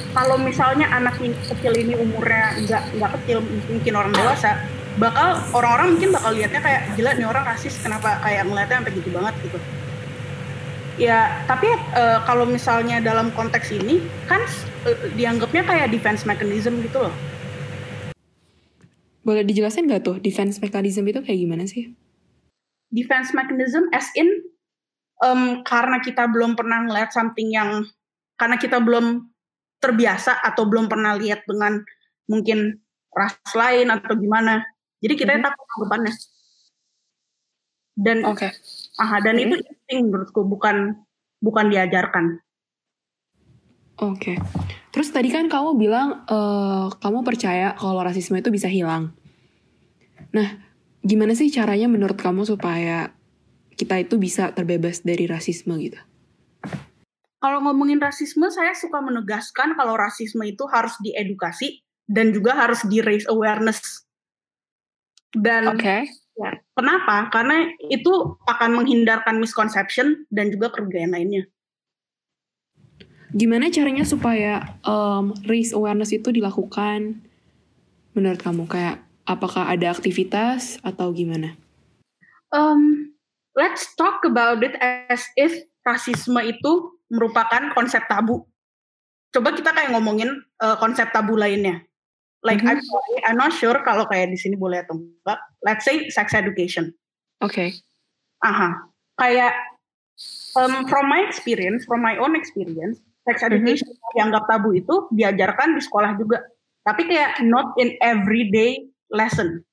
Kalau 0.09 0.41
misalnya 0.41 0.89
anak 0.89 1.21
kecil 1.21 1.73
ini 1.77 1.93
umurnya 1.93 2.57
nggak 2.65 2.83
nggak 2.97 3.11
kecil 3.21 3.45
mungkin 3.69 3.93
orang 3.93 4.13
dewasa 4.15 4.57
bakal 4.99 5.39
orang-orang 5.55 5.95
mungkin 5.95 6.09
bakal 6.11 6.31
lihatnya 6.35 6.59
kayak 6.59 6.81
gila 6.97 7.11
nih 7.15 7.27
orang 7.29 7.45
rasis 7.45 7.77
kenapa 7.79 8.19
kayak 8.19 8.43
ngeliatnya 8.43 8.83
sampai 8.83 8.93
gitu 8.99 9.09
banget 9.15 9.33
gitu 9.47 9.57
ya 10.99 11.31
tapi 11.47 11.71
e, 11.71 12.03
kalau 12.27 12.43
misalnya 12.43 12.99
dalam 12.99 13.31
konteks 13.31 13.71
ini 13.71 14.03
kan 14.27 14.43
e, 14.83 15.15
dianggapnya 15.15 15.63
kayak 15.63 15.87
defense 15.89 16.27
mechanism 16.27 16.83
gitu 16.83 17.07
loh 17.07 17.15
boleh 19.23 19.47
dijelasin 19.47 19.87
nggak 19.87 20.03
tuh 20.03 20.17
defense 20.19 20.59
mechanism 20.59 21.07
itu 21.07 21.23
kayak 21.23 21.39
gimana 21.39 21.63
sih 21.63 21.95
defense 22.91 23.31
mechanism 23.31 23.87
as 23.95 24.11
in 24.19 24.27
um, 25.23 25.61
karena 25.63 26.03
kita 26.03 26.27
belum 26.27 26.59
pernah 26.59 26.83
ngeliat 26.83 27.15
something 27.15 27.53
yang 27.53 27.87
karena 28.39 28.55
kita 28.55 28.79
belum 28.79 29.29
terbiasa 29.79 30.43
atau 30.43 30.67
belum 30.67 30.91
pernah 30.91 31.15
lihat 31.15 31.47
dengan 31.47 31.79
mungkin 32.27 32.79
ras 33.11 33.35
lain 33.55 33.89
atau 33.89 34.15
gimana. 34.15 34.63
Jadi 34.99 35.13
kita 35.15 35.31
mm 35.35 35.39
-hmm. 35.39 35.47
takut 35.47 35.77
depannya. 35.87 36.13
Dan 37.99 38.17
oke. 38.23 38.37
Okay. 38.37 38.51
Ah, 38.99 39.23
dan 39.23 39.39
okay. 39.39 39.47
itu 39.47 39.55
penting 39.63 39.99
menurutku 40.11 40.43
bukan 40.43 40.99
bukan 41.39 41.65
diajarkan. 41.71 42.43
Oke. 43.99 44.35
Okay. 44.35 44.37
Terus 44.91 45.11
tadi 45.15 45.31
kan 45.31 45.47
kamu 45.47 45.79
bilang 45.79 46.27
uh, 46.27 46.91
kamu 46.99 47.23
percaya 47.23 47.75
kalau 47.79 48.03
rasisme 48.03 48.35
itu 48.35 48.51
bisa 48.51 48.67
hilang. 48.67 49.15
Nah, 50.35 50.59
gimana 50.99 51.31
sih 51.31 51.47
caranya 51.47 51.87
menurut 51.87 52.19
kamu 52.19 52.43
supaya 52.43 53.15
kita 53.79 53.95
itu 54.03 54.19
bisa 54.19 54.51
terbebas 54.51 55.03
dari 55.03 55.23
rasisme 55.23 55.79
gitu? 55.79 55.99
Kalau 57.39 57.63
ngomongin 57.63 58.03
rasisme, 58.03 58.51
saya 58.51 58.75
suka 58.75 58.99
menegaskan 58.99 59.79
kalau 59.79 59.95
rasisme 59.95 60.43
itu 60.43 60.67
harus 60.67 60.91
diedukasi 60.99 61.79
dan 62.03 62.35
juga 62.35 62.51
harus 62.51 62.83
di 62.83 62.99
raise 62.99 63.23
awareness. 63.31 64.03
Dan 65.31 65.71
okay. 65.71 66.03
Ya, 66.39 66.55
kenapa? 66.73 67.27
Karena 67.29 67.67
itu 67.91 68.39
akan 68.47 68.79
menghindarkan 68.79 69.35
misconception 69.37 70.23
dan 70.31 70.47
juga 70.49 70.71
kerugian 70.71 71.11
lainnya. 71.11 71.43
Gimana 73.35 73.69
caranya 73.69 74.07
supaya 74.07 74.79
um, 74.87 75.35
raise 75.45 75.75
awareness 75.75 76.09
itu 76.15 76.33
dilakukan 76.33 77.21
menurut 78.17 78.41
kamu? 78.41 78.65
Kayak 78.65 79.05
apakah 79.27 79.69
ada 79.69 79.93
aktivitas 79.93 80.81
atau 80.81 81.13
gimana? 81.13 81.53
Um, 82.49 83.13
let's 83.53 83.93
talk 83.93 84.25
about 84.25 84.65
it 84.65 84.73
as 84.81 85.29
if 85.37 85.53
rasisme 85.85 86.41
itu 86.41 86.71
merupakan 87.13 87.69
konsep 87.77 88.01
tabu. 88.09 88.49
Coba 89.29 89.53
kita 89.53 89.77
kayak 89.77 89.93
ngomongin 89.93 90.33
uh, 90.57 90.73
konsep 90.81 91.13
tabu 91.13 91.37
lainnya. 91.37 91.85
Like 92.39 92.63
mm 92.63 92.71
-hmm. 92.71 92.79
I'm, 92.79 92.81
sorry, 92.83 93.15
I'm 93.27 93.37
not 93.37 93.51
sure 93.51 93.77
kalau 93.83 94.07
kayak 94.07 94.31
di 94.31 94.39
sini 94.39 94.55
boleh 94.55 94.83
atau 94.83 94.95
enggak. 94.95 95.39
Let's 95.63 95.83
say 95.83 96.07
sex 96.07 96.31
education. 96.31 96.95
Oke. 97.43 97.51
Okay. 97.51 97.69
Aha. 98.47 98.79
Kayak 99.19 99.53
um, 100.55 100.87
from 100.87 101.11
my 101.11 101.27
experience, 101.27 101.83
from 101.83 101.99
my 101.99 102.15
own 102.15 102.39
experience, 102.39 103.03
sex 103.27 103.43
mm-hmm. 103.43 103.59
education 103.59 103.87
mm 103.91 103.95
-hmm. 103.95 103.99
yang 103.99 104.11
dianggap 104.15 104.43
tabu 104.47 104.69
itu 104.71 104.95
diajarkan 105.11 105.75
di 105.75 105.81
sekolah 105.83 106.15
juga. 106.15 106.47
Tapi 106.87 107.11
kayak 107.11 107.43
not 107.43 107.75
in 107.75 107.95
everyday 107.99 108.87
lesson. 109.11 109.63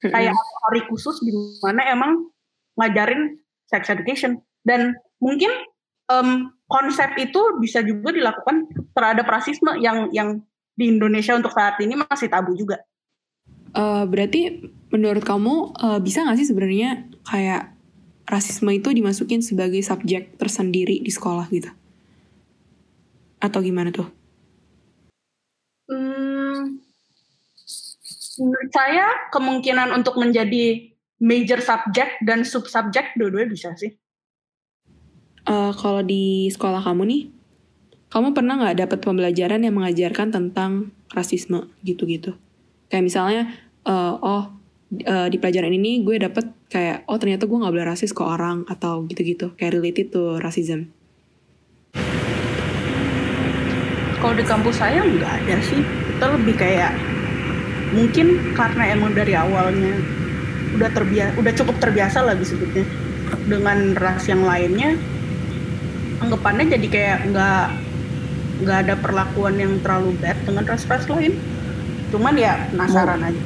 kayak 0.00 0.32
hari 0.64 0.80
khusus 0.88 1.20
di 1.20 1.28
mana 1.60 1.84
emang 1.92 2.32
ngajarin 2.80 3.36
sex 3.68 3.92
education 3.92 4.40
dan 4.64 4.96
mungkin 5.20 5.52
um, 6.08 6.50
konsep 6.72 7.12
itu 7.20 7.60
bisa 7.60 7.84
juga 7.84 8.16
dilakukan 8.16 8.64
terhadap 8.96 9.26
rasisme 9.28 9.76
yang 9.78 10.08
yang 10.10 10.40
di 10.80 10.88
Indonesia 10.88 11.36
untuk 11.36 11.52
saat 11.52 11.76
ini 11.84 11.92
masih 12.00 12.32
tabu 12.32 12.56
juga. 12.56 12.80
Uh, 13.76 14.08
berarti 14.08 14.72
menurut 14.88 15.20
kamu 15.20 15.76
uh, 15.76 16.00
bisa 16.00 16.24
nggak 16.24 16.40
sih 16.40 16.48
sebenarnya 16.48 17.04
kayak 17.28 17.76
rasisme 18.24 18.72
itu 18.72 18.88
dimasukin 18.90 19.44
sebagai 19.44 19.84
subjek 19.84 20.40
tersendiri 20.40 21.04
di 21.04 21.12
sekolah 21.12 21.44
gitu? 21.52 21.68
Atau 23.36 23.60
gimana 23.60 23.92
tuh? 23.92 24.08
Hmm, 25.90 26.80
menurut 28.40 28.70
saya 28.72 29.28
kemungkinan 29.28 29.92
untuk 29.92 30.16
menjadi 30.16 30.96
major 31.20 31.60
subject 31.60 32.24
dan 32.24 32.48
sub 32.48 32.64
subject 32.64 33.12
dua-duanya 33.20 33.52
bisa 33.52 33.76
sih. 33.76 33.92
Uh, 35.44 35.72
kalau 35.76 36.00
di 36.00 36.48
sekolah 36.48 36.80
kamu 36.84 37.02
nih, 37.06 37.22
kamu 38.10 38.34
pernah 38.34 38.58
nggak 38.58 38.82
dapat 38.82 38.98
pembelajaran 39.06 39.62
yang 39.62 39.78
mengajarkan 39.78 40.34
tentang 40.34 40.90
rasisme 41.14 41.70
gitu-gitu? 41.86 42.34
Kayak 42.90 43.06
misalnya, 43.06 43.42
uh, 43.86 44.18
oh 44.18 44.50
uh, 45.06 45.30
di 45.30 45.38
pelajaran 45.38 45.70
ini 45.70 46.02
gue 46.02 46.18
dapet 46.18 46.50
kayak, 46.66 47.06
oh 47.06 47.22
ternyata 47.22 47.46
gue 47.46 47.54
nggak 47.54 47.70
boleh 47.70 47.86
rasis 47.86 48.10
ke 48.10 48.26
orang 48.26 48.66
atau 48.66 49.06
gitu-gitu, 49.06 49.54
kayak 49.54 49.78
related 49.78 50.10
to 50.10 50.42
racism. 50.42 50.90
Kalau 54.18 54.34
di 54.34 54.42
kampus 54.42 54.82
saya 54.82 55.06
nggak 55.06 55.32
ada 55.46 55.56
sih, 55.62 55.78
kita 55.78 56.26
lebih 56.34 56.58
kayak 56.58 56.92
mungkin 57.94 58.58
karena 58.58 58.90
emang 58.90 59.14
dari 59.14 59.38
awalnya 59.38 59.94
udah 60.74 60.90
terbiasa, 60.90 61.38
udah 61.38 61.52
cukup 61.54 61.78
terbiasa 61.78 62.26
lah 62.26 62.34
disebutnya 62.34 62.82
dengan 63.46 63.94
ras 63.94 64.26
yang 64.26 64.42
lainnya, 64.42 64.98
anggapannya 66.18 66.74
jadi 66.74 66.86
kayak 66.90 67.18
nggak 67.30 67.89
nggak 68.60 68.78
ada 68.86 68.94
perlakuan 69.00 69.56
yang 69.56 69.80
terlalu 69.80 70.14
bad 70.20 70.36
dengan 70.44 70.64
ras-ras 70.68 71.08
lain. 71.08 71.34
Cuman 72.12 72.34
ya 72.36 72.68
penasaran 72.68 73.20
aja. 73.24 73.42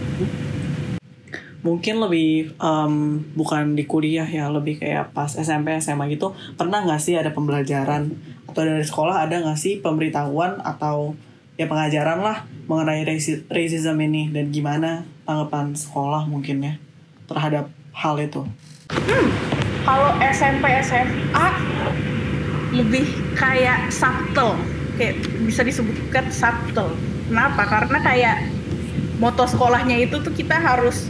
Mungkin 1.64 1.96
lebih 1.96 2.52
um, 2.60 3.24
bukan 3.32 3.72
di 3.72 3.88
kuliah 3.88 4.28
ya, 4.28 4.52
lebih 4.52 4.82
kayak 4.84 5.16
pas 5.16 5.32
SMP 5.32 5.72
SMA 5.80 6.12
gitu. 6.12 6.36
Pernah 6.60 6.84
nggak 6.84 7.00
sih 7.00 7.16
ada 7.16 7.32
pembelajaran 7.32 8.12
atau 8.44 8.62
dari 8.62 8.84
sekolah 8.84 9.24
ada 9.24 9.40
nggak 9.40 9.58
sih 9.58 9.80
pemberitahuan 9.80 10.60
atau 10.60 11.16
ya 11.56 11.70
pengajaran 11.70 12.20
lah 12.20 12.44
mengenai 12.66 13.06
racism 13.48 13.96
ini 14.02 14.28
dan 14.34 14.50
gimana 14.50 15.06
tanggapan 15.24 15.72
sekolah 15.72 16.26
mungkin 16.28 16.62
ya 16.62 16.74
terhadap 17.30 17.70
hal 17.94 18.18
itu? 18.20 18.44
Hmm, 18.92 19.26
kalau 19.86 20.12
SMP 20.20 20.68
SMA 20.84 21.48
lebih 22.74 23.06
kayak 23.38 23.88
subtle, 23.88 24.58
kayak 24.96 25.14
bisa 25.44 25.62
disebutkan 25.66 26.30
subtle. 26.30 26.94
Kenapa? 27.28 27.62
Karena 27.66 27.98
kayak 28.02 28.36
moto 29.18 29.46
sekolahnya 29.46 30.04
itu 30.04 30.20
tuh 30.20 30.32
kita 30.34 30.58
harus 30.58 31.08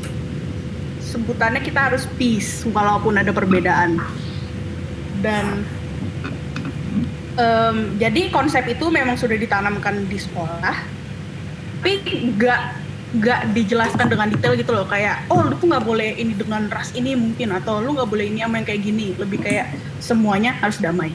sebutannya 1.00 1.62
kita 1.62 1.92
harus 1.92 2.10
peace 2.18 2.66
walaupun 2.68 3.18
ada 3.18 3.30
perbedaan. 3.30 3.98
Dan 5.22 5.64
um, 7.38 7.76
jadi 7.96 8.28
konsep 8.28 8.66
itu 8.68 8.90
memang 8.92 9.16
sudah 9.16 9.38
ditanamkan 9.38 10.04
di 10.10 10.18
sekolah, 10.20 10.76
tapi 11.80 12.00
nggak 12.34 12.84
nggak 13.14 13.54
dijelaskan 13.54 14.10
dengan 14.10 14.26
detail 14.26 14.58
gitu 14.58 14.74
loh 14.74 14.90
kayak 14.90 15.22
oh 15.30 15.38
lu 15.46 15.54
tuh 15.62 15.70
nggak 15.70 15.86
boleh 15.86 16.18
ini 16.18 16.34
dengan 16.34 16.66
ras 16.66 16.90
ini 16.98 17.14
mungkin 17.14 17.54
atau 17.54 17.78
lu 17.78 17.94
nggak 17.94 18.10
boleh 18.10 18.26
ini 18.26 18.42
sama 18.42 18.58
yang 18.58 18.66
kayak 18.66 18.82
gini 18.82 19.14
lebih 19.14 19.38
kayak 19.38 19.70
semuanya 20.02 20.50
harus 20.58 20.82
damai 20.82 21.14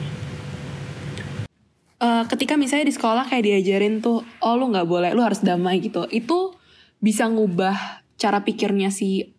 uh, 2.00 2.24
ketika 2.26 2.56
misalnya 2.56 2.88
di 2.88 2.94
sekolah 2.96 3.28
kayak 3.28 3.44
diajarin 3.46 4.00
tuh 4.00 4.24
oh 4.42 4.54
lu 4.56 4.72
nggak 4.72 4.88
boleh 4.88 5.10
lu 5.12 5.22
harus 5.22 5.44
damai 5.44 5.78
gitu. 5.84 6.08
Itu 6.08 6.56
bisa 6.98 7.28
ngubah 7.28 8.02
cara 8.16 8.42
pikirnya 8.42 8.88
si 8.92 9.30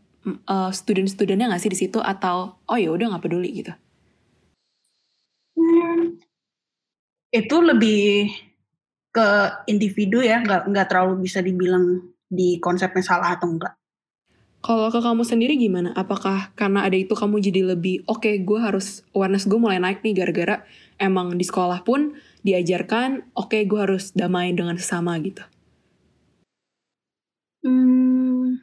uh, 0.47 0.72
student-studentnya 0.72 1.51
nggak 1.51 1.62
sih 1.62 1.74
di 1.74 1.80
situ? 1.80 1.99
Atau 1.99 2.62
oh 2.62 2.78
ya 2.78 2.93
udah 2.93 3.18
nggak 3.18 3.24
peduli 3.26 3.49
gitu? 3.51 3.74
Hmm, 5.57 6.18
itu 7.34 7.55
lebih 7.59 8.32
ke 9.12 9.28
individu 9.68 10.24
ya 10.24 10.39
nggak 10.39 10.72
nggak 10.72 10.88
terlalu 10.88 11.28
bisa 11.28 11.43
dibilang 11.43 11.99
di 12.32 12.64
konsepnya 12.64 13.03
salah 13.03 13.36
atau 13.36 13.51
enggak 13.51 13.76
kalau 14.62 14.93
ke 14.93 15.01
kamu 15.01 15.26
sendiri 15.26 15.57
gimana? 15.57 15.89
Apakah 15.97 16.53
karena 16.53 16.86
ada 16.86 16.93
itu 16.93 17.18
kamu 17.18 17.41
jadi 17.41 17.74
lebih 17.74 18.05
oke 18.05 18.22
okay, 18.22 18.45
gue 18.45 18.62
harus 18.62 19.01
awareness 19.09 19.49
gue 19.49 19.57
mulai 19.57 19.82
naik 19.82 20.05
nih 20.05 20.14
gara-gara 20.14 20.62
emang 21.02 21.34
di 21.34 21.41
sekolah 21.41 21.82
pun 21.82 22.14
diajarkan 22.45 23.34
oke 23.34 23.49
okay, 23.49 23.66
gue 23.66 23.82
harus 23.82 24.14
damai 24.14 24.54
dengan 24.54 24.78
sesama 24.78 25.18
gitu. 25.18 25.41
Hmm, 27.62 28.58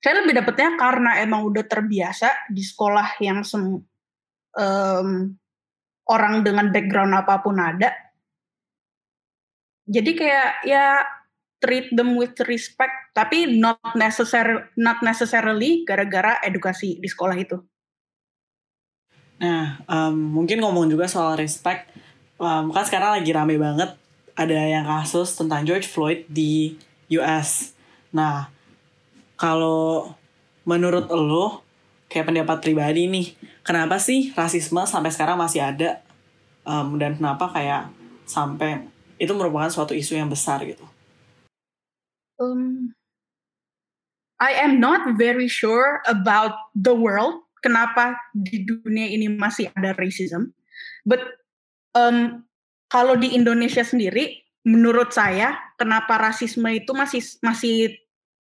saya 0.00 0.24
lebih 0.24 0.32
dapetnya 0.32 0.80
karena 0.80 1.20
emang 1.20 1.44
udah 1.44 1.60
terbiasa 1.68 2.48
di 2.48 2.64
sekolah 2.64 3.20
yang 3.20 3.44
sem, 3.44 3.84
um, 4.56 5.08
orang 6.08 6.34
dengan 6.40 6.72
background 6.72 7.12
apa 7.12 7.44
pun 7.44 7.60
ada. 7.60 7.92
Jadi 9.84 10.10
kayak 10.16 10.64
ya 10.64 11.04
treat 11.60 11.92
them 11.92 12.16
with 12.16 12.32
respect 12.48 13.12
tapi 13.12 13.60
not 13.60 13.76
necessary 13.92 14.64
not 14.80 15.04
necessarily 15.04 15.84
gara-gara 15.84 16.40
edukasi 16.40 16.96
di 16.96 17.08
sekolah 17.10 17.36
itu. 17.36 17.60
Nah, 19.40 19.80
um, 19.88 20.14
mungkin 20.36 20.60
ngomong 20.60 20.92
juga 20.92 21.08
soal 21.08 21.40
respect, 21.40 21.88
um, 22.36 22.68
kan 22.68 22.84
sekarang 22.84 23.16
lagi 23.16 23.32
rame 23.32 23.56
banget 23.56 23.96
ada 24.36 24.56
yang 24.56 24.84
kasus 24.84 25.32
tentang 25.32 25.64
George 25.64 25.88
Floyd 25.88 26.28
di 26.28 26.76
US. 27.16 27.72
Nah, 28.12 28.52
kalau 29.40 30.12
menurut 30.68 31.08
lo, 31.08 31.64
kayak 32.12 32.28
pendapat 32.28 32.60
pribadi 32.60 33.08
nih, 33.08 33.32
kenapa 33.64 33.96
sih 33.96 34.32
rasisme 34.36 34.84
sampai 34.84 35.08
sekarang 35.08 35.40
masih 35.40 35.64
ada? 35.64 36.04
Um, 36.68 37.00
dan 37.00 37.16
kenapa 37.16 37.48
kayak 37.48 37.88
sampai 38.28 38.84
itu 39.16 39.32
merupakan 39.32 39.72
suatu 39.72 39.96
isu 39.96 40.20
yang 40.20 40.28
besar 40.28 40.60
gitu? 40.68 40.84
Um, 42.40 42.92
I 44.40 44.56
am 44.56 44.80
not 44.80 45.16
very 45.20 45.48
sure 45.48 46.00
about 46.08 46.56
the 46.72 46.96
world. 46.96 47.44
Kenapa 47.60 48.16
di 48.32 48.64
dunia 48.64 49.08
ini 49.08 49.28
masih 49.28 49.68
ada 49.76 49.92
racism? 49.96 50.52
But 51.04 51.20
um, 51.92 52.44
kalau 52.88 53.16
di 53.20 53.36
Indonesia 53.36 53.84
sendiri, 53.84 54.40
menurut 54.64 55.12
saya, 55.12 55.56
kenapa 55.76 56.16
rasisme 56.16 56.68
itu 56.72 56.92
masih 56.96 57.20
masih 57.44 57.96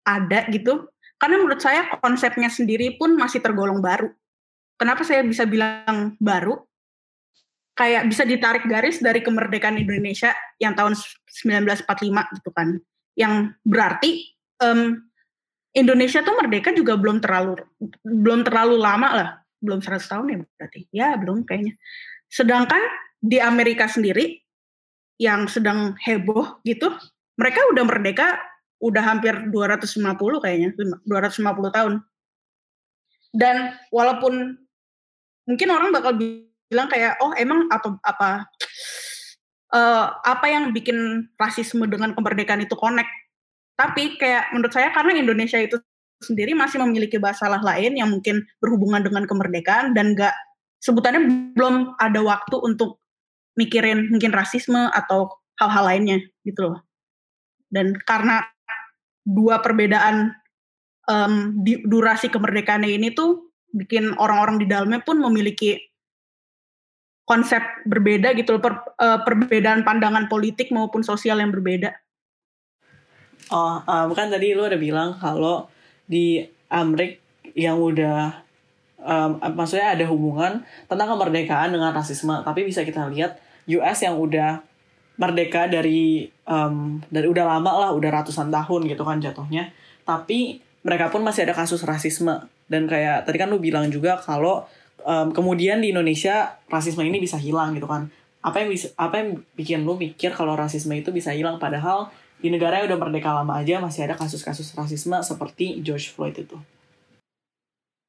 ada 0.04 0.44
gitu? 0.52 0.88
Karena 1.16 1.40
menurut 1.40 1.60
saya 1.64 1.88
konsepnya 2.00 2.52
sendiri 2.52 3.00
pun 3.00 3.16
masih 3.16 3.40
tergolong 3.40 3.80
baru. 3.80 4.12
Kenapa 4.76 5.00
saya 5.02 5.24
bisa 5.24 5.48
bilang 5.48 6.20
baru? 6.20 6.60
Kayak 7.76 8.08
bisa 8.08 8.24
ditarik 8.24 8.64
garis 8.68 9.00
dari 9.00 9.20
kemerdekaan 9.24 9.80
Indonesia 9.80 10.32
yang 10.60 10.76
tahun 10.76 10.96
1945 10.96 12.36
gitu 12.40 12.50
kan 12.52 12.80
yang 13.16 13.56
berarti 13.64 14.36
um, 14.60 15.05
Indonesia 15.76 16.24
tuh 16.24 16.32
merdeka 16.40 16.72
juga 16.72 16.96
belum 16.96 17.20
terlalu 17.20 17.60
belum 18.00 18.48
terlalu 18.48 18.80
lama 18.80 19.08
lah, 19.12 19.28
belum 19.60 19.84
100 19.84 20.00
tahun 20.08 20.26
ya 20.32 20.38
berarti. 20.56 20.80
Ya, 20.88 21.08
belum 21.20 21.44
kayaknya. 21.44 21.76
Sedangkan 22.32 22.80
di 23.20 23.36
Amerika 23.36 23.84
sendiri 23.84 24.40
yang 25.20 25.44
sedang 25.52 25.92
heboh 26.00 26.64
gitu, 26.64 26.88
mereka 27.36 27.60
udah 27.76 27.84
merdeka 27.84 28.40
udah 28.80 29.02
hampir 29.04 29.36
250 29.52 30.16
kayaknya, 30.40 30.72
250 31.04 31.76
tahun. 31.76 31.94
Dan 33.36 33.76
walaupun 33.92 34.56
mungkin 35.44 35.68
orang 35.68 35.92
bakal 35.92 36.16
bilang 36.16 36.88
kayak 36.88 37.20
oh 37.20 37.36
emang 37.36 37.68
apa 37.68 38.00
apa 38.02 38.30
uh, 39.76 40.06
apa 40.24 40.46
yang 40.48 40.72
bikin 40.72 41.28
rasisme 41.36 41.84
dengan 41.84 42.16
kemerdekaan 42.16 42.64
itu 42.64 42.72
connect. 42.72 43.08
Tapi 43.76 44.16
kayak 44.16 44.56
menurut 44.56 44.72
saya 44.72 44.88
karena 44.90 45.20
Indonesia 45.20 45.60
itu 45.60 45.76
sendiri 46.24 46.56
masih 46.56 46.80
memiliki 46.80 47.20
masalah 47.20 47.60
lain 47.60 47.92
yang 48.00 48.08
mungkin 48.08 48.40
berhubungan 48.60 49.04
dengan 49.04 49.28
kemerdekaan 49.28 49.92
dan 49.92 50.16
gak 50.16 50.32
sebutannya 50.80 51.52
belum 51.52 51.92
ada 52.00 52.20
waktu 52.24 52.56
untuk 52.64 53.00
mikirin 53.56 54.08
mungkin 54.12 54.32
rasisme 54.32 54.88
atau 54.92 55.28
hal-hal 55.60 55.84
lainnya 55.84 56.18
gitu 56.44 56.72
loh. 56.72 56.80
Dan 57.68 57.96
karena 58.08 58.44
dua 59.26 59.60
perbedaan 59.60 60.32
um, 61.10 61.56
di, 61.60 61.82
durasi 61.84 62.32
kemerdekaannya 62.32 62.92
ini 62.96 63.12
tuh 63.12 63.50
bikin 63.74 64.14
orang-orang 64.16 64.62
di 64.62 64.66
dalamnya 64.68 65.00
pun 65.02 65.20
memiliki 65.20 65.76
konsep 67.26 67.60
berbeda 67.84 68.32
gitu 68.38 68.56
loh, 68.56 68.62
per, 68.62 68.74
uh, 69.02 69.20
perbedaan 69.26 69.82
pandangan 69.82 70.30
politik 70.30 70.70
maupun 70.70 71.02
sosial 71.02 71.42
yang 71.42 71.50
berbeda. 71.50 71.90
Oh, 73.50 73.78
um, 73.78 74.08
kan 74.10 74.26
tadi 74.26 74.58
lu 74.58 74.66
ada 74.66 74.74
bilang 74.74 75.14
kalau 75.14 75.70
di 76.06 76.42
Amerika 76.66 77.22
yang 77.54 77.78
udah 77.78 78.42
um, 78.98 79.38
maksudnya 79.54 79.94
ada 79.94 80.04
hubungan 80.10 80.66
tentang 80.90 81.08
kemerdekaan 81.14 81.70
dengan 81.70 81.94
rasisme 81.94 82.34
tapi 82.42 82.66
bisa 82.66 82.82
kita 82.82 83.06
lihat 83.06 83.38
US 83.70 84.02
yang 84.02 84.18
udah 84.18 84.62
merdeka 85.16 85.66
dari 85.66 86.28
um, 86.44 87.00
dari 87.08 87.26
udah 87.26 87.44
lama 87.56 87.88
lah 87.88 87.90
udah 87.96 88.10
ratusan 88.22 88.52
tahun 88.52 88.86
gitu 88.86 89.02
kan 89.02 89.18
jatuhnya. 89.18 89.72
Tapi 90.04 90.60
mereka 90.86 91.10
pun 91.10 91.24
masih 91.24 91.48
ada 91.48 91.56
kasus 91.56 91.82
rasisme. 91.82 92.46
Dan 92.66 92.86
kayak 92.86 93.26
tadi 93.26 93.38
kan 93.38 93.48
lu 93.48 93.58
bilang 93.58 93.88
juga 93.88 94.20
kalau 94.20 94.68
um, 95.02 95.32
kemudian 95.32 95.80
di 95.80 95.90
Indonesia 95.90 96.60
rasisme 96.68 97.02
ini 97.02 97.18
bisa 97.18 97.40
hilang 97.40 97.74
gitu 97.74 97.88
kan. 97.88 98.12
Apa 98.44 98.62
yang 98.62 98.70
bisa 98.70 98.92
apa 98.94 99.18
yang 99.18 99.28
bikin 99.58 99.82
lu 99.82 99.98
mikir 99.98 100.30
kalau 100.36 100.54
rasisme 100.54 100.92
itu 100.94 101.10
bisa 101.10 101.32
hilang? 101.32 101.58
Padahal 101.58 102.12
di 102.36 102.48
negara 102.52 102.80
yang 102.80 102.92
udah 102.92 103.00
merdeka 103.00 103.32
lama 103.32 103.58
aja 103.58 103.80
masih 103.80 104.04
ada 104.06 104.14
kasus-kasus 104.14 104.76
rasisme 104.76 105.16
seperti 105.24 105.80
George 105.80 106.12
Floyd 106.12 106.36
itu 106.36 106.56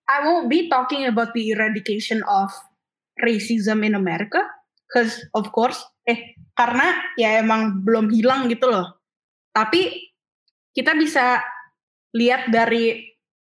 I 0.07 0.23
won't 0.23 0.47
be 0.47 0.71
talking 0.71 1.03
about 1.03 1.36
the 1.36 1.51
eradication 1.51 2.23
of 2.23 2.47
racism 3.19 3.84
in 3.84 3.91
America, 3.91 4.39
because 4.88 5.19
of 5.36 5.51
course, 5.51 5.84
eh 6.07 6.39
karena 6.55 6.95
ya 7.19 7.43
emang 7.43 7.84
belum 7.84 8.07
hilang 8.15 8.47
gitu 8.47 8.71
loh. 8.71 9.03
Tapi 9.51 10.07
kita 10.71 10.95
bisa 10.95 11.43
lihat 12.15 12.47
dari 12.47 13.03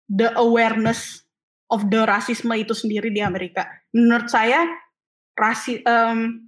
the 0.08 0.32
awareness 0.40 1.28
of 1.68 1.92
the 1.92 2.08
rasisme 2.08 2.56
itu 2.56 2.72
sendiri 2.72 3.12
di 3.12 3.20
Amerika. 3.20 3.68
Menurut 3.92 4.32
saya, 4.32 4.64
rasi, 5.36 5.84
um, 5.84 6.48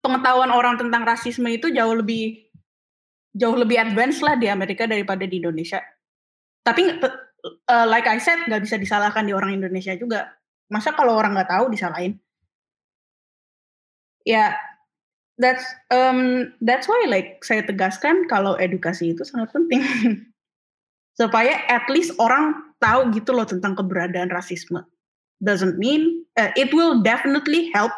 pengetahuan 0.00 0.48
orang 0.48 0.80
tentang 0.80 1.04
rasisme 1.04 1.52
itu 1.52 1.68
jauh 1.68 2.00
lebih 2.00 2.43
jauh 3.34 3.58
lebih 3.58 3.76
advance 3.82 4.22
lah 4.22 4.38
di 4.38 4.46
Amerika 4.46 4.86
daripada 4.86 5.26
di 5.26 5.42
Indonesia. 5.42 5.82
Tapi 6.62 7.02
uh, 7.68 7.86
like 7.90 8.06
I 8.06 8.22
said 8.22 8.46
nggak 8.46 8.62
bisa 8.64 8.78
disalahkan 8.78 9.26
di 9.26 9.34
orang 9.34 9.58
Indonesia 9.58 9.92
juga. 9.98 10.32
Masa 10.70 10.94
kalau 10.94 11.18
orang 11.18 11.36
nggak 11.36 11.50
tahu 11.50 11.68
disalahin? 11.68 12.16
Ya, 14.24 14.32
yeah, 14.32 14.50
that's 15.36 15.66
um, 15.92 16.48
that's 16.64 16.88
why 16.88 16.96
like 17.04 17.44
saya 17.44 17.60
tegaskan 17.60 18.24
kalau 18.32 18.56
edukasi 18.56 19.12
itu 19.12 19.20
sangat 19.20 19.52
penting 19.52 19.84
supaya 21.20 21.60
at 21.68 21.84
least 21.92 22.16
orang 22.16 22.56
tahu 22.80 23.12
gitu 23.12 23.36
loh 23.36 23.44
tentang 23.44 23.76
keberadaan 23.76 24.32
rasisme. 24.32 24.80
Doesn't 25.44 25.76
mean 25.76 26.24
uh, 26.40 26.54
it 26.56 26.72
will 26.72 27.04
definitely 27.04 27.68
help 27.76 27.92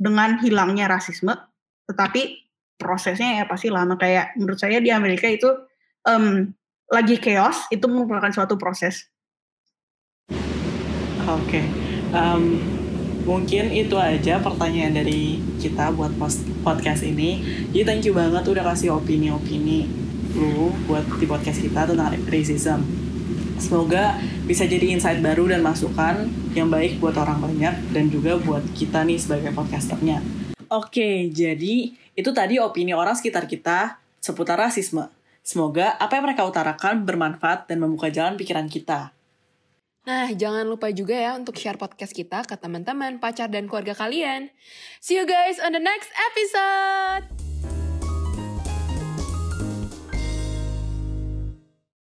dengan 0.00 0.40
hilangnya 0.40 0.88
rasisme, 0.88 1.36
tetapi 1.92 2.49
prosesnya 2.80 3.36
ya 3.36 3.44
pasti 3.44 3.68
lama 3.68 4.00
kayak 4.00 4.40
menurut 4.40 4.56
saya 4.56 4.80
di 4.80 4.88
Amerika 4.88 5.28
itu 5.28 5.52
um, 6.08 6.48
lagi 6.88 7.20
chaos 7.20 7.68
itu 7.68 7.84
merupakan 7.86 8.32
suatu 8.32 8.56
proses. 8.56 9.06
Oke, 11.28 11.60
okay. 11.60 11.64
um, 12.16 12.58
mungkin 13.28 13.70
itu 13.70 13.94
aja 13.94 14.40
pertanyaan 14.40 14.96
dari 14.96 15.38
kita 15.60 15.92
buat 15.92 16.16
podcast 16.64 17.04
ini. 17.04 17.44
Jadi 17.70 17.84
thank 17.84 18.02
you 18.08 18.16
banget 18.16 18.42
udah 18.48 18.64
kasih 18.72 18.96
opini-opini 18.96 19.86
lu 20.34 20.70
buat 20.86 21.04
di 21.20 21.26
podcast 21.28 21.60
kita 21.60 21.86
tentang 21.86 22.16
racism. 22.26 22.80
Semoga 23.60 24.16
bisa 24.48 24.64
jadi 24.64 24.96
insight 24.96 25.20
baru 25.20 25.52
dan 25.52 25.60
masukan 25.60 26.26
yang 26.56 26.72
baik 26.72 26.96
buat 26.98 27.14
orang 27.20 27.44
banyak 27.44 27.92
dan 27.92 28.08
juga 28.08 28.40
buat 28.40 28.64
kita 28.72 29.04
nih 29.04 29.20
sebagai 29.20 29.52
podcasternya. 29.52 30.39
Oke, 30.70 31.26
jadi 31.34 31.90
itu 32.14 32.30
tadi 32.30 32.62
opini 32.62 32.94
orang 32.94 33.18
sekitar 33.18 33.50
kita 33.50 33.98
seputar 34.22 34.54
rasisme. 34.54 35.10
Semoga 35.42 35.98
apa 35.98 36.14
yang 36.14 36.30
mereka 36.30 36.46
utarakan 36.46 37.02
bermanfaat 37.02 37.66
dan 37.66 37.82
membuka 37.82 38.06
jalan 38.06 38.38
pikiran 38.38 38.70
kita. 38.70 39.10
Nah, 40.06 40.30
jangan 40.32 40.64
lupa 40.64 40.88
juga 40.94 41.18
ya 41.18 41.34
untuk 41.36 41.58
share 41.58 41.76
podcast 41.76 42.14
kita 42.14 42.46
ke 42.46 42.54
teman-teman, 42.56 43.18
pacar, 43.18 43.50
dan 43.50 43.66
keluarga 43.66 43.98
kalian. 43.98 44.48
See 45.02 45.18
you 45.18 45.26
guys 45.26 45.58
on 45.60 45.74
the 45.74 45.82
next 45.82 46.08
episode! 46.32 47.39